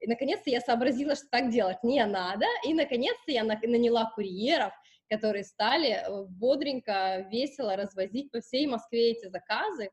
и 0.00 0.06
наконец-то 0.08 0.48
я 0.48 0.62
сообразила, 0.62 1.14
что 1.14 1.26
так 1.30 1.50
делать 1.50 1.84
не 1.84 2.02
надо, 2.06 2.46
и 2.64 2.72
наконец-то 2.72 3.30
я 3.30 3.44
наняла 3.44 4.10
курьеров, 4.14 4.72
которые 5.10 5.44
стали 5.44 5.90
э, 5.90 6.24
бодренько, 6.24 7.28
весело 7.30 7.76
развозить 7.76 8.30
по 8.30 8.40
всей 8.40 8.66
Москве 8.66 9.10
эти 9.10 9.28
заказы, 9.28 9.90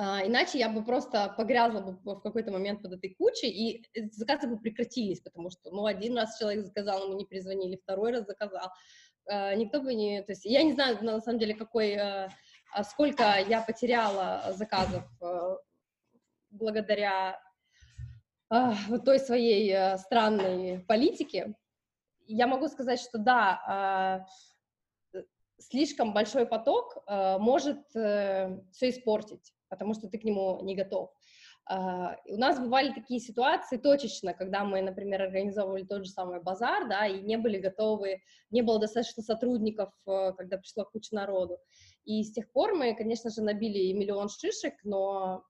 а, 0.00 0.24
иначе 0.24 0.58
я 0.58 0.68
бы 0.68 0.84
просто 0.84 1.34
погрязла 1.36 1.80
бы 1.80 1.98
в 2.04 2.20
какой-то 2.20 2.52
момент 2.52 2.82
под 2.82 2.92
этой 2.92 3.14
кучей, 3.14 3.48
и 3.48 4.10
заказы 4.12 4.46
бы 4.46 4.58
прекратились, 4.58 5.20
потому 5.20 5.50
что, 5.50 5.70
ну, 5.70 5.86
один 5.86 6.16
раз 6.16 6.38
человек 6.38 6.64
заказал, 6.64 7.04
ему 7.04 7.18
не 7.18 7.26
перезвонили, 7.26 7.80
второй 7.82 8.12
раз 8.12 8.24
заказал, 8.24 8.70
никто 9.28 9.80
бы 9.80 9.94
не... 9.94 10.22
То 10.22 10.32
есть 10.32 10.44
я 10.44 10.62
не 10.62 10.72
знаю, 10.72 10.98
на 11.02 11.20
самом 11.20 11.38
деле, 11.38 11.54
какой... 11.54 11.90
Э, 11.90 12.28
а 12.72 12.84
сколько 12.84 13.22
я 13.48 13.62
потеряла 13.62 14.52
заказов 14.52 15.04
э, 15.22 15.56
благодаря 16.50 17.40
вот 18.50 19.04
той 19.04 19.18
своей 19.18 19.98
странной 19.98 20.80
политике. 20.80 21.54
Я 22.26 22.46
могу 22.46 22.68
сказать, 22.68 22.98
что 22.98 23.18
да, 23.18 24.26
слишком 25.58 26.14
большой 26.14 26.46
поток 26.46 26.96
может 27.06 27.86
все 27.88 28.88
испортить, 28.88 29.52
потому 29.68 29.92
что 29.92 30.08
ты 30.08 30.18
к 30.18 30.24
нему 30.24 30.62
не 30.62 30.74
готов. 30.74 31.10
Uh, 31.70 32.14
у 32.28 32.38
нас 32.38 32.58
бывали 32.58 32.92
такие 32.94 33.20
ситуации 33.20 33.76
точечно, 33.76 34.32
когда 34.32 34.64
мы, 34.64 34.80
например, 34.80 35.20
организовывали 35.20 35.84
тот 35.84 36.06
же 36.06 36.10
самый 36.10 36.40
базар, 36.40 36.88
да, 36.88 37.06
и 37.06 37.20
не 37.20 37.36
были 37.36 37.58
готовы, 37.58 38.22
не 38.50 38.62
было 38.62 38.78
достаточно 38.78 39.22
сотрудников, 39.22 39.90
uh, 40.06 40.32
когда 40.34 40.56
пришла 40.56 40.84
куча 40.84 41.14
народу. 41.14 41.58
И 42.06 42.24
с 42.24 42.32
тех 42.32 42.50
пор 42.52 42.74
мы, 42.74 42.94
конечно 42.96 43.28
же, 43.28 43.42
набили 43.42 43.92
миллион 43.92 44.30
шишек, 44.30 44.74
но 44.82 45.44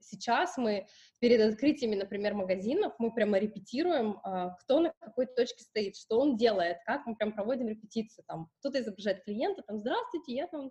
сейчас 0.00 0.56
мы 0.56 0.86
перед 1.20 1.40
открытиями, 1.42 1.94
например, 1.94 2.32
магазинов, 2.32 2.94
мы 2.98 3.12
прямо 3.12 3.38
репетируем, 3.38 4.18
uh, 4.24 4.52
кто 4.60 4.80
на 4.80 4.94
какой 4.98 5.26
точке 5.26 5.62
стоит, 5.62 5.94
что 5.94 6.20
он 6.20 6.38
делает, 6.38 6.78
как 6.86 7.04
мы 7.04 7.16
прям 7.16 7.32
проводим 7.32 7.68
репетицию, 7.68 8.24
там, 8.26 8.48
кто-то 8.60 8.80
изображает 8.80 9.24
клиента, 9.24 9.62
там, 9.66 9.78
здравствуйте, 9.78 10.32
я 10.32 10.46
там, 10.46 10.70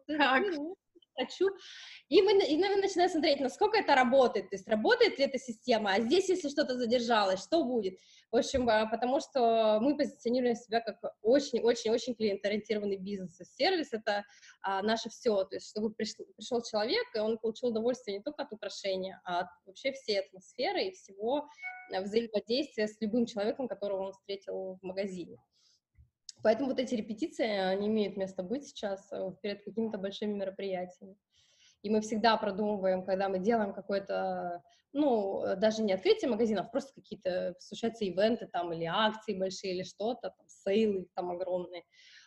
хочу. 1.16 1.50
И 2.10 2.22
мы, 2.22 2.34
и 2.44 2.58
мы 2.58 2.76
начинаем 2.78 3.10
смотреть, 3.10 3.40
насколько 3.40 3.78
это 3.78 3.96
работает, 3.96 4.50
то 4.50 4.56
есть 4.56 4.68
работает 4.68 5.18
ли 5.18 5.26
эта 5.26 5.38
система, 5.38 5.94
а 5.94 6.02
здесь, 6.02 6.30
если 6.30 6.50
что-то 6.50 6.78
задержалось, 6.78 7.44
что 7.44 7.64
будет? 7.64 7.98
В 8.32 8.38
общем, 8.38 8.68
а, 8.70 8.86
потому 8.86 9.20
что 9.20 9.80
мы 9.82 9.98
позиционируем 9.98 10.56
себя 10.56 10.82
как 10.82 10.98
очень-очень-очень 11.22 12.16
клиент-ориентированный 12.16 12.98
бизнес. 12.98 13.38
Сервис— 13.56 13.90
это 13.94 14.24
а, 14.62 14.82
наше 14.82 15.10
все, 15.10 15.44
то 15.44 15.56
есть 15.56 15.70
чтобы 15.70 15.94
пришел, 15.94 16.26
пришел 16.36 16.62
человек, 16.62 17.06
и 17.16 17.20
он 17.20 17.38
получил 17.38 17.70
удовольствие 17.70 18.18
не 18.18 18.24
только 18.24 18.44
от 18.44 18.54
украшения, 18.54 19.22
а 19.26 19.42
от 19.42 19.48
вообще 19.66 19.92
всей 19.92 20.20
атмосферы 20.20 20.86
и 20.86 20.92
всего 20.92 21.48
а, 21.94 22.02
взаимодействия 22.02 22.88
с 22.88 23.00
любым 23.02 23.26
человеком, 23.26 23.68
которого 23.68 24.08
он 24.08 24.12
встретил 24.14 24.80
в 24.82 24.84
магазине. 24.84 25.38
Поэтому 26.44 26.70
вот 26.70 26.80
эти 26.80 26.96
репетиции, 26.96 27.46
они 27.46 27.88
имеют 27.88 28.18
место 28.18 28.44
быть 28.44 28.66
сейчас 28.66 29.12
э, 29.12 29.32
перед 29.42 29.64
какими-то 29.64 29.98
большими 29.98 30.34
мероприятиями. 30.34 31.16
И 31.84 31.90
мы 31.90 32.02
всегда 32.02 32.38
продумываем, 32.38 33.04
когда 33.04 33.28
мы 33.28 33.40
делаем 33.40 33.74
какое-то, 33.74 34.62
ну, 34.94 35.44
даже 35.58 35.82
не 35.82 35.94
открытие 35.94 36.30
магазинов, 36.30 36.72
просто 36.72 36.94
какие-то, 36.94 37.56
случаются 37.60 38.06
ивенты 38.06 38.48
там, 38.48 38.72
или 38.72 38.86
акции 38.86 39.38
большие, 39.38 39.74
или 39.74 39.84
что-то, 39.84 40.30
там, 40.30 40.46
сейлы 40.48 41.08
там 41.16 41.32
огромные. 41.32 41.84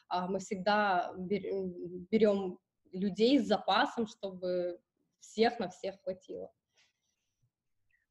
А 0.08 0.26
мы 0.26 0.40
всегда 0.40 1.12
берем 1.16 2.58
людей 2.92 3.38
с 3.38 3.46
запасом, 3.46 4.06
чтобы 4.06 4.78
всех 5.20 5.58
на 5.58 5.68
всех 5.68 6.00
хватило. 6.02 6.50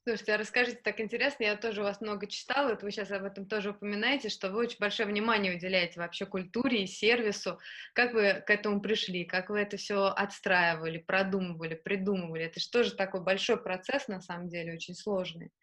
Слушайте, 0.05 0.33
а 0.33 0.37
расскажите, 0.37 0.81
так 0.83 0.99
интересно, 0.99 1.45
я 1.45 1.55
тоже 1.55 1.81
вас 1.81 2.01
много 2.01 2.27
читала, 2.27 2.71
вот 2.71 2.83
вы 2.83 2.91
сейчас 2.91 3.09
об 3.11 3.23
этом 3.23 3.45
тоже 3.45 3.69
упоминаете, 3.69 4.27
что 4.27 4.49
вы 4.49 4.59
очень 4.59 4.77
большое 4.77 5.07
внимание 5.07 5.55
уделяете 5.55 6.01
вообще 6.01 6.25
культуре 6.25 6.83
и 6.83 6.87
сервису. 6.87 7.57
Как 7.93 8.13
вы 8.13 8.43
к 8.45 8.49
этому 8.49 8.81
пришли? 8.81 9.23
Как 9.23 9.49
вы 9.49 9.61
это 9.61 9.77
все 9.77 10.07
отстраивали, 10.07 10.97
продумывали, 10.97 11.75
придумывали? 11.75 12.43
Это 12.43 12.59
же 12.59 12.69
тоже 12.69 12.95
такой 12.95 13.23
большой 13.23 13.55
процесс, 13.55 14.09
на 14.09 14.19
самом 14.19 14.49
деле, 14.49 14.73
очень 14.73 14.93
сложный. 14.93 15.53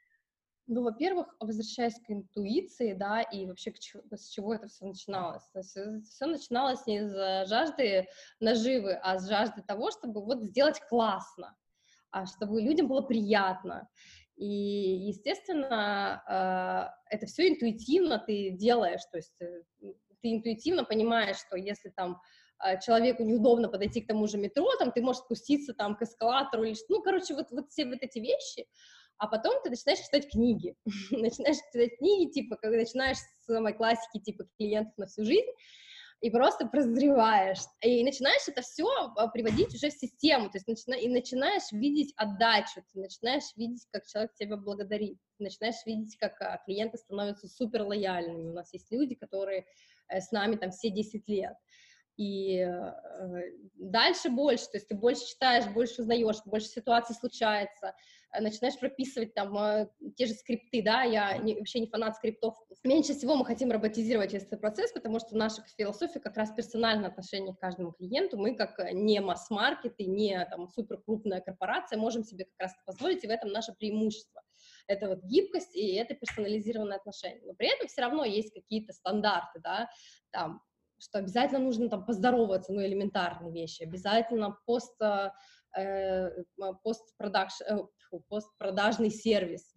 Ну, 0.67 0.85
во-первых, 0.85 1.35
возвращаясь 1.39 2.01
к 2.01 2.09
интуиции, 2.09 2.95
да, 2.95 3.21
и 3.21 3.45
вообще 3.45 3.73
к 3.73 3.79
чего, 3.79 4.03
с 4.11 4.31
чего 4.31 4.55
это 4.55 4.69
все 4.69 4.87
начиналось. 4.87 5.43
Все, 5.61 6.01
все 6.01 6.27
начиналось 6.27 6.87
не 6.87 6.97
из 6.97 7.13
жажды 7.47 8.07
наживы, 8.39 8.95
а 9.03 9.19
с 9.19 9.29
жажды 9.29 9.63
того, 9.63 9.91
чтобы 9.91 10.25
вот 10.25 10.45
сделать 10.45 10.81
классно, 10.89 11.55
а 12.11 12.25
чтобы 12.25 12.63
людям 12.63 12.89
было 12.89 13.03
приятно. 13.03 13.87
И, 14.41 15.09
естественно, 15.09 16.25
э, 16.27 17.15
это 17.15 17.27
все 17.27 17.51
интуитивно 17.51 18.19
ты 18.19 18.53
делаешь, 18.53 19.03
то 19.13 19.19
есть 19.19 19.39
э, 19.43 19.63
ты 20.23 20.33
интуитивно 20.33 20.83
понимаешь, 20.83 21.37
что 21.37 21.59
если 21.59 21.91
там 21.91 22.19
э, 22.65 22.81
человеку 22.81 23.23
неудобно 23.23 23.69
подойти 23.69 24.01
к 24.01 24.07
тому 24.07 24.27
же 24.27 24.39
метро, 24.39 24.67
там 24.79 24.93
ты 24.93 25.03
можешь 25.03 25.21
спуститься 25.25 25.75
там 25.75 25.95
к 25.95 26.01
эскалатору 26.01 26.65
или 26.65 26.75
ну, 26.89 27.03
короче, 27.03 27.35
вот, 27.35 27.51
вот 27.51 27.69
все 27.69 27.85
вот 27.85 27.99
эти 28.01 28.19
вещи, 28.19 28.65
а 29.19 29.27
потом 29.27 29.63
ты 29.63 29.69
начинаешь 29.69 30.01
читать 30.01 30.31
книги, 30.31 30.75
начинаешь 31.11 31.59
читать 31.71 31.99
книги, 31.99 32.31
типа, 32.31 32.57
когда 32.57 32.79
начинаешь 32.79 33.19
с 33.19 33.45
самой 33.45 33.75
классики, 33.75 34.21
типа, 34.25 34.45
клиентов 34.57 34.97
на 34.97 35.07
всю 35.07 35.23
жизнь, 35.23 35.51
и 36.21 36.31
просто 36.31 36.67
прозреваешь, 36.67 37.61
и 37.83 38.05
начинаешь 38.05 38.47
это 38.47 38.61
все 38.61 38.87
а, 39.17 39.29
приводить 39.29 39.75
уже 39.75 39.89
в 39.89 39.95
систему, 39.95 40.51
то 40.51 40.59
есть 40.59 40.69
начина, 40.69 40.95
и 40.95 41.09
начинаешь 41.09 41.73
видеть 41.73 42.13
отдачу, 42.17 42.83
ты 42.93 43.01
начинаешь 43.01 43.45
видеть, 43.57 43.87
как 43.91 44.07
человек 44.07 44.35
тебя 44.35 44.57
благодарит, 44.57 45.19
ты 45.39 45.45
начинаешь 45.45 45.85
видеть, 45.87 46.17
как 46.19 46.41
а, 46.43 46.61
клиенты 46.67 46.99
становятся 46.99 47.49
супер 47.49 47.83
лояльными, 47.83 48.51
у 48.51 48.53
нас 48.53 48.73
есть 48.75 48.91
люди, 48.91 49.15
которые 49.15 49.65
э, 50.09 50.21
с 50.21 50.31
нами 50.31 50.57
там 50.57 50.71
все 50.73 50.91
10 50.91 51.27
лет, 51.29 51.55
и 52.19 52.59
э, 52.59 52.93
дальше 53.77 54.29
больше, 54.29 54.67
то 54.67 54.77
есть 54.77 54.89
ты 54.89 54.95
больше 54.95 55.27
читаешь, 55.27 55.67
больше 55.69 56.03
узнаешь, 56.03 56.37
больше 56.45 56.67
ситуаций 56.67 57.17
случается, 57.17 57.95
Э, 57.95 57.95
начинаешь 58.39 58.79
прописывать 58.79 59.35
там 59.35 59.57
э, 59.59 59.89
те 60.17 60.27
же 60.27 60.35
скрипты, 60.35 60.83
да, 60.83 61.03
я 61.03 61.37
не, 61.39 61.55
вообще 61.55 61.81
не 61.81 61.87
фанат 61.87 62.17
скриптов. 62.17 62.55
Меньше 62.85 63.15
всего 63.15 63.37
мы 63.37 63.45
хотим 63.45 63.71
роботизировать 63.71 64.35
этот 64.35 64.61
процесс, 64.61 64.93
потому 64.93 65.19
что 65.19 65.37
наша 65.37 65.63
философия 65.77 66.21
как 66.21 66.37
раз 66.37 66.53
персональное 66.53 67.09
отношение 67.09 67.55
к 67.55 67.59
каждому 67.59 67.93
клиенту. 67.93 68.37
Мы 68.37 68.55
как 68.55 68.79
э, 68.79 68.93
не 68.93 69.21
масс-маркет 69.21 69.95
и 69.99 70.07
не 70.07 70.45
там 70.47 70.69
супер 70.69 70.99
крупная 70.99 71.41
корпорация 71.41 71.99
можем 71.99 72.23
себе 72.23 72.45
как 72.45 72.69
раз 72.69 72.75
позволить, 72.87 73.25
и 73.25 73.27
в 73.27 73.31
этом 73.31 73.51
наше 73.51 73.73
преимущество. 73.73 74.43
Это 74.87 75.09
вот 75.09 75.23
гибкость 75.25 75.75
и 75.75 75.95
это 75.95 76.15
персонализированное 76.15 76.99
отношение. 76.99 77.43
Но 77.45 77.55
при 77.55 77.73
этом 77.75 77.89
все 77.89 78.03
равно 78.03 78.25
есть 78.25 78.53
какие-то 78.53 78.93
стандарты, 78.93 79.61
да, 79.61 79.91
там, 80.31 80.63
что 81.01 81.19
обязательно 81.19 81.61
нужно 81.61 81.89
там 81.89 82.05
поздороваться, 82.05 82.73
ну, 82.73 82.85
элементарные 82.85 83.53
вещи, 83.53 83.83
обязательно 83.83 84.57
пост 84.67 84.95
Э, 85.77 86.31
постпродакш, 86.83 87.61
э, 87.61 87.79
постпродажный 88.29 89.11
сервис, 89.11 89.73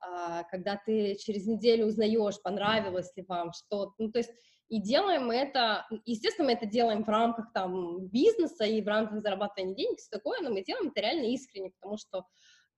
а, 0.00 0.42
когда 0.44 0.80
ты 0.84 1.14
через 1.14 1.46
неделю 1.46 1.86
узнаешь, 1.86 2.42
понравилось 2.42 3.12
ли 3.14 3.24
вам 3.28 3.52
что 3.52 3.94
ну, 3.98 4.10
то 4.10 4.18
есть 4.18 4.32
и 4.68 4.82
делаем 4.82 5.28
мы 5.28 5.36
это, 5.36 5.86
естественно, 6.04 6.46
мы 6.46 6.52
это 6.54 6.66
делаем 6.66 7.04
в 7.04 7.08
рамках 7.08 7.52
там 7.52 8.08
бизнеса 8.08 8.64
и 8.64 8.82
в 8.82 8.88
рамках 8.88 9.20
зарабатывания 9.20 9.76
денег, 9.76 9.98
все 9.98 10.10
такое, 10.10 10.40
но 10.40 10.50
мы 10.50 10.64
делаем 10.64 10.88
это 10.88 11.00
реально 11.00 11.26
искренне, 11.26 11.70
потому 11.80 11.98
что 11.98 12.18
а, 12.18 12.24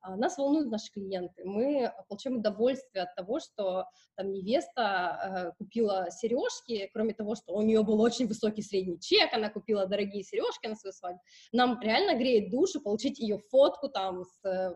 нас 0.02 0.38
волнуют 0.38 0.70
наши 0.70 0.90
клиенты. 0.92 1.44
Мы 1.44 1.92
получаем 2.08 2.38
удовольствие 2.38 3.04
от 3.04 3.14
того, 3.14 3.40
что 3.40 3.84
там 4.16 4.32
невеста 4.32 5.52
э, 5.52 5.52
купила 5.58 6.08
сережки, 6.10 6.88
кроме 6.92 7.14
того, 7.14 7.34
что 7.34 7.54
у 7.54 7.62
нее 7.62 7.82
был 7.82 8.00
очень 8.00 8.26
высокий 8.26 8.62
средний 8.62 9.00
чек, 9.00 9.32
она 9.32 9.50
купила 9.50 9.86
дорогие 9.86 10.22
сережки 10.22 10.66
на 10.66 10.76
свою 10.76 10.92
свадьбу. 10.92 11.20
Нам 11.52 11.80
реально 11.80 12.18
греет 12.18 12.50
душу 12.50 12.80
получить 12.80 13.18
ее 13.18 13.38
фотку 13.50 13.88
там 13.88 14.24
с 14.24 14.44
э, 14.44 14.74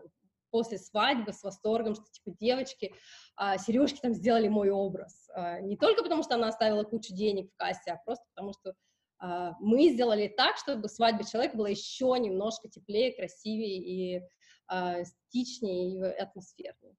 после 0.55 0.77
свадьбы 0.77 1.33
с 1.33 1.43
восторгом, 1.43 1.95
что 1.95 2.05
типа 2.05 2.33
девочки, 2.39 2.93
а, 3.35 3.57
сережки 3.57 3.99
там 3.99 4.13
сделали 4.13 4.47
мой 4.47 4.69
образ. 4.69 5.29
А, 5.33 5.59
не 5.59 5.75
только 5.75 6.01
потому, 6.01 6.23
что 6.23 6.35
она 6.35 6.47
оставила 6.47 6.83
кучу 6.83 7.13
денег 7.13 7.51
в 7.51 7.57
кассе, 7.57 7.91
а 7.91 8.01
просто 8.05 8.23
потому, 8.33 8.53
что 8.53 8.73
а, 9.19 9.53
мы 9.59 9.89
сделали 9.89 10.29
так, 10.29 10.55
чтобы 10.57 10.87
свадьба 10.87 11.25
человека 11.25 11.57
была 11.57 11.67
еще 11.67 12.15
немножко 12.17 12.69
теплее, 12.69 13.13
красивее 13.13 13.77
и 13.77 14.21
а, 14.67 15.01
эстетичнее 15.01 15.97
и 15.97 16.21
атмосфернее. 16.21 16.95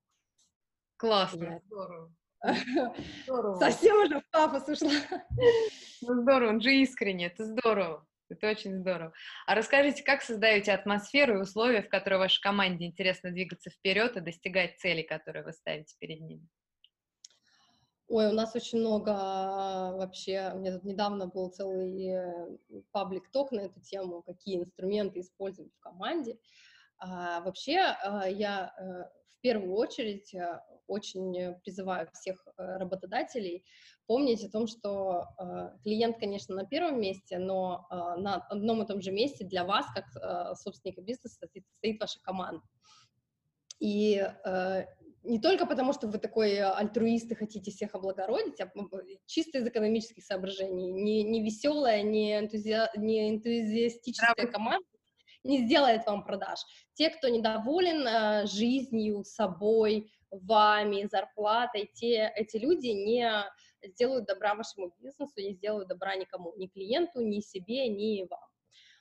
Классно, 0.97 1.61
здорово. 1.67 2.15
здорово. 3.25 3.59
Совсем 3.59 3.97
уже 4.05 4.21
в 4.21 4.31
пафос 4.31 4.69
ушла. 4.69 4.91
Ну, 6.03 6.23
здорово, 6.23 6.51
он 6.51 6.61
же 6.61 6.75
искренне, 6.75 7.27
это 7.27 7.45
здорово. 7.45 8.07
Это 8.29 8.51
очень 8.51 8.79
здорово. 8.79 9.13
А 9.47 9.55
расскажите, 9.55 10.03
как 10.03 10.23
создаете 10.23 10.73
атмосферу 10.73 11.39
и 11.39 11.43
условия, 11.43 11.83
в 11.83 11.89
которые 11.89 12.19
вашей 12.19 12.41
команде 12.41 12.87
интересно 12.87 13.31
двигаться 13.31 13.71
вперед 13.71 14.17
и 14.17 14.21
достигать 14.21 14.79
целей, 14.79 15.05
которые 15.05 15.45
вы 15.45 15.53
ставите 15.53 15.95
перед 15.99 16.21
ними? 16.21 16.49
Ой, 18.09 18.29
у 18.29 18.33
нас 18.33 18.55
очень 18.55 18.79
много 18.79 19.13
а, 19.13 19.93
вообще, 19.93 20.53
у 20.55 20.59
меня 20.59 20.75
тут 20.75 20.85
недавно 20.85 21.27
был 21.27 21.51
целый 21.51 22.07
э, 22.07 22.57
паблик-ток 22.93 23.51
на 23.51 23.61
эту 23.61 23.81
тему, 23.81 24.23
какие 24.23 24.59
инструменты 24.59 25.21
использовать 25.21 25.73
в 25.73 25.81
команде. 25.81 26.39
А, 26.99 27.41
вообще, 27.41 27.79
а, 27.79 28.29
я 28.29 28.73
э, 28.79 28.83
в 29.39 29.41
первую 29.43 29.75
очередь 29.75 30.35
э, 30.35 30.61
очень 30.87 31.55
призываю 31.63 32.09
всех 32.13 32.47
э, 32.47 32.79
работодателей 32.79 33.65
помнить 34.07 34.45
о 34.45 34.51
том, 34.51 34.69
что 34.69 35.25
клиент, 35.83 36.19
конечно, 36.19 36.55
на 36.55 36.65
первом 36.65 37.01
месте, 37.01 37.39
но 37.39 37.89
на 37.91 38.37
одном 38.37 38.81
и 38.81 38.87
том 38.87 39.01
же 39.03 39.11
месте 39.11 39.45
для 39.45 39.65
вас, 39.65 39.85
как 39.93 40.57
собственника 40.57 41.03
бизнеса, 41.03 41.49
стоит 41.49 42.01
ваша 42.01 42.21
команда. 42.23 42.63
И 43.81 44.25
не 45.25 45.41
только 45.41 45.67
потому, 45.67 45.93
что 45.93 46.07
вы 46.07 46.19
такой 46.19 46.61
альтруист 46.61 47.33
и 47.33 47.35
хотите 47.35 47.73
всех 47.73 47.97
облагородить, 47.97 48.61
а 48.61 48.71
чисто 49.27 49.59
из 49.59 49.67
экономических 49.67 50.23
соображений. 50.23 50.93
Не, 50.93 51.25
не 51.25 51.43
веселая, 51.43 52.03
не, 52.03 52.39
энтузи... 52.39 52.77
не 52.97 53.31
энтузиастическая 53.31 54.47
команда 54.47 54.87
не 55.47 55.65
сделает 55.67 56.07
вам 56.07 56.25
продаж. 56.25 56.61
Те, 56.95 57.11
кто 57.11 57.29
недоволен 57.29 58.07
э, 58.07 58.47
жизнью, 58.47 59.25
собой, 59.25 60.11
вами, 60.31 61.09
зарплатой, 61.11 61.91
те, 61.95 62.33
эти 62.35 62.57
люди 62.57 62.89
не 62.89 63.31
сделают 63.83 64.27
добра 64.27 64.55
вашему 64.55 64.93
бизнесу, 64.99 65.41
не 65.41 65.55
сделают 65.55 65.89
добра 65.89 66.17
никому, 66.17 66.53
ни 66.57 66.67
клиенту, 66.67 67.21
ни 67.21 67.41
себе, 67.41 67.89
ни 67.89 68.27
вам. 68.29 68.41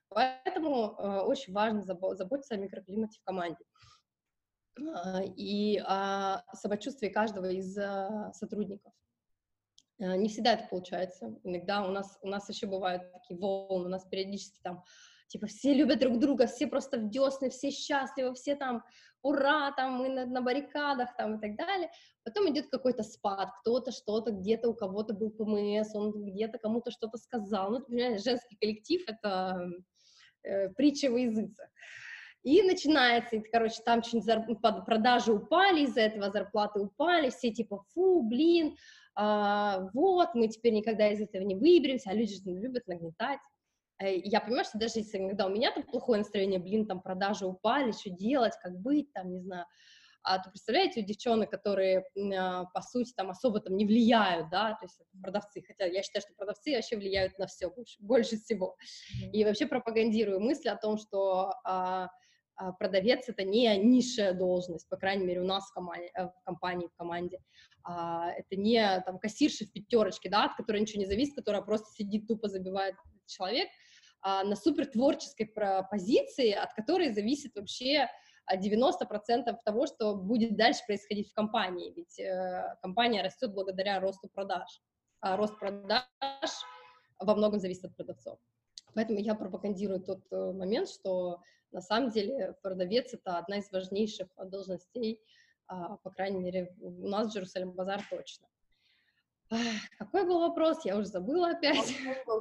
Поэтому 0.10 0.96
э, 0.98 1.20
очень 1.22 1.54
важно 1.54 1.84
заботиться 1.84 2.56
о 2.56 2.58
микроклимате 2.58 3.20
в 3.20 3.24
команде 3.24 3.64
э, 4.78 5.26
и 5.36 5.82
о 5.86 6.44
самочувствии 6.54 7.10
каждого 7.10 7.48
из 7.48 7.78
э, 7.78 8.32
сотрудников. 8.34 8.94
Э, 10.00 10.16
не 10.16 10.30
всегда 10.30 10.54
это 10.54 10.68
получается. 10.70 11.36
Иногда 11.44 11.86
у 11.86 11.92
нас, 11.92 12.18
у 12.22 12.28
нас 12.28 12.48
еще 12.50 12.68
бывают 12.68 13.12
такие 13.12 13.40
волны, 13.40 13.88
у 13.88 13.90
нас 13.90 14.06
периодически 14.06 14.60
там 14.62 14.84
типа 15.28 15.48
все 15.48 15.74
любят 15.74 16.00
друг 16.00 16.20
друга, 16.20 16.48
все 16.48 16.68
просто 16.68 16.98
в 16.98 17.10
десны, 17.10 17.50
все 17.50 17.72
счастливы, 17.72 18.34
все 18.34 18.56
там 18.56 18.84
ура, 19.22 19.72
там 19.72 19.94
мы 19.94 20.10
на, 20.10 20.26
на 20.26 20.42
баррикадах 20.42 21.16
там 21.18 21.38
и 21.38 21.42
так 21.42 21.56
далее. 21.56 21.90
Потом 22.24 22.50
идет 22.50 22.68
какой-то 22.70 23.04
спад, 23.04 23.50
кто-то 23.62 23.92
что-то, 23.92 24.32
где-то 24.32 24.70
у 24.70 24.76
кого-то 24.76 25.14
был 25.14 25.32
ПМС, 25.32 25.96
он 25.96 26.12
где-то 26.26 26.60
кому-то 26.60 26.92
что-то 26.92 27.18
сказал. 27.18 27.72
Ну, 27.72 27.80
ты 27.80 27.86
понимаешь, 27.86 28.24
женский 28.24 28.56
коллектив— 28.56 29.02
это 29.08 29.70
э, 30.44 30.70
притча 30.70 31.10
во 31.10 31.20
языцах. 31.20 31.68
И 32.44 32.62
начинается, 32.62 33.38
и, 33.38 33.40
короче, 33.40 33.82
там 33.84 34.04
что-нибудь 34.04 34.62
продажи 34.86 35.34
упали, 35.34 35.82
из-за 35.82 36.02
этого 36.02 36.30
зарплаты 36.30 36.80
упали, 36.80 37.32
все 37.32 37.52
типа, 37.52 37.84
фу, 37.92 38.22
блин, 38.22 38.76
а, 39.16 39.90
вот, 39.94 40.36
мы 40.36 40.48
теперь 40.48 40.74
никогда 40.74 41.10
из 41.10 41.22
этого 41.22 41.42
не 41.42 41.56
выберемся, 41.56 42.12
а 42.12 42.14
люди 42.14 42.36
же 42.36 42.42
любят 42.46 42.86
нагнетать. 42.86 43.40
Э, 44.02 44.16
я 44.18 44.42
понимаю, 44.42 44.66
что 44.66 44.78
даже 44.78 45.00
если 45.00 45.18
иногда 45.18 45.46
у 45.46 45.50
меня 45.50 45.72
там 45.72 45.84
плохое 45.84 46.20
настроение, 46.20 46.60
блин, 46.60 46.88
там 46.88 47.02
продажи 47.02 47.46
упали, 47.46 47.92
что 47.92 48.10
делать, 48.10 48.54
как 48.62 48.78
быть, 48.80 49.12
там, 49.14 49.32
не 49.32 49.40
знаю, 49.40 49.66
а 50.26 50.40
то 50.40 50.50
представляете, 50.50 51.02
у 51.02 51.06
девчонок, 51.06 51.52
которые, 51.52 52.04
а, 52.36 52.66
по 52.66 52.82
сути, 52.82 53.14
там 53.16 53.30
особо 53.30 53.60
там 53.60 53.78
не 53.78 53.86
влияют, 53.86 54.50
да, 54.50 54.72
то 54.72 54.86
есть 54.86 55.00
продавцы, 55.22 55.62
хотя 55.62 55.86
я 55.86 56.02
считаю, 56.02 56.24
что 56.24 56.34
продавцы 56.34 56.74
вообще 56.74 56.98
влияют 56.98 57.38
на 57.38 57.46
все 57.46 57.70
больше, 57.70 57.96
больше 58.00 58.38
всего. 58.38 58.76
Mm-hmm. 58.76 59.32
И 59.34 59.46
вообще 59.46 59.68
пропагандирую 59.68 60.40
мысль 60.40 60.70
о 60.70 60.78
том, 60.78 60.98
что 60.98 61.54
а, 61.64 62.10
а, 62.56 62.72
продавец 62.72 63.30
это 63.30 63.44
не 63.44 63.78
низшая 63.78 64.34
должность, 64.34 64.90
по 64.90 64.98
крайней 64.98 65.26
мере, 65.26 65.42
у 65.42 65.46
нас 65.46 65.70
в, 65.70 65.74
команде, 65.74 66.10
э, 66.16 66.26
в 66.26 66.44
компании, 66.44 66.88
в 66.88 66.96
команде. 66.96 67.40
А, 67.84 68.32
это 68.32 68.56
не 68.56 69.04
там 69.06 69.20
кассирша 69.20 69.66
в 69.66 69.72
пятерочке, 69.72 70.30
да, 70.30 70.46
от 70.46 70.56
которой 70.56 70.82
ничего 70.82 71.02
не 71.02 71.08
зависит, 71.08 71.36
которая 71.36 71.62
просто 71.62 71.92
сидит, 71.92 72.28
тупо 72.28 72.48
забивает 72.48 72.96
человек, 73.28 73.70
на 74.26 74.56
супер 74.56 74.88
творческой 74.88 75.46
позиции, 75.92 76.52
от 76.52 76.74
которой 76.74 77.14
зависит 77.14 77.56
вообще 77.56 78.10
90% 78.52 79.56
того, 79.64 79.88
что 79.88 80.16
будет 80.16 80.58
дальше 80.58 80.82
происходить 80.88 81.30
в 81.30 81.34
компании, 81.34 81.94
ведь 81.96 82.20
э, 82.20 82.76
компания 82.82 83.24
растет 83.24 83.54
благодаря 83.54 84.00
росту 84.00 84.28
продаж, 84.30 84.82
а 85.20 85.38
рост 85.38 85.60
продаж 85.60 86.04
во 87.20 87.36
многом 87.36 87.60
зависит 87.60 87.86
от 87.86 87.96
продавцов. 87.96 88.40
Поэтому 88.94 89.20
я 89.20 89.36
пропагандирую 89.36 90.02
тот 90.02 90.22
э, 90.32 90.52
момент, 90.54 90.90
что 90.90 91.42
на 91.72 91.82
самом 91.82 92.10
деле 92.10 92.56
продавец— 92.62 93.14
это 93.14 93.38
одна 93.38 93.58
из 93.58 93.72
важнейших 93.72 94.28
должностей 94.38 95.22
а, 95.68 95.98
по 95.98 96.12
крайней 96.12 96.40
мере, 96.40 96.76
у 96.80 97.08
нас 97.08 97.28
в 97.28 97.34
Джерусалем 97.34 97.72
базар 97.72 98.02
точно. 98.10 98.48
Какой 99.98 100.26
был 100.26 100.40
вопрос? 100.40 100.86
Я 100.86 100.98
уже 100.98 101.08
забыла 101.08 101.52
опять. 101.52 101.96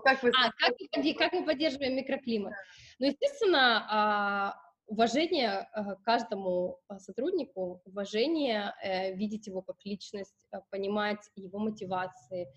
Как, 0.05 0.23
вы... 0.23 0.31
а, 0.31 0.51
как, 0.53 0.75
мы, 0.97 1.15
как 1.15 1.33
мы 1.33 1.45
поддерживаем 1.45 1.97
микроклимат? 1.97 2.55
Ну, 2.99 3.07
естественно, 3.07 3.87
а, 3.91 4.55
уважение 4.87 5.69
э, 5.75 5.97
каждому 6.05 6.81
э, 6.89 6.99
сотруднику, 6.99 7.81
уважение, 7.85 8.75
э, 8.83 9.15
видеть 9.15 9.47
его 9.47 9.63
как 9.63 9.77
личность, 9.85 10.35
понимать 10.71 11.31
его 11.37 11.59
мотивации, 11.59 12.49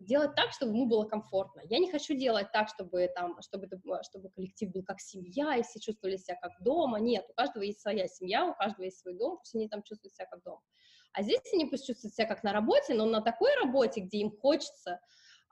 делать 0.00 0.34
так, 0.34 0.50
чтобы 0.52 0.72
ему 0.72 0.86
было 0.86 1.04
комфортно. 1.04 1.60
Я 1.68 1.78
не 1.78 1.90
хочу 1.90 2.14
делать 2.14 2.50
так, 2.52 2.68
чтобы 2.68 3.08
там, 3.14 3.40
чтобы, 3.42 3.68
чтобы 4.02 4.30
коллектив 4.30 4.72
был 4.72 4.82
как 4.82 5.00
семья, 5.00 5.56
и 5.56 5.62
все 5.62 5.78
чувствовали 5.78 6.16
себя 6.16 6.36
как 6.40 6.52
дома. 6.60 6.98
Нет, 6.98 7.24
у 7.28 7.34
каждого 7.34 7.62
есть 7.62 7.80
своя 7.80 8.08
семья, 8.08 8.46
у 8.46 8.54
каждого 8.54 8.84
есть 8.84 8.98
свой 8.98 9.14
дом, 9.14 9.38
пусть 9.38 9.54
они 9.54 9.68
там 9.68 9.82
чувствуют 9.84 10.14
себя 10.14 10.26
как 10.26 10.42
дома. 10.42 10.60
А 11.18 11.22
здесь 11.22 11.40
они 11.52 11.64
пусть 11.64 11.84
чувствуют 11.84 12.14
себя 12.14 12.26
как 12.26 12.44
на 12.44 12.52
работе, 12.52 12.94
но 12.94 13.04
на 13.04 13.20
такой 13.20 13.52
работе, 13.56 14.02
где 14.02 14.18
им 14.18 14.30
хочется 14.30 15.00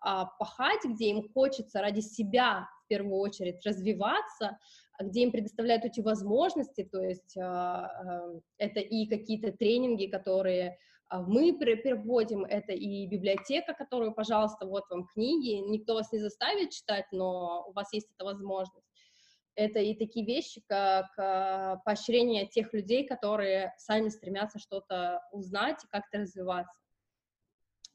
а, 0.00 0.26
пахать, 0.26 0.84
где 0.84 1.10
им 1.10 1.28
хочется 1.32 1.80
ради 1.80 1.98
себя 1.98 2.68
в 2.84 2.86
первую 2.86 3.16
очередь 3.16 3.66
развиваться, 3.66 4.58
где 5.00 5.24
им 5.24 5.32
предоставляют 5.32 5.84
эти 5.84 6.00
возможности, 6.00 6.84
то 6.84 7.02
есть 7.02 7.36
а, 7.36 7.86
а, 7.86 8.40
это 8.58 8.78
и 8.78 9.08
какие-то 9.08 9.50
тренинги, 9.50 10.06
которые 10.06 10.78
а, 11.08 11.20
мы 11.20 11.52
переводим, 11.58 12.44
это 12.44 12.72
и 12.72 13.08
библиотека, 13.08 13.74
которую, 13.74 14.14
пожалуйста, 14.14 14.66
вот 14.66 14.84
вам 14.88 15.08
книги, 15.08 15.56
никто 15.68 15.94
вас 15.94 16.12
не 16.12 16.20
заставит 16.20 16.70
читать, 16.70 17.06
но 17.10 17.66
у 17.66 17.72
вас 17.72 17.92
есть 17.92 18.08
эта 18.14 18.24
возможность. 18.24 18.85
Это 19.56 19.80
и 19.80 19.94
такие 19.94 20.24
вещи, 20.24 20.62
как 20.68 21.16
поощрение 21.84 22.46
тех 22.46 22.72
людей, 22.72 23.06
которые 23.06 23.74
сами 23.78 24.10
стремятся 24.10 24.58
что-то 24.58 25.22
узнать 25.32 25.82
и 25.82 25.88
как-то 25.88 26.18
развиваться. 26.18 26.78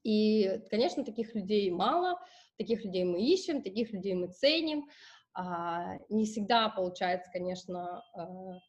И, 0.03 0.61
конечно, 0.69 1.05
таких 1.05 1.35
людей 1.35 1.69
мало, 1.69 2.19
таких 2.57 2.83
людей 2.83 3.03
мы 3.03 3.21
ищем, 3.21 3.61
таких 3.61 3.91
людей 3.91 4.15
мы 4.15 4.27
ценим, 4.27 4.89
а, 5.33 5.97
не 6.09 6.25
всегда 6.25 6.69
получается, 6.69 7.29
конечно, 7.31 8.03
а, 8.13 8.59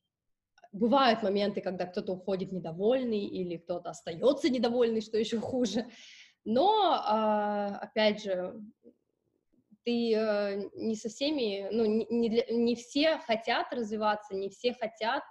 бывают 0.73 1.23
моменты, 1.23 1.61
когда 1.61 1.87
кто-то 1.87 2.13
уходит 2.13 2.53
недовольный 2.53 3.25
или 3.25 3.57
кто-то 3.57 3.91
остается 3.91 4.49
недовольный, 4.49 5.01
что 5.01 5.19
еще 5.19 5.41
хуже. 5.41 5.87
Но, 6.45 7.01
а, 7.05 7.79
опять 7.79 8.23
же, 8.23 8.61
ты 9.85 10.15
э, 10.15 10.71
не 10.75 10.97
со 10.97 11.09
всеми, 11.09 11.69
ну, 11.71 11.85
не, 11.85 12.29
для, 12.29 12.45
не 12.51 12.75
все 12.77 13.19
хотят 13.19 13.73
развиваться, 13.73 14.35
не 14.35 14.49
все 14.49 14.75
хотят, 14.75 15.23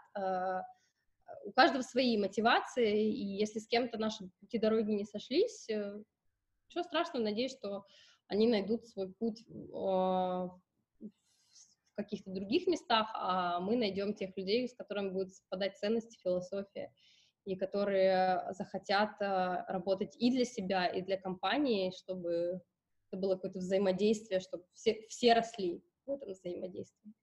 у 1.45 1.51
каждого 1.51 1.81
свои 1.81 2.17
мотивации, 2.17 3.11
и 3.11 3.25
если 3.37 3.59
с 3.59 3.67
кем-то 3.67 3.97
наши 3.97 4.29
пути 4.39 4.57
дороги 4.57 4.91
не 4.91 5.05
сошлись, 5.05 5.67
э, 5.69 6.03
ничего 6.67 6.83
страшного, 6.83 7.23
надеюсь, 7.23 7.51
что 7.51 7.85
они 8.27 8.47
найдут 8.47 8.87
свой 8.87 9.11
путь 9.13 9.43
в 9.47 10.59
каких-то 11.95 12.31
других 12.31 12.67
местах, 12.67 13.09
а 13.13 13.59
мы 13.59 13.75
найдем 13.75 14.13
тех 14.13 14.35
людей, 14.37 14.67
с 14.67 14.75
которыми 14.75 15.09
будут 15.09 15.33
совпадать 15.33 15.77
ценности, 15.77 16.19
философия, 16.23 16.93
и 17.43 17.55
которые 17.55 18.53
захотят 18.53 19.19
э, 19.19 19.65
работать 19.67 20.15
и 20.17 20.31
для 20.31 20.45
себя, 20.45 20.87
и 20.87 21.01
для 21.01 21.17
компании, 21.17 21.91
чтобы 21.91 22.61
это 23.11 23.19
было 23.19 23.35
какое-то 23.35 23.59
взаимодействие, 23.59 24.39
чтобы 24.39 24.63
все, 24.73 25.05
все 25.09 25.33
росли 25.33 25.83
в 26.05 26.11
этом 26.11 26.31
взаимодействии. 26.31 27.13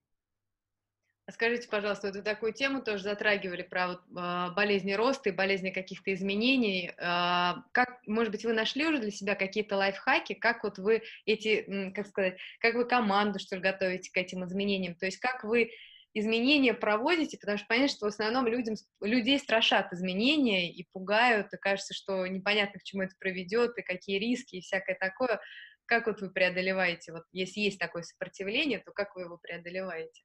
Скажите, 1.31 1.69
пожалуйста, 1.69 2.07
вот 2.07 2.17
вы 2.17 2.23
такую 2.23 2.55
тему 2.55 2.81
тоже 2.81 3.03
затрагивали 3.03 3.63
про 3.63 3.89
вот, 3.89 4.01
э, 4.19 4.55
болезни 4.55 4.93
роста 4.93 5.29
и 5.29 5.33
болезни 5.33 5.69
каких-то 5.69 6.15
изменений. 6.15 6.91
Э, 6.97 7.53
как, 7.73 8.01
может 8.07 8.33
быть, 8.33 8.47
вы 8.47 8.55
нашли 8.55 8.87
уже 8.87 8.99
для 8.99 9.11
себя 9.11 9.35
какие-то 9.35 9.77
лайфхаки, 9.77 10.33
как 10.33 10.65
вот 10.65 10.79
вы 10.79 11.03
эти, 11.27 11.93
как 11.95 12.07
сказать, 12.07 12.39
как 12.61 12.77
вы 12.77 12.87
команду, 12.87 13.39
что 13.39 13.57
ли, 13.57 13.63
готовите 13.63 14.11
к 14.11 14.17
этим 14.17 14.45
изменениям? 14.45 14.95
То 14.95 15.05
есть 15.05 15.19
как 15.19 15.45
вы 15.45 15.71
изменения 16.15 16.75
проводите, 16.75 17.39
потому 17.39 17.59
что 17.59 17.67
понятно, 17.67 17.95
что 17.95 18.07
в 18.07 18.09
основном 18.09 18.47
людям, 18.47 18.75
людей 19.01 19.39
страшат 19.39 19.93
изменения 19.93 20.73
и 20.73 20.87
пугают, 20.93 21.53
и 21.53 21.59
кажется, 21.59 21.95
что 21.95 22.27
непонятно, 22.27 22.81
к 22.81 22.85
чему 22.85 23.03
это 23.03 23.15
приведет, 23.19 23.77
и 23.77 23.83
какие 23.83 24.19
риски, 24.19 24.57
и 24.57 24.61
всякое 24.61 24.97
такое. 24.99 25.41
Как 25.89 26.07
вот 26.07 26.21
вы 26.21 26.31
преодолеваете, 26.31 27.13
вот 27.13 27.25
если 27.33 27.61
есть 27.61 27.79
такое 27.79 28.03
сопротивление, 28.03 28.79
то 28.79 28.93
как 28.93 29.17
вы 29.17 29.23
его 29.23 29.39
преодолеваете? 29.39 30.23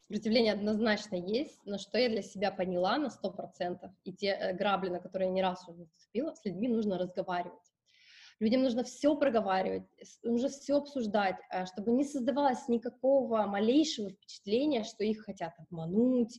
Сопротивление 0.00 0.52
однозначно 0.52 1.14
есть, 1.16 1.58
но 1.64 1.78
что 1.78 1.96
я 1.96 2.10
для 2.10 2.20
себя 2.20 2.50
поняла 2.50 2.98
на 2.98 3.06
100%, 3.06 3.78
и 4.04 4.12
те 4.12 4.26
э, 4.26 4.52
грабли, 4.52 4.90
на 4.90 5.00
которые 5.00 5.28
я 5.28 5.34
не 5.34 5.40
раз 5.40 5.66
уже 5.66 5.84
зацепила, 5.84 6.34
с 6.34 6.44
людьми 6.44 6.68
нужно 6.68 6.98
разговаривать. 6.98 7.72
Людям 8.40 8.62
нужно 8.62 8.84
все 8.84 9.16
проговаривать, 9.16 9.88
нужно 10.22 10.50
все 10.50 10.76
обсуждать, 10.76 11.36
э, 11.50 11.64
чтобы 11.64 11.90
не 11.92 12.04
создавалось 12.04 12.68
никакого 12.68 13.46
малейшего 13.46 14.10
впечатления, 14.10 14.84
что 14.84 15.02
их 15.02 15.24
хотят 15.24 15.54
обмануть, 15.58 16.38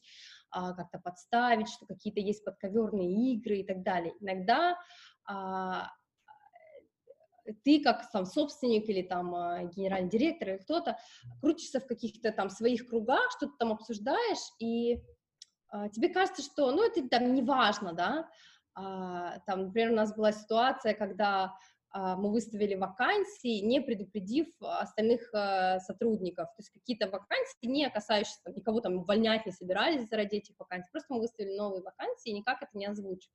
а, 0.52 0.74
как-то 0.74 1.00
подставить, 1.00 1.70
что 1.70 1.88
какие-то 1.88 2.20
есть 2.20 2.46
подковерные 2.46 3.34
игры 3.34 3.58
и 3.58 3.64
так 3.66 3.82
далее. 3.82 4.14
Иногда 4.20 4.78
а, 5.26 5.90
ты 7.64 7.82
как 7.82 8.12
там 8.12 8.26
собственник 8.26 8.90
или 8.90 9.02
там 9.02 9.36
а, 9.36 9.64
генеральный 9.64 10.10
директор 10.10 10.50
или 10.50 10.58
кто-то 10.58 10.98
крутишься 11.42 11.80
в 11.80 11.88
каких-то 11.88 12.32
там 12.32 12.50
своих 12.50 12.88
кругах, 12.88 13.32
что-то 13.38 13.54
там 13.60 13.72
обсуждаешь, 13.72 14.54
и 14.60 15.02
а, 15.70 15.90
тебе 15.90 16.10
кажется, 16.10 16.42
что, 16.42 16.72
ну, 16.72 16.84
это 16.84 17.08
там 17.08 17.34
не 17.34 17.42
важно, 17.42 17.94
да, 17.94 18.30
а, 18.74 19.40
там, 19.46 19.66
например, 19.66 19.92
у 19.92 19.96
нас 19.96 20.16
была 20.16 20.32
ситуация, 20.32 20.94
когда 20.94 21.56
а, 21.94 22.16
мы 22.16 22.32
выставили 22.32 22.76
вакансии, 22.76 23.60
не 23.60 23.82
предупредив 23.82 24.48
остальных 24.62 25.30
а, 25.34 25.80
сотрудников, 25.80 26.48
то 26.48 26.60
есть 26.60 26.70
какие-то 26.70 27.10
вакансии, 27.10 27.66
не 27.66 27.90
касающиеся, 27.90 28.40
там, 28.46 28.56
никого 28.56 28.80
там 28.80 28.98
увольнять 28.98 29.46
не 29.46 29.52
собирались 29.52 30.08
заради 30.08 30.38
этих 30.38 30.58
вакансий, 30.58 30.90
просто 30.92 31.14
мы 31.14 31.20
выставили 31.20 31.58
новые 31.58 31.84
вакансии 31.84 32.30
и 32.30 32.34
никак 32.34 32.62
это 32.62 32.78
не 32.78 32.86
озвучив. 32.86 33.30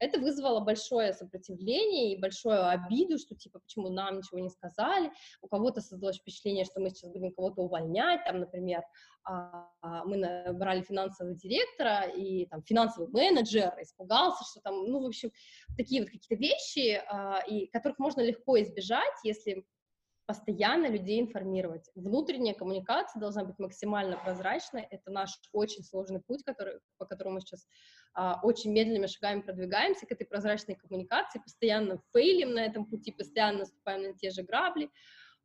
Это 0.00 0.18
вызвало 0.20 0.60
большое 0.60 1.12
сопротивление 1.12 2.12
и 2.14 2.20
большую 2.20 2.68
обиду, 2.68 3.18
что 3.18 3.34
типа, 3.34 3.60
почему 3.60 3.88
нам 3.88 4.18
ничего 4.18 4.38
не 4.38 4.50
сказали, 4.50 5.10
у 5.42 5.48
кого-то 5.48 5.80
создалось 5.80 6.18
впечатление, 6.18 6.64
что 6.64 6.80
мы 6.80 6.90
сейчас 6.90 7.10
будем 7.10 7.32
кого-то 7.32 7.62
увольнять, 7.62 8.24
там, 8.24 8.40
например, 8.40 8.82
а, 9.26 9.68
мы 10.04 10.16
набрали 10.16 10.82
финансового 10.82 11.34
директора, 11.34 12.02
и 12.02 12.46
там 12.46 12.62
финансовый 12.62 13.08
менеджер 13.08 13.72
испугался, 13.80 14.44
что 14.44 14.60
там, 14.60 14.84
ну, 14.86 15.02
в 15.02 15.06
общем, 15.06 15.30
такие 15.76 16.02
вот 16.02 16.10
какие-то 16.10 16.34
вещи, 16.34 17.02
а, 17.08 17.40
и 17.46 17.66
которых 17.68 17.98
можно 17.98 18.20
легко 18.20 18.60
избежать, 18.60 19.14
если 19.22 19.64
постоянно 20.26 20.86
людей 20.86 21.20
информировать. 21.20 21.90
Внутренняя 21.94 22.54
коммуникация 22.54 23.20
должна 23.20 23.44
быть 23.44 23.58
максимально 23.58 24.16
прозрачной. 24.16 24.86
Это 24.90 25.10
наш 25.10 25.38
очень 25.52 25.82
сложный 25.82 26.20
путь, 26.20 26.42
который, 26.44 26.80
по 26.98 27.04
которому 27.04 27.34
мы 27.34 27.40
сейчас 27.40 27.66
а, 28.14 28.40
очень 28.42 28.72
медленными 28.72 29.06
шагами 29.06 29.42
продвигаемся 29.42 30.06
к 30.06 30.12
этой 30.12 30.26
прозрачной 30.26 30.76
коммуникации, 30.76 31.40
постоянно 31.40 32.00
фейлим 32.12 32.54
на 32.54 32.64
этом 32.64 32.86
пути, 32.86 33.12
постоянно 33.12 33.60
наступаем 33.60 34.02
на 34.02 34.14
те 34.14 34.30
же 34.30 34.42
грабли. 34.42 34.90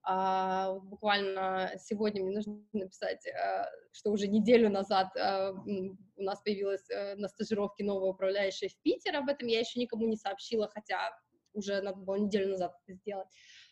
А, 0.01 0.75
буквально 0.79 1.73
сегодня 1.77 2.23
мне 2.23 2.37
нужно 2.37 2.61
написать, 2.71 3.27
а, 3.27 3.65
что 3.91 4.11
уже 4.11 4.27
неделю 4.27 4.69
назад 4.69 5.09
а, 5.17 5.51
у 5.51 6.21
нас 6.21 6.41
появилась 6.41 6.89
а, 6.89 7.15
на 7.15 7.27
стажировке 7.27 7.83
новая 7.83 8.11
управляющая 8.11 8.69
в 8.69 8.81
Питер, 8.81 9.17
об 9.17 9.27
этом 9.27 9.49
я 9.49 9.59
еще 9.59 9.79
никому 9.79 10.07
не 10.07 10.15
сообщила, 10.15 10.69
хотя 10.73 11.11
уже 11.53 11.81
надо 11.81 11.97
было 11.97 12.15
неделю 12.15 12.51
назад 12.51 12.73
это 12.85 12.97
сделать 12.97 13.27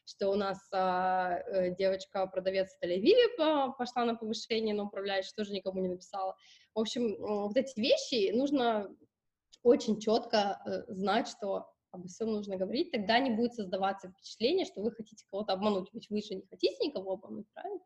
что 0.08 0.30
у 0.30 0.36
нас 0.36 0.58
а, 0.72 1.39
э, 1.48 1.76
девочка-продавец 1.76 2.70
в 2.74 2.84
Тель-Авиве 2.84 3.74
пошла 3.78 4.06
на 4.06 4.15
повышение, 4.15 4.74
но 4.74 4.86
управляющая 4.86 5.34
тоже 5.36 5.52
никому 5.52 5.82
не 5.82 5.89
написала. 5.89 6.36
В 6.74 6.80
общем, 6.80 7.17
вот 7.20 7.58
эти 7.58 7.80
вещи 7.80 8.32
нужно 8.32 8.89
очень 9.63 10.00
четко 10.00 10.62
э, 10.65 10.93
знать, 10.93 11.28
что 11.28 11.67
обо 11.91 12.08
всем 12.08 12.32
нужно 12.32 12.56
говорить, 12.56 12.91
тогда 12.91 13.20
не 13.20 13.32
будет 13.32 13.54
создаваться 13.54 14.10
впечатление, 14.10 14.65
что 14.65 14.82
вы 14.82 14.91
хотите 14.91 15.26
кого-то 15.30 15.54
обмануть, 15.54 15.89
ведь 15.93 16.10
вы 16.10 16.22
же 16.22 16.36
не 16.36 16.46
хотите 16.48 16.88
никого 16.88 17.13
обмануть, 17.13 17.48
правильно? 17.54 17.80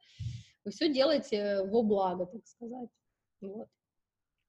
Вы 0.63 0.71
все 0.71 0.93
делаете 0.93 1.63
во 1.63 1.81
благо, 1.81 2.25
так 2.27 2.45
сказать. 2.45 2.89
Вот. 3.41 3.67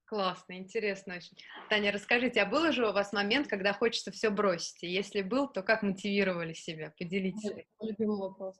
Классно, 0.05 0.57
интересно 0.57 1.15
очень. 1.15 1.37
Таня, 1.69 1.91
расскажите, 1.91 2.41
а 2.41 2.45
был 2.45 2.71
же 2.71 2.87
у 2.87 2.91
вас 2.91 3.13
момент, 3.13 3.47
когда 3.47 3.73
хочется 3.73 4.11
все 4.11 4.29
бросить? 4.29 4.83
И 4.83 4.87
если 4.87 5.21
был, 5.21 5.47
то 5.47 5.63
как 5.63 5.81
мотивировали 5.81 6.53
себя? 6.53 6.93
Поделитесь. 6.99 7.51
Мой 7.51 7.89
любимый 7.89 8.17
вопрос. 8.17 8.55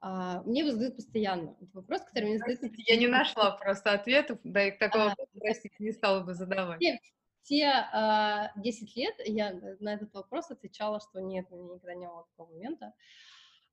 А, 0.00 0.42
мне 0.42 0.60
его 0.60 0.70
задают 0.70 0.96
постоянно. 0.96 1.56
Это 1.60 1.70
вопрос, 1.74 2.02
который 2.02 2.30
мне 2.30 2.38
задают 2.38 2.60
постоянно. 2.60 2.90
Я 2.90 2.96
не 2.96 3.06
нашла 3.08 3.50
просто 3.52 3.92
ответов, 3.92 4.38
да 4.44 4.68
и 4.68 4.70
такого, 4.70 5.12
а, 5.12 5.16
простите, 5.38 5.74
не 5.78 5.92
стала 5.92 6.20
бы 6.20 6.34
задавать. 6.34 6.80
Все, 6.80 6.98
все 7.42 7.66
а, 7.92 8.52
10 8.56 8.96
лет 8.96 9.14
я 9.26 9.52
на 9.80 9.94
этот 9.94 10.14
вопрос 10.14 10.50
отвечала, 10.50 11.00
что 11.00 11.20
нет, 11.20 11.46
у 11.50 11.56
меня 11.56 11.74
никогда 11.74 11.94
не 11.94 12.06
было 12.06 12.24
такого 12.24 12.52
момента. 12.52 12.94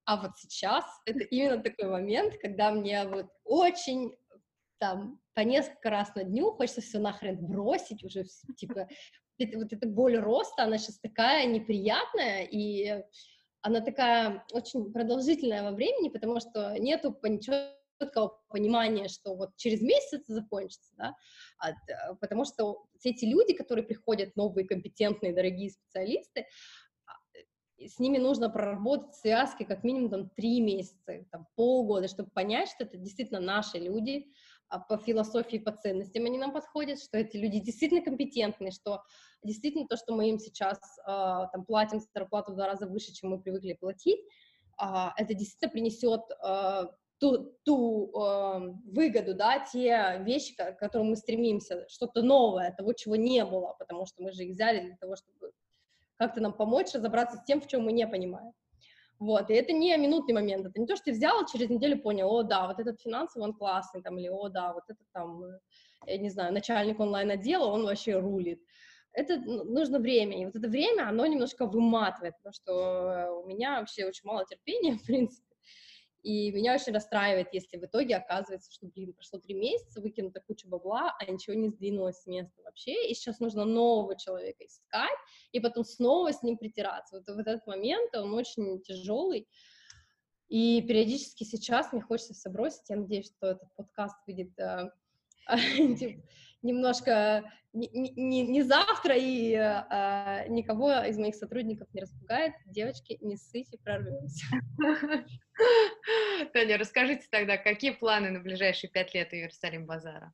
А 0.04 0.22
вот 0.22 0.38
сейчас 0.38 0.86
это 1.06 1.20
именно 1.20 1.62
такой 1.62 1.90
момент, 1.90 2.38
когда 2.42 2.72
мне 2.72 3.06
вот 3.08 3.28
очень 3.44 4.18
там 4.80 5.20
по 5.34 5.42
несколько 5.42 5.90
раз 5.90 6.14
на 6.16 6.24
дню, 6.24 6.52
хочется 6.52 6.82
все 6.82 7.00
нахрен 7.00 7.38
бросить 7.46 8.04
уже, 8.04 8.26
типа, 8.56 8.88
вот 9.40 9.74
эта 9.74 9.88
боль 9.88 10.18
роста, 10.18 10.64
она 10.64 10.78
сейчас 10.78 11.00
такая 11.00 11.46
неприятная, 11.46 12.44
и 12.44 13.04
она 13.62 13.82
такая 13.82 14.46
очень 14.52 14.92
продолжительная 14.92 15.64
во 15.64 15.72
времени, 15.72 16.10
потому 16.10 16.40
что 16.40 16.76
нету 16.80 17.16
четкого 18.00 18.40
понимания, 18.50 19.08
что 19.08 19.36
вот 19.36 19.56
через 19.58 19.82
месяц 19.82 20.14
это 20.14 20.34
закончится, 20.34 20.92
да, 20.98 21.16
а, 21.60 22.14
потому 22.16 22.46
что 22.46 22.86
все 23.00 23.10
эти 23.10 23.26
люди, 23.26 23.54
которые 23.54 23.86
приходят, 23.86 24.36
новые, 24.36 24.68
компетентные, 24.68 25.34
дорогие 25.34 25.72
специалисты, 25.72 26.46
с 27.80 28.00
ними 28.00 28.18
нужно 28.18 28.50
проработать 28.50 29.16
связки 29.16 29.64
как 29.64 29.84
минимум 29.84 30.10
там 30.10 30.30
три 30.30 30.62
месяца, 30.62 31.26
там 31.32 31.48
полгода, 31.56 32.08
чтобы 32.08 32.30
понять, 32.32 32.70
что 32.70 32.86
это 32.86 32.98
действительно 32.98 33.40
наши 33.40 33.78
люди, 33.78 34.26
а 34.26 34.47
по 34.90 34.98
философии, 34.98 35.58
по 35.58 35.72
ценностям 35.72 36.26
они 36.26 36.38
нам 36.38 36.52
подходят, 36.52 37.00
что 37.02 37.18
эти 37.18 37.38
люди 37.38 37.60
действительно 37.60 38.04
компетентны, 38.04 38.72
что 38.72 39.04
действительно 39.44 39.88
то, 39.88 39.98
что 39.98 40.14
мы 40.14 40.30
им 40.30 40.40
сейчас 40.40 40.78
э, 40.78 41.06
там 41.06 41.66
платим 41.66 42.00
зарплату 42.14 42.52
в 42.52 42.56
два 42.56 42.68
раза 42.68 42.88
выше, 42.88 43.14
чем 43.14 43.32
мы 43.32 43.42
привыкли 43.42 43.74
платить, 43.74 44.20
э, 44.82 44.86
это 45.16 45.34
действительно 45.34 45.72
принесет 45.72 46.22
ту, 47.20 47.52
ту 47.64 48.12
выгоду, 48.86 49.34
да, 49.34 49.60
те 49.60 50.22
вещи, 50.24 50.56
к 50.56 50.78
которым 50.78 51.10
мы 51.10 51.16
стремимся, 51.16 51.88
что-то 51.90 52.22
новое, 52.22 52.72
того, 52.78 52.94
чего 52.94 53.16
не 53.16 53.44
было, 53.44 53.76
потому 53.80 54.06
что 54.06 54.22
мы 54.22 54.32
же 54.32 54.44
их 54.44 54.52
взяли 54.52 54.86
для 54.86 54.98
того, 54.98 55.16
чтобы 55.16 55.52
как-то 56.18 56.42
нам 56.42 56.54
помочь 56.54 56.94
разобраться 56.94 57.38
с 57.38 57.44
тем, 57.44 57.62
в 57.62 57.68
чем 57.68 57.84
мы 57.84 57.92
не 57.92 58.08
понимаем. 58.08 58.54
Вот, 59.20 59.50
и 59.50 59.54
это 59.54 59.74
не 59.74 59.98
минутный 59.98 60.36
момент, 60.36 60.68
это 60.68 60.80
не 60.80 60.86
то, 60.86 60.96
что 60.96 61.06
ты 61.06 61.12
взял, 61.12 61.46
через 61.48 61.70
неделю 61.70 62.00
понял, 62.00 62.30
о, 62.32 62.44
да, 62.44 62.68
вот 62.68 62.80
этот 62.80 63.02
финансовый, 63.02 63.44
он 63.44 63.54
классный, 63.54 64.04
там, 64.04 64.18
или, 64.20 64.28
о, 64.28 64.48
да, 64.50 64.74
вот 64.74 64.84
этот 64.88 65.06
там, 65.12 65.44
э, 65.44 65.60
я 66.06 66.18
не 66.20 66.30
знаю, 66.30 66.54
начальник 66.54 67.00
онлайн-отдела, 67.00 67.66
он 67.66 67.84
вообще 67.84 68.20
рулит. 68.20 68.62
Это 69.14 69.38
нужно 69.40 70.00
время, 70.00 70.40
и 70.40 70.46
вот 70.46 70.56
это 70.56 70.68
время, 70.68 71.10
оно 71.10 71.26
немножко 71.26 71.66
выматывает, 71.66 72.36
потому 72.38 72.54
что 72.54 72.72
э, 72.72 73.30
у 73.32 73.48
меня 73.48 73.80
вообще 73.80 74.06
очень 74.06 74.26
мало 74.26 74.46
терпения, 74.46 74.94
в 74.98 75.04
принципе, 75.04 75.47
и 76.24 76.52
меня 76.52 76.74
очень 76.74 76.94
расстраивает, 76.94 77.50
если 77.54 77.78
в 77.78 77.84
итоге 77.84 78.18
оказывается, 78.18 78.72
что, 78.72 78.88
блин, 78.88 79.14
прошло 79.14 79.40
три 79.40 79.54
месяца, 79.54 80.02
выкинута 80.02 80.42
куча 80.42 80.68
бабла, 80.68 81.16
а 81.20 81.26
ничего 81.26 81.56
не 81.56 81.70
сдвинулось 81.70 82.22
с 82.22 82.28
места 82.28 82.62
вообще, 82.64 83.10
и 83.10 83.14
сейчас 83.14 83.40
нужно 83.40 83.66
нового 83.66 84.18
человека 84.18 84.66
искать, 84.66 85.18
и 85.52 85.60
потом 85.60 85.84
снова 85.84 86.34
с 86.34 86.44
ним 86.44 86.58
притираться. 86.58 87.18
Вот, 87.18 87.28
вот 87.28 87.48
этот 87.48 87.66
момент, 87.68 88.16
он 88.16 88.34
очень 88.34 88.82
тяжелый, 88.82 89.48
и 90.50 90.82
периодически 90.82 91.44
сейчас 91.44 91.92
мне 91.92 92.02
хочется 92.02 92.34
все 92.34 92.50
бросить, 92.50 92.90
я 92.90 92.98
надеюсь, 92.98 93.28
что 93.28 93.48
этот 93.48 93.74
подкаст 93.76 94.16
выйдет 94.26 94.58
э, 94.60 94.90
немножко 96.62 97.44
не, 97.74 97.90
не, 97.90 98.48
не 98.48 98.64
завтра 98.64 99.16
и 99.16 99.54
а, 99.54 100.48
никого 100.48 100.92
из 101.04 101.18
моих 101.18 101.36
сотрудников 101.36 101.88
не 101.94 102.02
распугает. 102.02 102.54
Девочки, 102.66 103.18
не 103.22 103.38
ссыте, 103.38 103.78
прорвемся. 103.78 104.46
Таня, 106.54 106.78
расскажите 106.78 107.28
тогда, 107.30 107.58
какие 107.58 107.92
планы 107.92 108.32
на 108.32 108.40
ближайшие 108.40 108.90
пять 108.90 109.14
лет 109.14 109.32
у 109.32 109.36
Иерусалим 109.36 109.86
Базара? 109.86 110.34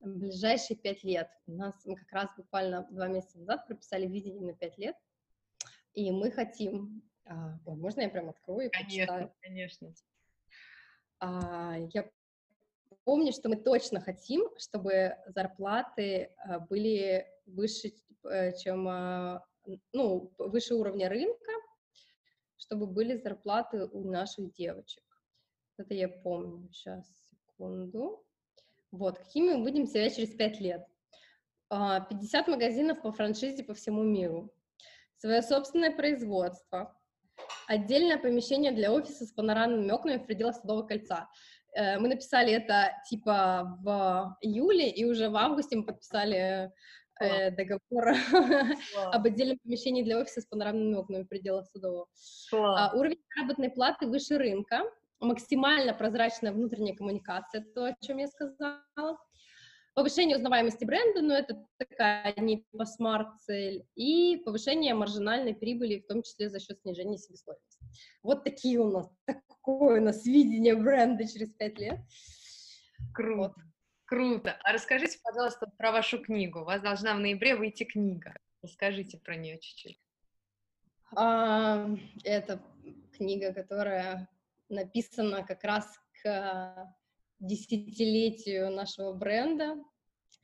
Ближайшие 0.00 0.76
пять 0.76 1.04
лет. 1.04 1.28
У 1.46 1.52
нас 1.52 1.74
мы 1.84 1.96
как 1.96 2.10
раз 2.12 2.28
буквально 2.36 2.86
два 2.90 3.08
месяца 3.08 3.38
назад 3.38 3.66
прописали 3.66 4.06
видение 4.06 4.42
на 4.42 4.54
пять 4.54 4.78
лет, 4.78 4.96
и 5.94 6.10
мы 6.10 6.30
хотим... 6.30 7.02
А, 7.24 7.58
можно 7.66 8.00
я 8.00 8.08
прям 8.08 8.30
открою 8.30 8.68
и 8.68 8.70
конечно, 8.70 9.06
прочитаю? 9.06 9.34
Конечно, 9.40 9.94
а, 11.20 11.76
Я 11.92 12.10
помню, 13.04 13.32
что 13.32 13.48
мы 13.48 13.56
точно 13.56 14.00
хотим, 14.00 14.48
чтобы 14.58 15.16
зарплаты 15.26 16.34
а, 16.36 16.60
были 16.60 17.26
выше, 17.46 17.92
э, 18.24 18.56
чем, 18.56 18.88
а, 18.88 19.44
ну, 19.92 20.32
выше 20.38 20.74
уровня 20.74 21.08
рынка, 21.08 21.52
чтобы 22.56 22.86
были 22.86 23.16
зарплаты 23.16 23.86
у 23.86 24.10
наших 24.10 24.52
девочек. 24.52 25.02
Это 25.78 25.94
я 25.94 26.08
помню. 26.08 26.68
Сейчас, 26.72 27.06
секунду. 27.30 28.24
Вот, 28.90 29.18
какими 29.18 29.54
мы 29.54 29.62
будем 29.62 29.86
себя 29.86 30.10
через 30.10 30.34
пять 30.34 30.60
лет. 30.60 30.86
50 31.70 32.48
а, 32.48 32.50
магазинов 32.50 33.00
по 33.00 33.12
франшизе 33.12 33.64
по 33.64 33.72
всему 33.72 34.02
миру, 34.02 34.52
свое 35.16 35.40
собственное 35.40 35.90
производство, 35.96 36.94
отдельное 37.66 38.18
помещение 38.18 38.72
для 38.72 38.92
офиса 38.92 39.24
с 39.24 39.32
панорамными 39.32 39.90
окнами 39.90 40.18
в 40.18 40.26
пределах 40.26 40.56
Садового 40.56 40.86
кольца. 40.86 41.30
Э, 41.74 41.98
мы 41.98 42.08
написали 42.08 42.52
это 42.52 42.92
типа 43.08 43.78
в 43.82 44.36
июле, 44.42 44.90
и 44.90 45.04
уже 45.04 45.28
в 45.28 45.36
августе 45.36 45.76
мы 45.76 45.84
подписали 45.84 46.70
э, 47.20 47.50
договор 47.50 48.14
об 49.12 49.26
отдельном 49.26 49.58
помещении 49.62 50.02
для 50.02 50.18
офиса 50.18 50.40
с 50.40 50.46
панорамными 50.46 50.94
окнами 50.94 51.22
в 51.22 51.28
пределах 51.28 51.66
Судового. 51.68 52.08
А, 52.52 52.92
уровень 52.94 53.22
заработной 53.34 53.70
платы 53.70 54.06
выше 54.06 54.38
рынка, 54.38 54.82
максимально 55.20 55.94
прозрачная 55.94 56.52
внутренняя 56.52 56.94
коммуникация, 56.94 57.64
то, 57.74 57.86
о 57.86 57.94
чем 58.00 58.18
я 58.18 58.28
сказала. 58.28 59.18
Повышение 59.94 60.38
узнаваемости 60.38 60.86
бренда, 60.86 61.20
но 61.20 61.34
это 61.34 61.66
такая 61.76 62.34
не 62.38 62.64
по 62.72 62.86
смарт-цель, 62.86 63.84
и 63.94 64.38
повышение 64.44 64.94
маржинальной 64.94 65.54
прибыли, 65.54 66.00
в 66.00 66.06
том 66.06 66.22
числе 66.22 66.48
за 66.48 66.60
счет 66.60 66.80
снижения 66.80 67.18
себестоимости. 67.18 67.71
Вот 68.22 68.44
такие 68.44 68.78
у 68.78 68.90
нас, 68.90 69.10
такое 69.26 70.00
у 70.00 70.04
нас 70.04 70.24
видение 70.24 70.74
бренда 70.74 71.26
через 71.26 71.50
пять 71.52 71.78
лет. 71.78 72.00
Круто. 73.14 73.54
Вот. 73.54 73.54
Круто. 74.12 74.58
А 74.62 74.72
расскажите, 74.72 75.18
пожалуйста, 75.24 75.72
про 75.78 75.90
вашу 75.90 76.22
книгу. 76.22 76.60
У 76.60 76.64
вас 76.64 76.82
должна 76.82 77.14
в 77.14 77.20
ноябре 77.20 77.56
выйти 77.56 77.84
книга. 77.84 78.34
Расскажите 78.62 79.16
про 79.16 79.36
нее 79.36 79.58
чуть-чуть. 79.58 79.98
А, 81.16 81.88
это 82.22 82.60
книга, 83.16 83.54
которая 83.54 84.28
написана 84.68 85.44
как 85.44 85.64
раз 85.64 85.98
к 86.22 86.94
десятилетию 87.40 88.70
нашего 88.70 89.14
бренда. 89.14 89.82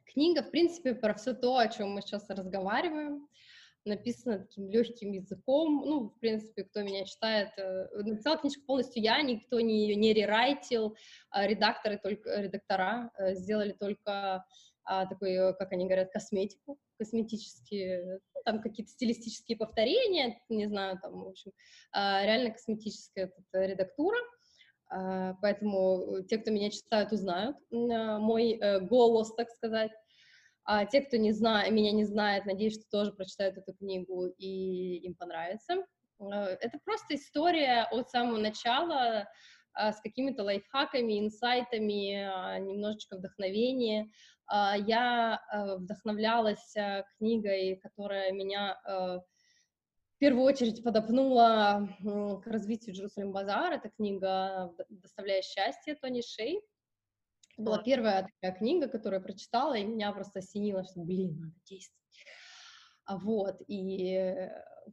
Книга, 0.06 0.42
в 0.42 0.50
принципе, 0.50 0.94
про 0.94 1.12
все 1.12 1.34
то, 1.34 1.58
о 1.58 1.68
чем 1.68 1.90
мы 1.90 2.00
сейчас 2.00 2.30
разговариваем, 2.30 3.28
написана 3.84 4.40
таким 4.40 4.68
легким 4.70 5.12
языком. 5.12 5.82
Ну, 5.84 6.08
в 6.10 6.18
принципе, 6.18 6.64
кто 6.64 6.82
меня 6.82 7.04
читает, 7.04 7.50
э, 7.56 7.88
написала 8.02 8.36
книжку 8.36 8.62
полностью 8.66 9.02
я, 9.02 9.20
никто 9.22 9.60
не 9.60 9.86
ее 9.86 9.94
не 9.96 10.12
рерайтил, 10.12 10.96
а 11.30 11.46
редакторы 11.46 11.98
только, 11.98 12.40
редактора 12.40 13.10
э, 13.18 13.34
сделали 13.34 13.72
только 13.72 14.44
а, 14.88 15.04
такой, 15.04 15.32
э, 15.32 15.52
как 15.52 15.72
они 15.72 15.84
говорят, 15.84 16.10
косметику, 16.10 16.78
косметические, 16.98 18.20
там 18.46 18.62
какие-то 18.62 18.90
стилистические 18.90 19.58
повторения, 19.58 20.40
не 20.48 20.66
знаю, 20.66 20.98
там, 21.02 21.24
в 21.24 21.28
общем, 21.28 21.52
а, 21.92 22.24
реально 22.24 22.52
косметическая 22.52 23.30
редактура. 23.52 24.16
А, 24.90 25.34
поэтому 25.42 26.22
те, 26.22 26.38
кто 26.38 26.50
меня 26.50 26.70
читают, 26.70 27.12
узнают 27.12 27.56
мой 27.70 28.52
э, 28.52 28.80
голос, 28.80 29.34
так 29.34 29.50
сказать. 29.50 29.92
А 30.70 30.84
те, 30.84 31.00
кто 31.00 31.16
не 31.16 31.32
знает, 31.32 31.72
меня 31.72 31.92
не 31.92 32.04
знает, 32.04 32.44
надеюсь, 32.44 32.74
что 32.74 32.84
тоже 32.90 33.10
прочитают 33.12 33.56
эту 33.56 33.72
книгу 33.72 34.26
и 34.26 34.98
им 34.98 35.14
понравится. 35.14 35.76
А, 36.20 36.44
это 36.44 36.78
просто 36.84 37.14
история 37.14 37.88
от 37.90 38.10
самого 38.10 38.36
начала 38.36 39.26
а, 39.72 39.92
с 39.94 40.00
какими-то 40.02 40.44
лайфхаками, 40.44 41.20
инсайтами, 41.20 42.60
немножечко 42.60 43.16
вдохновения. 43.16 44.10
Я 44.50 45.42
э, 45.52 45.76
вдохновлялась 45.76 46.74
э, 46.74 47.04
книгой, 47.18 47.76
которая 47.82 48.32
меня 48.32 48.78
в 48.84 50.18
первую 50.18 50.44
очередь 50.44 50.82
подопнула 50.82 51.88
к 52.02 52.46
развитию 52.46 52.94
Джерусалим 52.94 53.32
Базар. 53.32 53.74
Это 53.74 53.90
книга 53.90 54.74
«Доставляя 54.88 55.42
счастье» 55.42 55.94
Тони 55.94 56.22
Шей. 56.22 56.62
Это 57.58 57.64
была 57.64 57.82
первая 57.82 58.30
такая 58.40 58.56
книга, 58.56 58.86
которую 58.86 59.18
я 59.18 59.24
прочитала, 59.26 59.76
и 59.76 59.84
меня 59.84 60.12
просто 60.12 60.38
осенило, 60.38 60.84
что, 60.84 61.00
блин, 61.00 61.40
надо 61.40 61.54
действовать. 61.64 61.98
А 63.04 63.18
вот, 63.18 63.60
и 63.66 64.48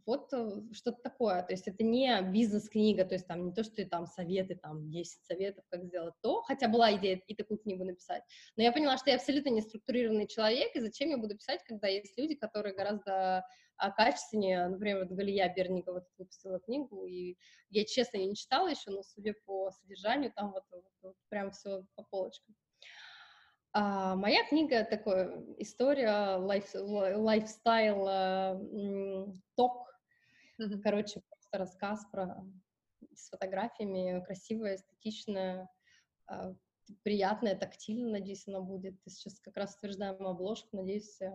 вот 0.06 0.34
э, 0.34 0.62
что-то 0.74 1.02
такое, 1.02 1.42
то 1.44 1.54
есть 1.54 1.68
это 1.68 1.84
не 1.84 2.22
бизнес-книга, 2.22 3.06
то 3.06 3.16
есть 3.16 3.28
там 3.28 3.46
не 3.46 3.54
то, 3.54 3.64
что 3.64 3.76
ты 3.76 3.86
там 3.86 4.08
советы, 4.08 4.56
там 4.56 4.90
10 4.90 5.26
советов, 5.26 5.66
как 5.70 5.84
сделать 5.84 6.14
то, 6.22 6.42
хотя 6.44 6.68
была 6.68 6.96
идея 6.96 7.22
и 7.28 7.36
такую 7.36 7.58
книгу 7.58 7.84
написать, 7.84 8.24
но 8.56 8.64
я 8.64 8.72
поняла, 8.72 8.98
что 8.98 9.10
я 9.10 9.18
абсолютно 9.18 9.50
не 9.50 9.62
структурированный 9.62 10.28
человек, 10.28 10.76
и 10.76 10.80
зачем 10.80 11.10
я 11.10 11.18
буду 11.18 11.36
писать, 11.36 11.62
когда 11.66 11.88
есть 11.88 12.18
люди, 12.18 12.36
которые 12.36 12.76
гораздо 12.76 13.46
а, 13.78 13.92
качественнее, 13.92 14.68
например, 14.68 15.00
вот 15.00 15.12
Галия 15.12 15.54
Берникова 15.54 15.96
вот 15.96 16.08
выпустила 16.18 16.60
книгу, 16.60 17.06
и 17.06 17.38
я, 17.70 17.86
честно, 17.86 18.18
ее 18.18 18.28
не 18.28 18.36
читала 18.36 18.70
еще, 18.70 18.92
но, 18.92 19.04
судя 19.04 19.36
по 19.46 19.72
содержанию, 19.72 20.32
там 20.34 20.52
вот, 20.52 20.64
вот, 20.72 20.86
вот 21.02 21.16
прям 21.30 21.52
все 21.52 21.86
по 21.96 22.04
полочкам. 22.04 22.56
А 23.78 24.16
моя 24.16 24.48
книга 24.48 24.86
такая 24.86 25.44
история, 25.58 26.38
лайф, 26.38 26.64
лайфстайл, 26.74 28.08
э, 28.08 29.34
ток, 29.58 29.94
mm-hmm. 30.62 30.80
короче, 30.82 31.22
просто 31.28 31.58
рассказ 31.58 32.06
про 32.10 32.42
с 33.14 33.30
фотографиями, 33.30 34.24
красивая, 34.24 34.76
эстетичная, 34.76 35.68
а, 36.26 36.54
приятная, 37.04 37.58
тактильная, 37.58 38.20
надеюсь, 38.20 38.48
она 38.48 38.62
будет. 38.62 38.96
Сейчас 39.10 39.42
как 39.42 39.58
раз 39.58 39.76
утверждаем 39.76 40.26
обложку, 40.26 40.78
надеюсь, 40.78 41.20
э, 41.20 41.32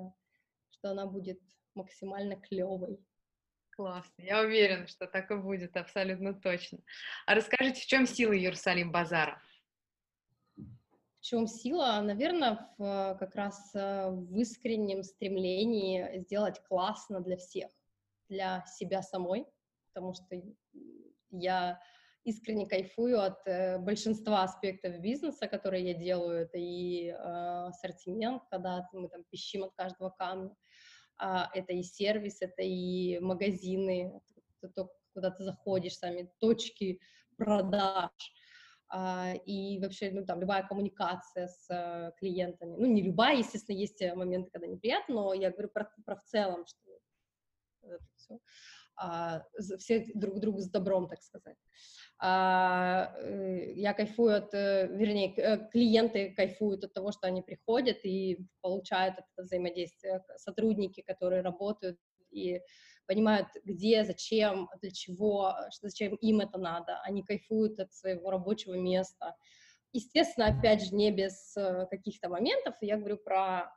что 0.71 0.93
она 0.93 1.05
будет 1.05 1.41
максимально 1.75 2.37
клевой. 2.37 3.05
Классно, 3.73 4.23
я 4.23 4.41
уверена, 4.41 4.87
что 4.87 5.07
так 5.07 5.31
и 5.31 5.37
будет, 5.37 5.77
абсолютно 5.77 6.33
точно. 6.33 6.79
А 7.27 7.35
расскажите, 7.35 7.83
в 7.83 7.87
чем 7.87 8.07
сила 8.07 8.33
Иерусалим 8.33 8.91
Базара? 8.93 9.43
Чем 11.21 11.47
сила? 11.47 12.01
Наверное, 12.03 12.67
в, 12.79 13.17
как 13.19 13.35
раз 13.35 13.75
э, 13.75 14.11
в 14.11 14.39
искреннем 14.39 15.03
стремлении 15.03 16.21
сделать 16.21 16.63
классно 16.67 17.21
для 17.21 17.37
всех, 17.37 17.71
для 18.29 18.65
себя 18.67 19.03
самой, 19.03 19.47
потому 19.89 20.15
что 20.15 20.41
я 21.31 21.79
искренне 22.25 22.67
кайфую 22.67 23.21
от 23.21 23.47
э, 23.47 23.79
большинства 23.79 24.43
аспектов 24.45 24.99
бизнеса, 25.01 25.47
которые 25.47 25.93
я 25.93 25.95
делаю. 25.95 26.41
Это 26.41 26.59
и 26.59 27.09
э, 27.09 27.15
ассортимент, 27.15 28.43
когда 28.51 28.89
мы 28.93 29.09
там 29.09 29.25
пищим 29.25 29.65
от 29.65 29.75
каждого 29.75 30.11
камня, 30.11 30.55
э, 31.23 31.27
это 31.55 31.73
и 31.73 31.83
сервис, 31.83 32.41
это 32.41 32.63
и 32.63 33.19
магазины, 33.21 34.21
это 34.63 34.73
то, 34.73 34.93
куда 35.13 35.31
ты 35.31 35.45
заходишь, 35.45 35.97
сами 35.97 36.31
точки 36.39 37.01
продаж, 37.37 38.11
э, 38.11 38.40
и 39.47 39.79
вообще, 39.81 40.11
ну, 40.11 40.25
там, 40.25 40.41
любая 40.41 40.67
коммуникация 40.67 41.47
с 41.47 41.67
э, 41.71 42.13
клиентами. 42.19 42.77
Ну, 42.77 42.87
не 42.87 43.03
любая, 43.03 43.37
естественно, 43.37 43.77
есть 43.77 44.03
моменты, 44.15 44.51
когда 44.51 44.67
неприятно, 44.67 45.15
но 45.15 45.35
я 45.35 45.51
говорю 45.51 45.69
про, 45.69 45.89
про 46.05 46.17
в 46.17 46.25
целом, 46.25 46.67
что 46.67 46.79
это 47.83 48.05
все, 48.17 48.39
а, 48.97 49.43
все 49.79 50.07
друг 50.15 50.41
другу 50.41 50.61
с 50.61 50.69
добром, 50.69 51.09
так 51.09 51.23
сказать. 51.23 51.57
А, 52.19 53.15
э, 53.17 53.73
я 53.73 53.95
кайфую 53.95 54.37
от, 54.37 54.53
э, 54.53 54.89
вернее, 54.89 55.35
э, 55.37 55.71
клиенты 55.71 56.35
кайфуют 56.35 56.85
от 56.85 56.93
того, 56.93 57.13
что 57.13 57.27
они 57.27 57.41
приходят 57.41 57.99
и 58.05 58.45
получают 58.61 59.15
это 59.15 59.43
взаимодействие, 59.43 60.23
сотрудники, 60.37 61.01
которые 61.01 61.41
работают 61.41 61.99
и 62.31 62.61
понимают, 63.11 63.49
где, 63.65 64.05
зачем, 64.05 64.71
для 64.81 64.93
чего, 64.93 65.57
зачем 65.83 66.15
им 66.15 66.39
это 66.39 66.59
надо, 66.59 67.01
они 67.03 67.25
кайфуют 67.25 67.81
от 67.81 67.93
своего 67.93 68.31
рабочего 68.31 68.75
места. 68.75 69.35
Естественно, 69.93 70.47
опять 70.47 70.85
же, 70.85 70.95
не 70.95 71.11
без 71.11 71.57
каких-то 71.91 72.29
моментов, 72.29 72.77
я 72.81 72.97
говорю 72.97 73.17
про 73.17 73.73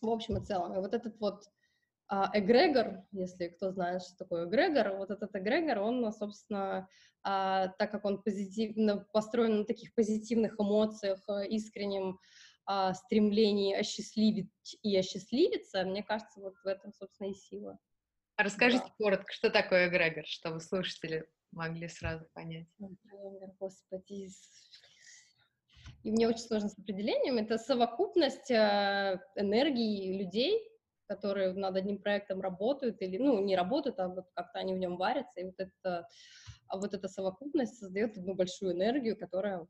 в 0.00 0.08
общем 0.08 0.36
и 0.36 0.44
целом. 0.44 0.74
И 0.74 0.78
вот 0.78 0.94
этот 0.94 1.18
вот 1.18 1.42
а 2.08 2.30
эгрегор, 2.34 3.04
если 3.10 3.48
кто 3.48 3.72
знает, 3.72 4.02
что 4.02 4.16
такое 4.16 4.46
эгрегор, 4.46 4.96
вот 4.96 5.10
этот 5.10 5.34
эгрегор, 5.34 5.80
он, 5.80 6.12
собственно, 6.12 6.88
а, 7.24 7.68
так 7.78 7.90
как 7.90 8.04
он 8.04 8.22
позитивно 8.22 8.98
построен 9.12 9.58
на 9.58 9.64
таких 9.64 9.92
позитивных 9.92 10.54
эмоциях, 10.60 11.18
э, 11.28 11.48
искреннем 11.48 12.20
а, 12.64 12.94
стремлении 12.94 13.74
осчастливить 13.74 14.78
и 14.82 14.96
осчастливиться, 14.96 15.84
мне 15.84 16.04
кажется, 16.04 16.40
вот 16.40 16.54
в 16.62 16.66
этом, 16.66 16.92
собственно, 16.92 17.30
и 17.30 17.34
сила. 17.34 17.76
А 18.36 18.42
расскажите 18.42 18.84
да. 18.84 18.94
коротко, 18.98 19.32
что 19.32 19.50
такое 19.50 19.88
эгрегор, 19.88 20.26
чтобы 20.26 20.60
слушатели 20.60 21.26
могли 21.52 21.88
сразу 21.88 22.26
понять. 22.34 22.68
Эгрегор, 22.78 23.50
господи, 23.58 24.28
и 26.06 26.10
мне 26.12 26.28
очень 26.28 26.44
сложно 26.44 26.68
с 26.68 26.78
определением. 26.78 27.38
Это 27.38 27.58
совокупность 27.58 28.50
э, 28.50 29.20
энергии 29.34 30.22
людей, 30.22 30.62
которые 31.08 31.52
над 31.52 31.76
одним 31.76 31.98
проектом 31.98 32.40
работают, 32.40 33.02
или, 33.02 33.18
ну, 33.18 33.42
не 33.42 33.56
работают, 33.56 33.98
а 33.98 34.08
вот 34.08 34.26
как-то 34.34 34.60
они 34.60 34.74
в 34.74 34.78
нем 34.78 34.98
варятся, 34.98 35.40
и 35.40 35.44
вот 35.44 35.54
это, 35.58 36.06
а 36.68 36.78
вот 36.78 36.94
эта 36.94 37.08
совокупность 37.08 37.78
создает 37.78 38.16
одну 38.16 38.34
большую 38.34 38.72
энергию, 38.72 39.16
которая 39.16 39.66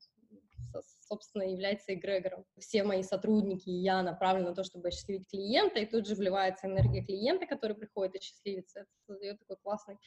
собственно, 1.00 1.42
является 1.42 1.94
эгрегором. 1.94 2.44
Все 2.58 2.82
мои 2.82 3.02
сотрудники 3.02 3.68
и 3.68 3.80
я 3.80 4.02
направлены 4.02 4.50
на 4.50 4.54
то, 4.54 4.64
чтобы 4.64 4.88
осчастливить 4.88 5.28
клиента, 5.28 5.78
и 5.78 5.86
тут 5.86 6.06
же 6.06 6.14
вливается 6.14 6.66
энергия 6.66 7.04
клиента, 7.04 7.46
который 7.46 7.76
приходит 7.76 8.16
осчастливиться. 8.16 8.80
Это 8.80 8.90
создает 9.06 9.38
такой 9.38 9.56
классный 9.62 9.98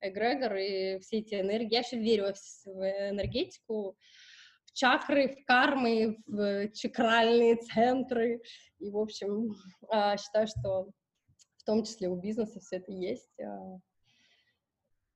эгрегор, 0.00 0.54
и 0.56 0.98
все 1.00 1.18
эти 1.18 1.34
энергии. 1.34 1.72
Я 1.72 1.78
вообще 1.80 1.98
верю 1.98 2.32
в 2.64 3.10
энергетику, 3.10 3.96
чакры, 4.74 5.28
в 5.28 5.44
кармы, 5.46 6.18
в 6.26 6.68
чакральные 6.72 7.56
центры. 7.56 8.42
И, 8.78 8.90
в 8.90 8.98
общем, 8.98 9.54
а, 9.88 10.16
считаю, 10.16 10.46
что 10.46 10.90
в 11.56 11.64
том 11.64 11.84
числе 11.84 12.08
у 12.08 12.16
бизнеса 12.16 12.60
все 12.60 12.76
это 12.76 12.92
есть. 12.92 13.40
А. 13.40 13.78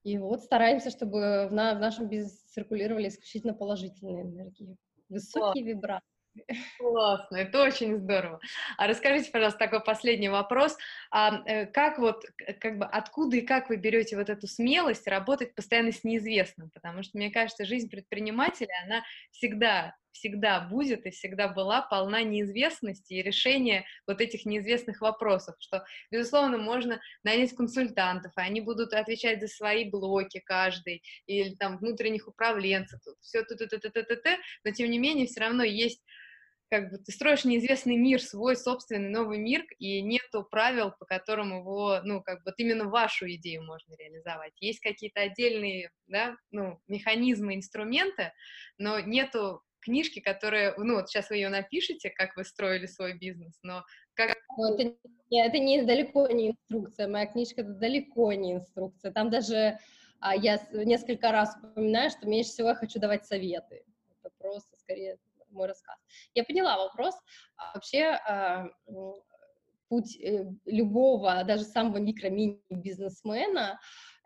И 0.05 0.17
вот 0.17 0.43
стараемся, 0.43 0.91
чтобы 0.91 1.49
в, 1.49 1.51
в 1.51 1.53
нашем 1.53 2.09
бизнесе 2.09 2.39
циркулировали 2.49 3.09
исключительно 3.09 3.53
положительные 3.53 4.23
энергии, 4.23 4.77
высокие 5.09 5.65
вибрации. 5.65 6.07
Классно, 6.79 7.37
это 7.37 7.63
очень 7.63 7.97
здорово. 7.97 8.41
А 8.77 8.87
расскажите, 8.87 9.31
пожалуйста, 9.31 9.59
такой 9.59 9.83
последний 9.83 10.29
вопрос. 10.29 10.77
А, 11.11 11.43
э, 11.47 11.67
как 11.67 11.99
вот, 11.99 12.25
как 12.61 12.79
бы, 12.79 12.85
откуда 12.85 13.37
и 13.37 13.43
как 13.43 13.69
вы 13.69 13.77
берете 13.77 14.17
вот 14.17 14.31
эту 14.31 14.47
смелость 14.47 15.07
работать 15.07 15.55
постоянно 15.55 15.93
с 15.93 16.05
неизвестным? 16.05 16.71
Потому 16.71 17.03
что, 17.03 17.19
мне 17.19 17.31
кажется, 17.31 17.65
жизнь 17.65 17.91
предпринимателя, 17.91 18.73
она 18.85 19.03
всегда 19.31 19.95
всегда 20.13 20.61
будет 20.61 21.07
и 21.07 21.11
всегда 21.11 21.49
была 21.49 21.83
полна 21.83 22.23
неизвестности 22.23 23.15
и 23.15 23.23
решения 23.23 23.85
вот 24.07 24.21
этих 24.21 24.45
неизвестных 24.45 25.01
вопросов, 25.01 25.57
что, 25.59 25.85
безусловно, 26.11 26.59
можно 26.59 27.01
нанять 27.23 27.55
консультантов, 27.55 28.33
и 28.37 28.41
они 28.41 28.61
будут 28.61 28.93
отвечать 28.93 29.41
за 29.41 29.49
свои 29.49 29.89
блоки 29.89 30.41
каждый, 30.45 31.03
или 31.27 31.55
там 31.55 31.79
внутренних 31.79 32.29
управленцев, 32.29 33.01
все 33.21 33.43
т 33.43 33.55
т 33.55 33.67
т 33.67 33.79
т 33.79 33.91
т 33.91 34.03
т 34.03 34.17
т 34.17 34.39
но 34.65 34.71
тем 34.73 34.91
не 34.91 34.99
менее 34.99 35.27
все 35.27 35.41
равно 35.41 35.63
есть 35.63 36.03
как 36.71 36.91
бы 36.91 36.99
ты 36.99 37.13
строишь 37.13 37.45
неизвестный 37.45 37.97
мир, 37.97 38.21
свой 38.21 38.57
собственный 38.57 39.09
новый 39.09 39.39
мир, 39.39 39.65
и 39.79 40.03
нету 40.03 40.45
правил, 40.45 40.93
по 40.99 41.07
которым 41.07 41.59
его, 41.59 42.01
ну, 42.05 42.23
как 42.23 42.45
бы 42.45 42.53
именно 42.57 42.85
вашу 42.85 43.27
идею 43.33 43.63
можно 43.65 43.95
реализовать. 43.95 44.53
Есть 44.61 44.81
какие-то 44.81 45.21
отдельные, 45.23 45.91
да, 46.07 46.37
ну, 46.51 46.79
механизмы, 46.87 47.55
инструменты, 47.55 48.33
но 48.77 49.01
нету 49.01 49.63
книжки, 49.81 50.21
которая, 50.21 50.75
ну, 50.77 50.97
вот 50.97 51.09
сейчас 51.09 51.31
вы 51.31 51.37
ее 51.37 51.49
напишете, 51.49 52.11
как 52.11 52.37
вы 52.37 52.45
строили 52.45 52.87
свой 52.87 53.19
бизнес, 53.19 53.59
но 53.63 53.85
как... 54.15 54.37
Ну, 54.57 54.75
это, 54.75 54.95
это 55.31 55.59
не 55.59 55.83
далеко 55.83 56.27
не 56.29 56.51
инструкция, 56.51 57.09
моя 57.09 57.27
книжка 57.27 57.63
это 57.63 57.75
далеко 57.75 58.33
не 58.33 58.55
инструкция, 58.55 59.13
там 59.13 59.31
даже 59.31 59.79
а, 60.21 60.35
я 60.35 60.61
несколько 60.73 61.31
раз 61.33 61.57
упоминаю, 61.63 62.11
что 62.11 62.27
меньше 62.27 62.51
всего 62.51 62.69
я 62.71 62.75
хочу 62.75 62.99
давать 62.99 63.27
советы, 63.27 63.85
это 64.11 64.31
просто 64.39 64.77
скорее 64.79 65.19
мой 65.51 65.69
рассказ. 65.69 65.97
Я 66.35 66.45
поняла 66.45 66.77
вопрос. 66.77 67.15
А 67.57 67.73
вообще 67.75 68.05
а, 68.05 68.69
путь 69.89 70.19
э, 70.21 70.45
любого, 70.67 71.45
даже 71.45 71.65
самого 71.65 71.99
микро-мини-бизнесмена 71.99 73.79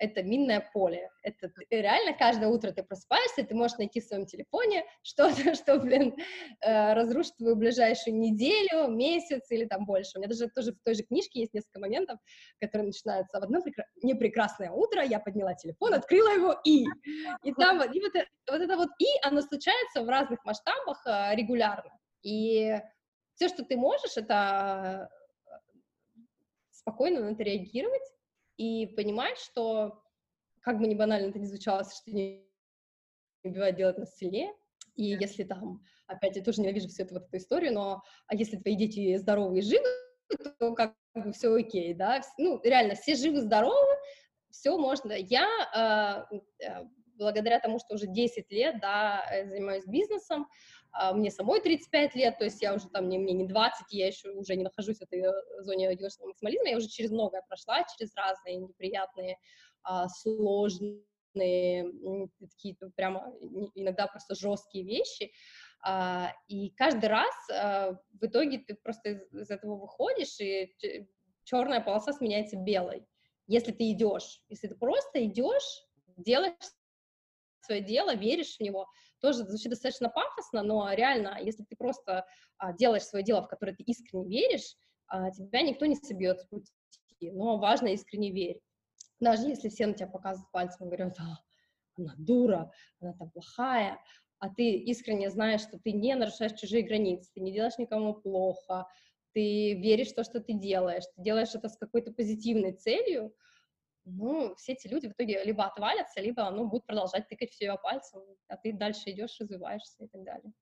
это 0.02 0.24
минное 0.24 0.68
поле. 0.72 1.10
Это 1.22 1.48
реально 1.70 2.12
каждое 2.12 2.48
утро 2.48 2.72
ты 2.72 2.82
просыпаешься, 2.82 3.44
ты 3.44 3.54
можешь 3.54 3.78
найти 3.78 4.00
в 4.00 4.04
своем 4.04 4.26
телефоне 4.26 4.84
что-то, 5.02 5.54
что, 5.54 5.78
блин, 5.78 6.16
э, 6.60 6.92
разрушит 6.94 7.36
твою 7.36 7.54
ближайшую 7.54 8.18
неделю, 8.18 8.88
месяц 8.88 9.48
или 9.50 9.64
там 9.64 9.86
больше. 9.86 10.10
У 10.16 10.18
меня 10.18 10.28
даже 10.28 10.48
тоже 10.48 10.72
в 10.72 10.82
той 10.84 10.94
же 10.94 11.04
книжке 11.04 11.40
есть 11.40 11.54
несколько 11.54 11.78
моментов, 11.78 12.18
которые 12.60 12.86
начинаются 12.86 13.38
в 13.38 13.44
одно 13.44 13.62
прекра... 13.62 13.84
непрекрасное 14.02 14.72
утро, 14.72 15.04
я 15.04 15.20
подняла 15.20 15.54
телефон, 15.54 15.94
открыла 15.94 16.34
его 16.34 16.60
и... 16.64 16.84
И 17.44 17.52
там 17.54 17.80
и 17.82 18.00
вот, 18.00 18.14
это, 18.14 18.26
вот 18.50 18.60
это 18.60 18.76
вот 18.76 18.88
и, 18.98 19.06
оно 19.22 19.40
случается 19.40 20.02
в 20.02 20.08
разных 20.08 20.44
масштабах 20.44 21.00
э, 21.06 21.36
регулярно. 21.36 21.96
И 22.24 22.76
все, 23.34 23.48
что 23.48 23.64
ты 23.64 23.76
можешь, 23.76 24.16
это 24.16 25.08
э, 25.08 25.21
спокойно 26.82 27.20
на 27.20 27.32
это 27.32 27.42
реагировать, 27.42 28.02
и 28.56 28.86
понимать, 28.86 29.38
что, 29.38 30.02
как 30.60 30.78
бы 30.78 30.86
ни 30.86 30.94
банально 30.94 31.30
это 31.30 31.38
ни 31.38 31.46
звучало, 31.46 31.84
что 31.84 32.10
не 32.10 32.46
убивает 33.44 33.76
делать 33.76 33.98
нас 33.98 34.16
сильнее, 34.16 34.52
и 34.94 35.04
если 35.04 35.44
там, 35.44 35.82
опять, 36.06 36.36
я 36.36 36.44
тоже 36.44 36.60
ненавижу 36.60 36.88
всю 36.88 37.04
эту 37.04 37.14
вот 37.14 37.24
эту 37.24 37.36
историю, 37.38 37.72
но 37.72 38.02
а 38.26 38.34
если 38.34 38.56
твои 38.56 38.76
дети 38.76 39.16
здоровы 39.16 39.58
и 39.58 39.62
живы, 39.62 39.86
то 40.58 40.74
как 40.74 40.94
бы 41.14 41.32
все 41.32 41.54
окей, 41.54 41.94
да, 41.94 42.20
ну, 42.38 42.60
реально, 42.62 42.94
все 42.94 43.14
живы, 43.14 43.40
здоровы, 43.40 43.96
все 44.50 44.76
можно. 44.76 45.12
Я, 45.12 46.28
э, 46.60 46.84
благодаря 47.22 47.60
тому, 47.60 47.78
что 47.78 47.94
уже 47.94 48.06
10 48.06 48.50
лет, 48.50 48.80
да, 48.80 49.24
э, 49.30 49.46
занимаюсь 49.48 49.86
бизнесом, 49.86 50.46
а, 50.92 51.14
мне 51.14 51.30
самой 51.30 51.60
35 51.60 52.14
лет, 52.16 52.38
то 52.38 52.44
есть 52.44 52.60
я 52.60 52.74
уже 52.74 52.88
там, 52.88 53.06
мне, 53.06 53.18
мне 53.18 53.32
не 53.32 53.46
20, 53.46 53.92
я 53.92 54.06
еще 54.06 54.30
уже 54.30 54.56
не 54.56 54.64
нахожусь 54.64 54.98
в 54.98 55.02
этой 55.02 55.20
э, 55.20 55.62
зоне 55.62 55.88
одиночного 55.88 56.28
максимализма, 56.28 56.68
я 56.68 56.76
уже 56.76 56.88
через 56.88 57.10
многое 57.10 57.42
прошла, 57.48 57.84
через 57.96 58.14
разные 58.14 58.56
неприятные, 58.56 59.38
а, 59.82 60.08
сложные, 60.08 61.02
такие 62.38 62.76
прямо 62.94 63.32
иногда 63.74 64.06
просто 64.06 64.34
жесткие 64.34 64.84
вещи, 64.84 65.32
а, 65.82 66.32
и 66.46 66.70
каждый 66.70 67.08
раз 67.08 67.34
в 67.48 68.26
итоге 68.26 68.58
ты 68.58 68.74
просто 68.74 69.22
из 69.32 69.50
этого 69.50 69.76
выходишь, 69.76 70.38
и 70.40 70.74
черная 71.44 71.80
полоса 71.80 72.12
сменяется 72.12 72.56
белой, 72.56 73.06
если 73.46 73.72
ты 73.72 73.90
идешь, 73.92 74.42
если 74.48 74.68
ты 74.68 74.74
просто 74.74 75.24
идешь, 75.24 75.84
делаешь 76.16 76.54
свое 77.64 77.80
дело, 77.80 78.14
веришь 78.14 78.56
в 78.56 78.60
него, 78.60 78.88
тоже 79.20 79.44
звучит 79.44 79.70
достаточно 79.70 80.08
пафосно, 80.08 80.62
но 80.62 80.92
реально, 80.92 81.38
если 81.40 81.64
ты 81.64 81.76
просто 81.76 82.26
а, 82.58 82.72
делаешь 82.72 83.04
свое 83.04 83.24
дело, 83.24 83.42
в 83.42 83.48
которое 83.48 83.74
ты 83.74 83.82
искренне 83.84 84.28
веришь, 84.28 84.76
а, 85.06 85.30
тебя 85.30 85.62
никто 85.62 85.86
не 85.86 85.96
собьет 85.96 86.40
с 86.40 86.46
пути, 86.46 86.72
но 87.20 87.58
важно 87.58 87.88
искренне 87.88 88.32
верить. 88.32 88.62
Даже 89.20 89.48
если 89.48 89.68
все 89.68 89.86
на 89.86 89.94
тебя 89.94 90.08
показывают 90.08 90.50
пальцем 90.50 90.86
и 90.86 90.90
говорят, 90.90 91.16
а, 91.20 91.38
она 91.96 92.14
дура, 92.18 92.72
она 93.00 93.12
там 93.14 93.30
плохая, 93.30 94.00
а 94.38 94.48
ты 94.48 94.72
искренне 94.72 95.30
знаешь, 95.30 95.60
что 95.60 95.78
ты 95.78 95.92
не 95.92 96.14
нарушаешь 96.16 96.58
чужие 96.58 96.82
границы, 96.82 97.30
ты 97.34 97.40
не 97.40 97.52
делаешь 97.52 97.78
никому 97.78 98.14
плохо, 98.14 98.86
ты 99.34 99.74
веришь 99.74 100.08
в 100.08 100.14
то, 100.14 100.24
что 100.24 100.40
ты 100.40 100.54
делаешь, 100.54 101.04
ты 101.16 101.22
делаешь 101.22 101.54
это 101.54 101.68
с 101.68 101.76
какой-то 101.76 102.12
позитивной 102.12 102.72
целью, 102.72 103.32
ну, 104.04 104.54
все 104.56 104.72
эти 104.72 104.88
люди 104.88 105.08
в 105.08 105.12
итоге 105.12 105.42
либо 105.44 105.64
отвалятся, 105.64 106.20
либо, 106.20 106.48
ну, 106.50 106.66
будут 106.66 106.86
продолжать 106.86 107.28
тыкать 107.28 107.50
в 107.50 107.56
себя 107.56 107.76
пальцем, 107.76 108.22
а 108.48 108.56
ты 108.56 108.72
дальше 108.72 109.10
идешь, 109.10 109.36
развиваешься 109.38 110.04
и 110.04 110.08
так 110.08 110.24
далее. 110.24 110.52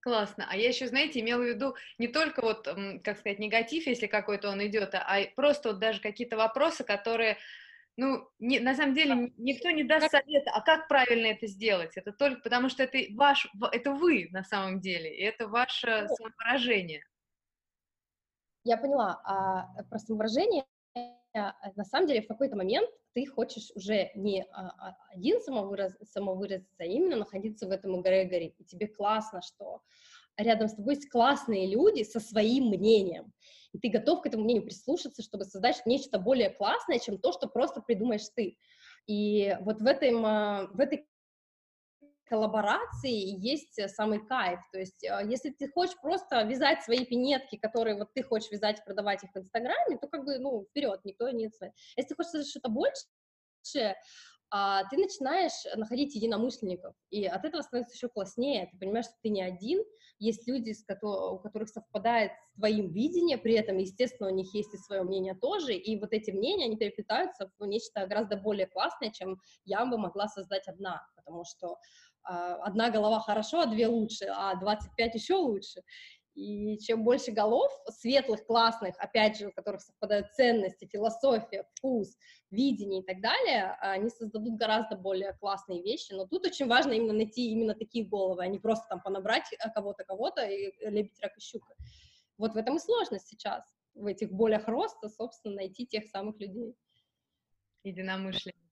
Классно. 0.00 0.46
А 0.48 0.56
я 0.56 0.68
еще, 0.68 0.86
знаете, 0.86 1.20
имела 1.20 1.42
в 1.42 1.46
виду 1.46 1.74
не 1.98 2.06
только 2.06 2.40
вот, 2.40 2.68
как 3.02 3.18
сказать, 3.18 3.40
негатив, 3.40 3.86
если 3.86 4.06
какой-то 4.06 4.50
он 4.50 4.64
идет, 4.64 4.94
а 4.94 5.18
просто 5.34 5.70
вот 5.70 5.80
даже 5.80 6.00
какие-то 6.00 6.36
вопросы, 6.36 6.84
которые, 6.84 7.38
ну, 7.96 8.28
не, 8.38 8.60
на 8.60 8.74
самом 8.74 8.94
деле 8.94 9.32
никто 9.36 9.70
не 9.70 9.82
даст 9.82 10.10
совета, 10.10 10.52
а 10.52 10.60
как 10.60 10.86
правильно 10.86 11.26
это 11.26 11.48
сделать? 11.48 11.96
Это 11.96 12.12
только 12.12 12.40
потому, 12.42 12.68
что 12.68 12.84
это 12.84 12.98
ваш, 13.14 13.48
это 13.72 13.90
вы 13.90 14.28
на 14.30 14.44
самом 14.44 14.80
деле, 14.80 15.12
и 15.12 15.22
это 15.22 15.48
ваше 15.48 16.06
ну, 16.08 16.14
самовыражение. 16.14 17.04
Я 18.62 18.76
поняла. 18.76 19.20
А 19.24 19.82
про 19.90 19.98
самовыражение 19.98 20.64
на 21.36 21.84
самом 21.84 22.06
деле 22.06 22.22
в 22.22 22.28
какой-то 22.28 22.56
момент 22.56 22.88
ты 23.12 23.26
хочешь 23.26 23.70
уже 23.74 24.10
не 24.14 24.44
а, 24.52 24.68
а, 24.68 24.96
один 25.10 25.40
самовыраз, 25.40 25.96
самовыразиться, 26.02 26.74
а 26.78 26.84
именно 26.84 27.16
находиться 27.16 27.66
в 27.66 27.70
этом 27.70 28.00
эгрегоре, 28.00 28.48
и 28.58 28.64
тебе 28.64 28.88
классно, 28.88 29.40
что 29.42 29.80
рядом 30.36 30.68
с 30.68 30.74
тобой 30.74 30.94
есть 30.94 31.08
классные 31.08 31.66
люди 31.66 32.02
со 32.02 32.20
своим 32.20 32.66
мнением, 32.68 33.32
и 33.72 33.78
ты 33.78 33.88
готов 33.88 34.22
к 34.22 34.26
этому 34.26 34.44
мнению 34.44 34.64
прислушаться, 34.64 35.22
чтобы 35.22 35.44
создать 35.44 35.80
нечто 35.86 36.18
более 36.18 36.50
классное, 36.50 36.98
чем 36.98 37.18
то, 37.18 37.32
что 37.32 37.48
просто 37.48 37.80
придумаешь 37.80 38.28
ты. 38.34 38.58
И 39.06 39.56
вот 39.60 39.80
в, 39.80 39.86
этом, 39.86 40.22
в 40.72 40.80
этой 40.80 41.06
коллаборации 42.28 43.38
есть 43.40 43.78
э, 43.78 43.88
самый 43.88 44.24
кайф. 44.26 44.60
То 44.72 44.78
есть, 44.78 45.02
э, 45.04 45.20
если 45.28 45.50
ты 45.50 45.70
хочешь 45.70 45.96
просто 46.00 46.42
вязать 46.42 46.82
свои 46.82 47.04
пинетки, 47.04 47.56
которые 47.56 47.96
вот 47.96 48.12
ты 48.14 48.22
хочешь 48.22 48.50
вязать 48.50 48.84
продавать 48.84 49.24
их 49.24 49.30
в 49.32 49.38
Инстаграме, 49.38 49.98
то 49.98 50.08
как 50.08 50.24
бы, 50.24 50.38
ну, 50.38 50.64
вперед, 50.70 51.00
никто 51.04 51.28
не... 51.30 51.44
Если 51.96 52.08
ты 52.08 52.14
хочешь 52.14 52.48
что-то 52.48 52.68
больше, 52.68 53.06
а, 54.50 54.84
ты 54.88 54.96
начинаешь 54.96 55.64
находить 55.74 56.14
единомышленников, 56.14 56.94
и 57.10 57.24
от 57.26 57.44
этого 57.44 57.62
становится 57.62 57.94
еще 57.94 58.08
класснее. 58.08 58.68
Ты 58.70 58.78
понимаешь, 58.78 59.06
что 59.06 59.16
ты 59.22 59.28
не 59.28 59.42
один, 59.42 59.82
есть 60.18 60.46
люди, 60.46 60.72
у 61.02 61.38
которых 61.38 61.68
совпадает 61.68 62.32
с 62.32 62.58
твоим 62.58 62.92
видением, 62.92 63.40
при 63.40 63.54
этом, 63.54 63.78
естественно, 63.78 64.30
у 64.30 64.34
них 64.34 64.54
есть 64.54 64.72
и 64.72 64.78
свое 64.78 65.02
мнение 65.02 65.34
тоже, 65.34 65.74
и 65.74 65.98
вот 65.98 66.12
эти 66.12 66.30
мнения, 66.30 66.66
они 66.66 66.76
переплетаются 66.76 67.50
в 67.58 67.66
нечто 67.66 68.06
гораздо 68.06 68.36
более 68.36 68.66
классное, 68.66 69.10
чем 69.10 69.40
я 69.64 69.84
бы 69.84 69.98
могла 69.98 70.28
создать 70.28 70.68
одна, 70.68 71.06
потому 71.16 71.44
что 71.44 71.76
одна 72.26 72.90
голова 72.90 73.20
хорошо, 73.20 73.60
а 73.60 73.66
две 73.66 73.86
лучше, 73.86 74.26
а 74.26 74.54
25 74.56 75.14
еще 75.14 75.34
лучше. 75.34 75.82
И 76.36 76.78
чем 76.80 77.02
больше 77.02 77.32
голов, 77.32 77.72
светлых, 77.88 78.44
классных, 78.44 78.94
опять 78.98 79.38
же, 79.38 79.48
у 79.48 79.52
которых 79.52 79.80
совпадают 79.80 80.34
ценности, 80.34 80.86
философия, 80.86 81.64
вкус, 81.74 82.14
видение 82.50 83.00
и 83.00 83.06
так 83.06 83.22
далее, 83.22 83.74
они 83.80 84.10
создадут 84.10 84.58
гораздо 84.58 84.96
более 84.96 85.32
классные 85.32 85.82
вещи. 85.82 86.12
Но 86.12 86.26
тут 86.26 86.44
очень 86.44 86.66
важно 86.66 86.92
именно 86.92 87.14
найти 87.14 87.50
именно 87.50 87.74
такие 87.74 88.06
головы, 88.06 88.44
а 88.44 88.48
не 88.48 88.58
просто 88.58 88.86
там 88.90 89.00
понабрать 89.00 89.44
кого-то, 89.74 90.04
кого-то 90.04 90.44
и 90.44 90.74
лебедь, 90.86 91.18
рак 91.22 91.38
и 91.38 91.40
щука. 91.40 91.74
Вот 92.36 92.52
в 92.52 92.56
этом 92.58 92.76
и 92.76 92.80
сложность 92.80 93.28
сейчас, 93.28 93.64
в 93.94 94.04
этих 94.04 94.30
болях 94.30 94.68
роста, 94.68 95.08
собственно, 95.08 95.54
найти 95.54 95.86
тех 95.86 96.04
самых 96.04 96.38
людей. 96.38 96.76
Единомышленников. 97.82 98.65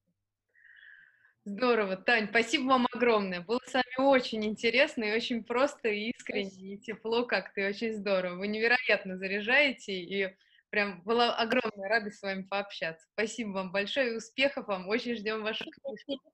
Здорово, 1.47 1.97
Тань, 1.97 2.29
спасибо 2.31 2.69
вам 2.69 2.87
огромное. 2.91 3.43
Было 3.43 3.61
с 3.67 3.75
вами 3.75 3.99
очень 3.99 4.45
интересно 4.47 5.05
и 5.05 5.15
очень 5.15 5.45
просто, 5.45 5.89
и 5.89 6.11
искренне, 6.11 6.75
и 6.75 6.79
тепло 6.79 7.27
как-то, 7.27 7.61
и 7.61 7.69
очень 7.69 7.93
здорово. 7.93 8.37
Вы 8.37 8.49
невероятно 8.49 9.19
заряжаете, 9.19 9.93
и 9.93 10.35
прям 10.71 11.03
была 11.03 11.37
огромная 11.37 11.89
радость 11.91 12.21
с 12.21 12.23
вами 12.23 12.45
пообщаться. 12.45 13.07
Спасибо 13.13 13.51
вам 13.51 13.73
большое, 13.73 14.13
и 14.13 14.17
успехов 14.17 14.69
вам, 14.69 14.89
очень 14.89 15.17
ждем 15.17 15.43
ваших 15.43 15.67
книжек. 15.67 16.34